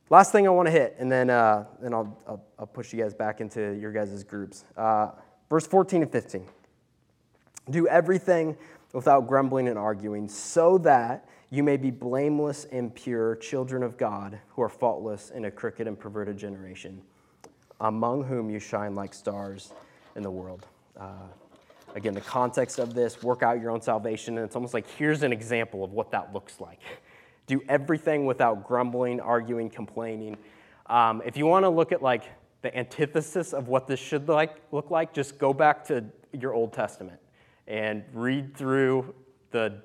Last 0.09 0.31
thing 0.31 0.47
I 0.47 0.49
want 0.49 0.65
to 0.65 0.71
hit, 0.71 0.95
and 0.97 1.11
then, 1.11 1.29
uh, 1.29 1.65
I'll, 1.83 2.17
I'll, 2.27 2.43
I'll, 2.57 2.65
push 2.65 2.91
you 2.91 2.99
guys 2.99 3.13
back 3.13 3.39
into 3.39 3.77
your 3.79 3.91
guys' 3.91 4.23
groups. 4.23 4.65
Uh, 4.75 5.11
verse 5.47 5.67
14 5.67 6.01
and 6.01 6.11
15. 6.11 6.47
Do 7.69 7.87
everything 7.87 8.57
without 8.93 9.27
grumbling 9.27 9.67
and 9.67 9.77
arguing, 9.77 10.27
so 10.27 10.79
that 10.79 11.29
you 11.51 11.61
may 11.61 11.77
be 11.77 11.91
blameless 11.91 12.65
and 12.71 12.95
pure, 12.95 13.35
children 13.35 13.83
of 13.83 13.95
God, 13.95 14.39
who 14.49 14.63
are 14.63 14.69
faultless 14.69 15.29
in 15.29 15.45
a 15.45 15.51
crooked 15.51 15.87
and 15.87 15.99
perverted 15.99 16.35
generation, 16.35 17.03
among 17.79 18.23
whom 18.23 18.49
you 18.49 18.57
shine 18.57 18.95
like 18.95 19.13
stars 19.13 19.71
in 20.15 20.23
the 20.23 20.31
world. 20.31 20.65
Uh, 20.99 21.27
again, 21.97 22.13
the 22.13 22.21
context 22.21 22.77
of 22.77 22.93
this 22.93 23.23
work 23.23 23.41
out 23.41 23.59
your 23.59 23.71
own 23.71 23.81
salvation, 23.81 24.37
and 24.37 24.45
it's 24.45 24.55
almost 24.55 24.73
like 24.73 24.87
here's 24.97 25.23
an 25.23 25.33
example 25.33 25.83
of 25.83 25.91
what 25.91 26.11
that 26.11 26.31
looks 26.31 26.61
like. 26.61 26.79
Do 27.47 27.61
everything 27.67 28.25
without 28.27 28.67
grumbling, 28.67 29.19
arguing, 29.19 29.69
complaining. 29.69 30.37
Um, 30.85 31.23
if 31.25 31.35
you 31.37 31.47
want 31.47 31.63
to 31.63 31.69
look 31.69 31.91
at 31.91 32.03
like 32.03 32.23
the 32.61 32.75
antithesis 32.77 33.51
of 33.51 33.67
what 33.67 33.87
this 33.87 33.99
should 33.99 34.29
like, 34.29 34.57
look 34.71 34.91
like, 34.91 35.11
just 35.11 35.39
go 35.39 35.53
back 35.53 35.85
to 35.85 36.05
your 36.31 36.53
Old 36.53 36.71
Testament 36.71 37.19
and 37.67 38.03
read 38.13 38.55
through 38.55 39.15
the 39.49 39.81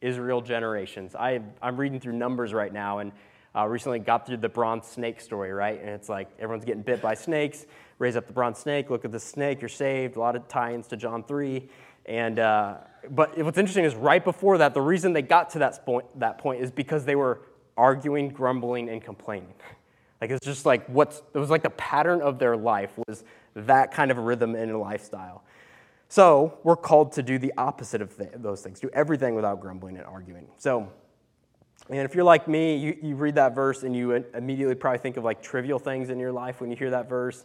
Israel 0.00 0.40
generations. 0.40 1.16
I, 1.16 1.40
I'm 1.60 1.76
reading 1.76 1.98
through 1.98 2.12
Numbers 2.12 2.54
right 2.54 2.72
now 2.72 2.98
and 2.98 3.12
uh, 3.56 3.66
recently 3.66 3.98
got 3.98 4.24
through 4.24 4.36
the 4.36 4.48
bronze 4.48 4.86
snake 4.86 5.20
story, 5.20 5.52
right? 5.52 5.80
And 5.80 5.90
it's 5.90 6.08
like 6.08 6.28
everyone's 6.38 6.64
getting 6.64 6.82
bit 6.82 7.02
by 7.02 7.14
snakes. 7.14 7.66
Raise 8.00 8.16
up 8.16 8.26
the 8.26 8.32
bronze 8.32 8.58
snake, 8.58 8.88
look 8.88 9.04
at 9.04 9.12
the 9.12 9.20
snake, 9.20 9.60
you're 9.60 9.68
saved. 9.68 10.16
A 10.16 10.20
lot 10.20 10.34
of 10.34 10.48
tie 10.48 10.72
ins 10.72 10.88
to 10.88 10.96
John 10.96 11.22
3. 11.22 11.68
And, 12.06 12.38
uh, 12.38 12.78
but 13.10 13.36
what's 13.38 13.58
interesting 13.58 13.84
is 13.84 13.94
right 13.94 14.24
before 14.24 14.56
that, 14.58 14.72
the 14.72 14.80
reason 14.80 15.12
they 15.12 15.22
got 15.22 15.50
to 15.50 15.58
that 15.60 15.84
point, 15.84 16.06
that 16.18 16.38
point 16.38 16.62
is 16.62 16.70
because 16.70 17.04
they 17.04 17.14
were 17.14 17.42
arguing, 17.76 18.30
grumbling, 18.30 18.88
and 18.88 19.04
complaining. 19.04 19.54
Like 20.20 20.32
it's 20.32 20.44
just 20.44 20.66
like 20.66 20.86
what's, 20.86 21.22
it 21.32 21.38
was 21.38 21.48
like 21.48 21.62
the 21.62 21.70
pattern 21.70 22.20
of 22.20 22.38
their 22.38 22.54
life 22.54 22.90
was 23.08 23.24
that 23.54 23.90
kind 23.90 24.10
of 24.10 24.18
rhythm 24.18 24.54
and 24.54 24.70
a 24.70 24.76
lifestyle. 24.76 25.42
So 26.08 26.58
we're 26.62 26.76
called 26.76 27.12
to 27.12 27.22
do 27.22 27.38
the 27.38 27.54
opposite 27.56 28.02
of 28.02 28.14
th- 28.16 28.32
those 28.34 28.60
things, 28.60 28.80
do 28.80 28.90
everything 28.92 29.34
without 29.34 29.62
grumbling 29.62 29.96
and 29.96 30.04
arguing. 30.04 30.46
So, 30.58 30.92
and 31.88 32.00
if 32.00 32.14
you're 32.14 32.22
like 32.22 32.48
me, 32.48 32.76
you, 32.76 32.98
you 33.00 33.14
read 33.14 33.36
that 33.36 33.54
verse 33.54 33.82
and 33.82 33.96
you 33.96 34.12
immediately 34.12 34.74
probably 34.74 34.98
think 34.98 35.16
of 35.16 35.24
like 35.24 35.40
trivial 35.40 35.78
things 35.78 36.10
in 36.10 36.18
your 36.18 36.32
life 36.32 36.60
when 36.60 36.70
you 36.70 36.76
hear 36.76 36.90
that 36.90 37.08
verse. 37.08 37.44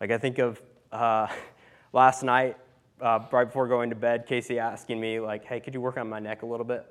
Like 0.00 0.10
I 0.10 0.18
think 0.18 0.38
of 0.38 0.60
uh, 0.92 1.28
last 1.92 2.22
night, 2.22 2.56
uh, 3.00 3.20
right 3.30 3.44
before 3.44 3.68
going 3.68 3.90
to 3.90 3.96
bed, 3.96 4.26
Casey 4.26 4.58
asking 4.58 5.00
me 5.00 5.20
like, 5.20 5.44
"Hey, 5.44 5.60
could 5.60 5.74
you 5.74 5.80
work 5.80 5.96
on 5.96 6.08
my 6.08 6.18
neck 6.18 6.42
a 6.42 6.46
little 6.46 6.66
bit?" 6.66 6.86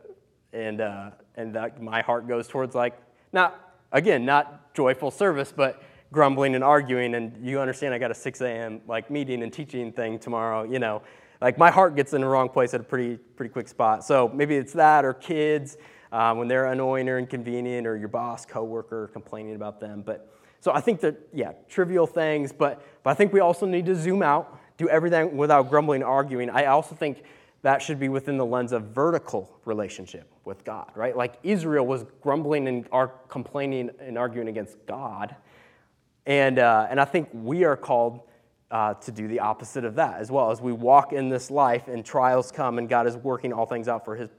And 0.53 0.81
uh, 0.81 1.11
and 1.35 1.53
that, 1.55 1.81
my 1.81 2.01
heart 2.01 2.27
goes 2.27 2.47
towards 2.47 2.75
like, 2.75 2.97
not 3.33 3.75
again, 3.91 4.25
not 4.25 4.73
joyful 4.73 5.11
service, 5.11 5.53
but 5.55 5.81
grumbling 6.11 6.55
and 6.55 6.63
arguing 6.63 7.13
and 7.13 7.45
you 7.45 7.59
understand 7.59 7.93
i 7.93 7.97
got 7.99 8.09
a 8.09 8.15
6 8.15 8.41
a.m 8.41 8.81
like 8.87 9.11
meeting 9.11 9.43
and 9.43 9.53
teaching 9.53 9.91
thing 9.91 10.17
tomorrow 10.17 10.63
you 10.63 10.79
know? 10.79 11.03
Like 11.41 11.57
my 11.57 11.71
heart 11.71 11.95
gets 11.95 12.13
in 12.13 12.21
the 12.21 12.27
wrong 12.27 12.49
place 12.49 12.73
at 12.73 12.81
a 12.81 12.83
pretty 12.83 13.15
pretty 13.15 13.51
quick 13.51 13.67
spot. 13.67 14.03
So 14.03 14.29
maybe 14.33 14.57
it's 14.57 14.73
that 14.73 15.05
or 15.05 15.13
kids 15.13 15.77
um, 16.11 16.37
when 16.37 16.47
they're 16.47 16.65
annoying 16.65 17.07
or 17.07 17.17
inconvenient 17.17 17.87
or 17.87 17.95
your 17.95 18.09
boss 18.09 18.45
coworker 18.45 19.09
complaining 19.13 19.55
about 19.55 19.79
them. 19.79 20.03
But 20.05 20.29
so 20.59 20.73
i 20.73 20.81
think 20.81 20.99
that 20.99 21.15
yeah 21.33 21.51
trivial 21.67 22.07
things 22.07 22.51
but 22.51 22.81
but 23.03 23.09
i 23.09 23.13
think 23.13 23.33
we 23.33 23.39
also 23.39 23.65
need 23.65 23.85
to 23.85 23.95
zoom 23.95 24.21
out 24.21 24.59
do 24.77 24.87
everything 24.89 25.35
without 25.35 25.69
grumbling 25.69 26.03
arguing 26.03 26.49
i 26.49 26.65
also 26.65 26.95
think 26.95 27.23
that 27.61 27.81
should 27.81 27.99
be 27.99 28.07
within 28.07 28.37
the 28.37 28.45
lens 28.45 28.71
of 28.71 28.83
vertical 28.85 29.59
relationship 29.65 30.31
with 30.45 30.63
god 30.63 30.91
right 30.95 31.15
like 31.17 31.35
israel 31.43 31.85
was 31.85 32.05
grumbling 32.21 32.67
and 32.67 32.87
are 32.91 33.09
complaining 33.27 33.89
and 33.99 34.17
arguing 34.17 34.47
against 34.47 34.77
god 34.85 35.35
and, 36.29 36.59
uh, 36.59 36.85
and 36.91 36.99
I 36.99 37.05
think 37.05 37.27
we 37.33 37.63
are 37.63 37.75
called 37.75 38.21
uh, 38.69 38.93
to 38.93 39.11
do 39.11 39.27
the 39.27 39.39
opposite 39.39 39.83
of 39.83 39.95
that 39.95 40.19
as 40.19 40.29
well. 40.29 40.51
As 40.51 40.61
we 40.61 40.71
walk 40.71 41.11
in 41.11 41.27
this 41.27 41.49
life 41.49 41.87
and 41.87 42.05
trials 42.05 42.51
come 42.51 42.77
and 42.77 42.87
God 42.87 43.07
is 43.07 43.17
working 43.17 43.51
all 43.51 43.65
things 43.65 43.87
out 43.87 44.05
for 44.05 44.15
His 44.15 44.29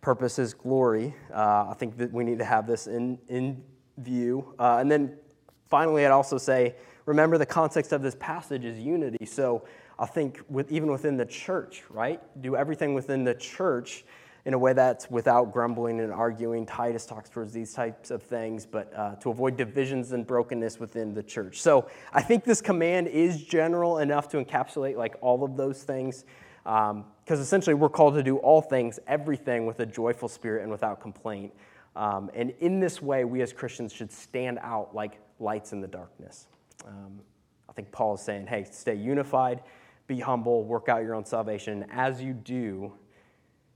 purpose, 0.00 0.36
His 0.36 0.54
glory, 0.54 1.14
uh, 1.34 1.66
I 1.68 1.74
think 1.78 1.98
that 1.98 2.10
we 2.10 2.24
need 2.24 2.38
to 2.38 2.46
have 2.46 2.66
this 2.66 2.86
in, 2.86 3.18
in 3.28 3.62
view. 3.98 4.54
Uh, 4.58 4.78
and 4.80 4.90
then 4.90 5.18
finally, 5.68 6.04
I'd 6.04 6.12
also 6.12 6.38
say, 6.38 6.74
remember 7.06 7.38
the 7.38 7.46
context 7.46 7.92
of 7.92 8.02
this 8.02 8.16
passage 8.18 8.64
is 8.64 8.78
unity. 8.78 9.26
So 9.26 9.64
I 9.98 10.06
think 10.06 10.40
with, 10.48 10.70
even 10.72 10.90
within 10.90 11.16
the 11.16 11.26
church, 11.26 11.82
right? 11.90 12.20
Do 12.40 12.56
everything 12.56 12.94
within 12.94 13.24
the 13.24 13.34
church 13.34 14.04
in 14.46 14.52
a 14.52 14.58
way 14.58 14.74
that's 14.74 15.10
without 15.10 15.52
grumbling 15.52 16.00
and 16.00 16.12
arguing. 16.12 16.66
Titus 16.66 17.06
talks 17.06 17.30
towards 17.30 17.52
these 17.52 17.72
types 17.72 18.10
of 18.10 18.22
things, 18.22 18.66
but 18.66 18.92
uh, 18.94 19.14
to 19.16 19.30
avoid 19.30 19.56
divisions 19.56 20.12
and 20.12 20.26
brokenness 20.26 20.78
within 20.78 21.14
the 21.14 21.22
church. 21.22 21.62
So 21.62 21.88
I 22.12 22.20
think 22.20 22.44
this 22.44 22.60
command 22.60 23.08
is 23.08 23.42
general 23.42 23.98
enough 23.98 24.28
to 24.30 24.44
encapsulate 24.44 24.96
like 24.96 25.16
all 25.22 25.44
of 25.44 25.56
those 25.56 25.82
things, 25.82 26.26
because 26.62 26.90
um, 26.90 27.04
essentially 27.30 27.74
we're 27.74 27.88
called 27.88 28.14
to 28.14 28.22
do 28.22 28.36
all 28.36 28.60
things, 28.60 28.98
everything 29.06 29.64
with 29.64 29.80
a 29.80 29.86
joyful 29.86 30.28
spirit 30.28 30.62
and 30.62 30.70
without 30.70 31.00
complaint. 31.00 31.52
Um, 31.96 32.30
and 32.34 32.52
in 32.60 32.80
this 32.80 33.00
way, 33.00 33.24
we 33.24 33.40
as 33.40 33.52
Christians 33.52 33.94
should 33.94 34.12
stand 34.12 34.58
out 34.60 34.94
like 34.94 35.20
lights 35.40 35.72
in 35.72 35.80
the 35.80 35.88
darkness. 35.88 36.48
Um, 36.86 37.20
I 37.68 37.72
think 37.72 37.90
Paul 37.92 38.14
is 38.14 38.20
saying, 38.20 38.46
hey, 38.46 38.64
stay 38.64 38.94
unified, 38.94 39.62
be 40.06 40.20
humble, 40.20 40.64
work 40.64 40.88
out 40.88 41.02
your 41.02 41.14
own 41.14 41.24
salvation. 41.24 41.86
As 41.90 42.22
you 42.22 42.32
do, 42.32 42.92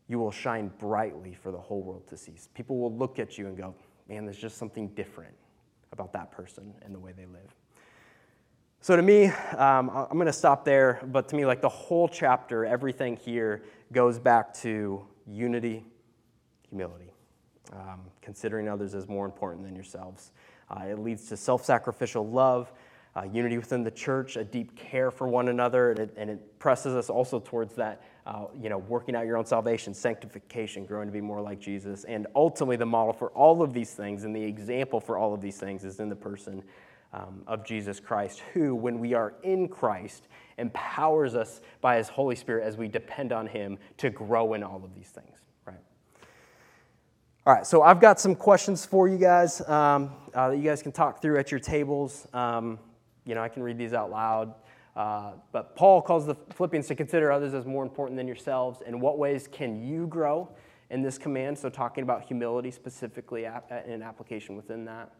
you 0.08 0.18
will 0.18 0.30
shine 0.30 0.70
brightly 0.78 1.34
for 1.34 1.50
the 1.50 1.58
whole 1.58 1.82
world 1.82 2.06
to 2.08 2.16
see. 2.16 2.32
People 2.54 2.78
will 2.78 2.94
look 2.94 3.18
at 3.18 3.38
you 3.38 3.46
and 3.46 3.56
go, 3.56 3.74
man, 4.08 4.24
there's 4.24 4.38
just 4.38 4.56
something 4.56 4.88
different 4.88 5.34
about 5.92 6.12
that 6.12 6.30
person 6.30 6.72
and 6.82 6.94
the 6.94 6.98
way 6.98 7.12
they 7.12 7.26
live. 7.26 7.54
So 8.80 8.94
to 8.94 9.02
me, 9.02 9.26
um, 9.26 9.90
I'm 9.90 10.12
going 10.12 10.26
to 10.26 10.32
stop 10.32 10.64
there, 10.64 11.00
but 11.06 11.28
to 11.30 11.36
me, 11.36 11.44
like 11.44 11.60
the 11.60 11.68
whole 11.68 12.08
chapter, 12.08 12.64
everything 12.64 13.16
here 13.16 13.64
goes 13.92 14.18
back 14.18 14.54
to 14.54 15.04
unity, 15.26 15.84
humility, 16.68 17.12
um, 17.72 18.02
considering 18.22 18.68
others 18.68 18.94
as 18.94 19.08
more 19.08 19.26
important 19.26 19.64
than 19.64 19.74
yourselves. 19.74 20.30
Uh, 20.70 20.84
it 20.84 20.98
leads 20.98 21.26
to 21.28 21.36
self 21.36 21.64
sacrificial 21.64 22.26
love, 22.28 22.72
uh, 23.16 23.22
unity 23.22 23.56
within 23.56 23.82
the 23.82 23.90
church, 23.90 24.36
a 24.36 24.44
deep 24.44 24.76
care 24.76 25.10
for 25.10 25.28
one 25.28 25.48
another, 25.48 25.90
and 25.90 25.98
it, 26.00 26.14
and 26.16 26.30
it 26.30 26.58
presses 26.58 26.94
us 26.94 27.10
also 27.10 27.40
towards 27.40 27.74
that 27.74 28.02
uh, 28.28 28.44
you 28.60 28.68
know, 28.68 28.76
working 28.76 29.16
out 29.16 29.24
your 29.24 29.38
own 29.38 29.46
salvation, 29.46 29.94
sanctification, 29.94 30.84
growing 30.84 31.08
to 31.08 31.12
be 31.12 31.20
more 31.20 31.40
like 31.40 31.58
Jesus. 31.58 32.04
And 32.04 32.26
ultimately, 32.36 32.76
the 32.76 32.84
model 32.84 33.14
for 33.14 33.30
all 33.30 33.62
of 33.62 33.72
these 33.72 33.94
things 33.94 34.24
and 34.24 34.36
the 34.36 34.42
example 34.42 35.00
for 35.00 35.16
all 35.16 35.32
of 35.32 35.40
these 35.40 35.56
things 35.56 35.82
is 35.82 35.98
in 35.98 36.10
the 36.10 36.16
person 36.16 36.62
um, 37.14 37.42
of 37.46 37.64
Jesus 37.64 38.00
Christ, 38.00 38.40
who, 38.52 38.74
when 38.74 38.98
we 38.98 39.14
are 39.14 39.32
in 39.42 39.66
Christ, 39.66 40.28
empowers 40.58 41.34
us 41.34 41.62
by 41.80 41.96
his 41.96 42.10
Holy 42.10 42.36
Spirit 42.36 42.66
as 42.66 42.76
we 42.76 42.86
depend 42.86 43.32
on 43.32 43.46
him 43.46 43.78
to 43.96 44.10
grow 44.10 44.52
in 44.52 44.62
all 44.62 44.84
of 44.84 44.94
these 44.94 45.08
things. 45.08 45.37
All 47.48 47.54
right, 47.54 47.66
so 47.66 47.80
I've 47.80 47.98
got 47.98 48.20
some 48.20 48.34
questions 48.34 48.84
for 48.84 49.08
you 49.08 49.16
guys 49.16 49.66
um, 49.70 50.10
uh, 50.34 50.50
that 50.50 50.58
you 50.58 50.62
guys 50.64 50.82
can 50.82 50.92
talk 50.92 51.22
through 51.22 51.38
at 51.38 51.50
your 51.50 51.58
tables. 51.58 52.28
Um, 52.34 52.78
you 53.24 53.34
know, 53.34 53.42
I 53.42 53.48
can 53.48 53.62
read 53.62 53.78
these 53.78 53.94
out 53.94 54.10
loud. 54.10 54.52
Uh, 54.94 55.32
but 55.50 55.74
Paul 55.74 56.02
calls 56.02 56.26
the 56.26 56.34
Philippians 56.52 56.88
to 56.88 56.94
consider 56.94 57.32
others 57.32 57.54
as 57.54 57.64
more 57.64 57.82
important 57.82 58.18
than 58.18 58.26
yourselves. 58.26 58.82
In 58.86 59.00
what 59.00 59.16
ways 59.18 59.48
can 59.50 59.82
you 59.82 60.06
grow 60.08 60.50
in 60.90 61.00
this 61.00 61.16
command? 61.16 61.58
So, 61.58 61.70
talking 61.70 62.02
about 62.02 62.22
humility 62.22 62.70
specifically 62.70 63.46
in 63.86 64.02
application 64.02 64.54
within 64.54 64.84
that. 64.84 65.10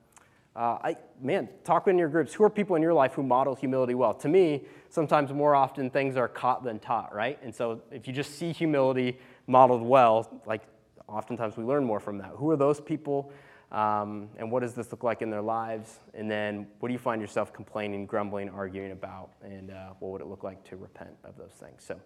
Uh, 0.55 0.76
I, 0.85 0.97
man, 1.22 1.49
talk 1.64 1.89
in 1.89 1.97
your 1.97 2.09
groups. 2.09 2.35
Who 2.35 2.45
are 2.45 2.51
people 2.51 2.76
in 2.76 2.83
your 2.83 2.93
life 2.93 3.14
who 3.14 3.22
model 3.22 3.55
humility 3.55 3.95
well? 3.95 4.12
To 4.12 4.29
me, 4.29 4.66
sometimes 4.91 5.33
more 5.33 5.55
often 5.55 5.89
things 5.89 6.14
are 6.18 6.29
caught 6.29 6.62
than 6.62 6.79
taught, 6.79 7.14
right? 7.14 7.39
And 7.43 7.55
so, 7.55 7.81
if 7.91 8.07
you 8.07 8.12
just 8.12 8.35
see 8.35 8.53
humility 8.53 9.18
modeled 9.47 9.81
well, 9.81 10.43
like 10.45 10.61
oftentimes 11.09 11.56
we 11.56 11.64
learn 11.64 11.84
more 11.84 12.00
from 12.00 12.18
that. 12.18 12.32
Who 12.36 12.50
are 12.50 12.56
those 12.56 12.80
people? 12.80 13.32
Um, 13.70 14.30
and 14.38 14.50
what 14.50 14.61
does 14.61 14.74
this 14.74 14.90
look 14.90 15.02
like 15.02 15.20
in 15.20 15.30
their 15.30 15.42
lives? 15.42 15.98
And 16.14 16.30
then 16.30 16.68
what 16.80 16.88
do 16.88 16.92
you 16.92 16.98
find 16.98 17.20
yourself 17.20 17.52
complaining, 17.52 18.06
grumbling, 18.06 18.48
arguing 18.48 18.92
about? 18.92 19.30
And 19.42 19.70
uh, 19.70 19.90
what 19.98 20.12
would 20.12 20.20
it 20.20 20.26
look 20.26 20.42
like 20.42 20.64
to 20.70 20.76
repent 20.76 21.11
of 21.24 21.36
those 21.36 21.52
things? 21.52 21.84
So, 21.84 22.00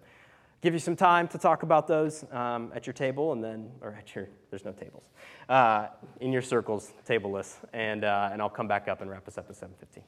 give 0.60 0.72
you 0.72 0.80
some 0.80 0.96
time 0.96 1.28
to 1.28 1.38
talk 1.38 1.62
about 1.62 1.86
those 1.86 2.24
um, 2.32 2.72
at 2.74 2.86
your 2.86 2.94
table, 2.94 3.32
and 3.32 3.42
then, 3.42 3.70
or 3.80 3.94
at 3.98 4.14
your, 4.14 4.28
there's 4.50 4.64
no 4.64 4.72
tables, 4.72 5.10
uh, 5.48 5.88
in 6.20 6.32
your 6.32 6.42
circles, 6.42 6.92
tableless, 7.06 7.56
and, 7.72 8.04
uh, 8.04 8.30
and 8.32 8.40
I'll 8.40 8.48
come 8.48 8.68
back 8.68 8.88
up 8.88 9.00
and 9.00 9.10
wrap 9.10 9.26
us 9.26 9.38
up 9.38 9.50
at 9.50 9.56
7:15. 9.56 10.02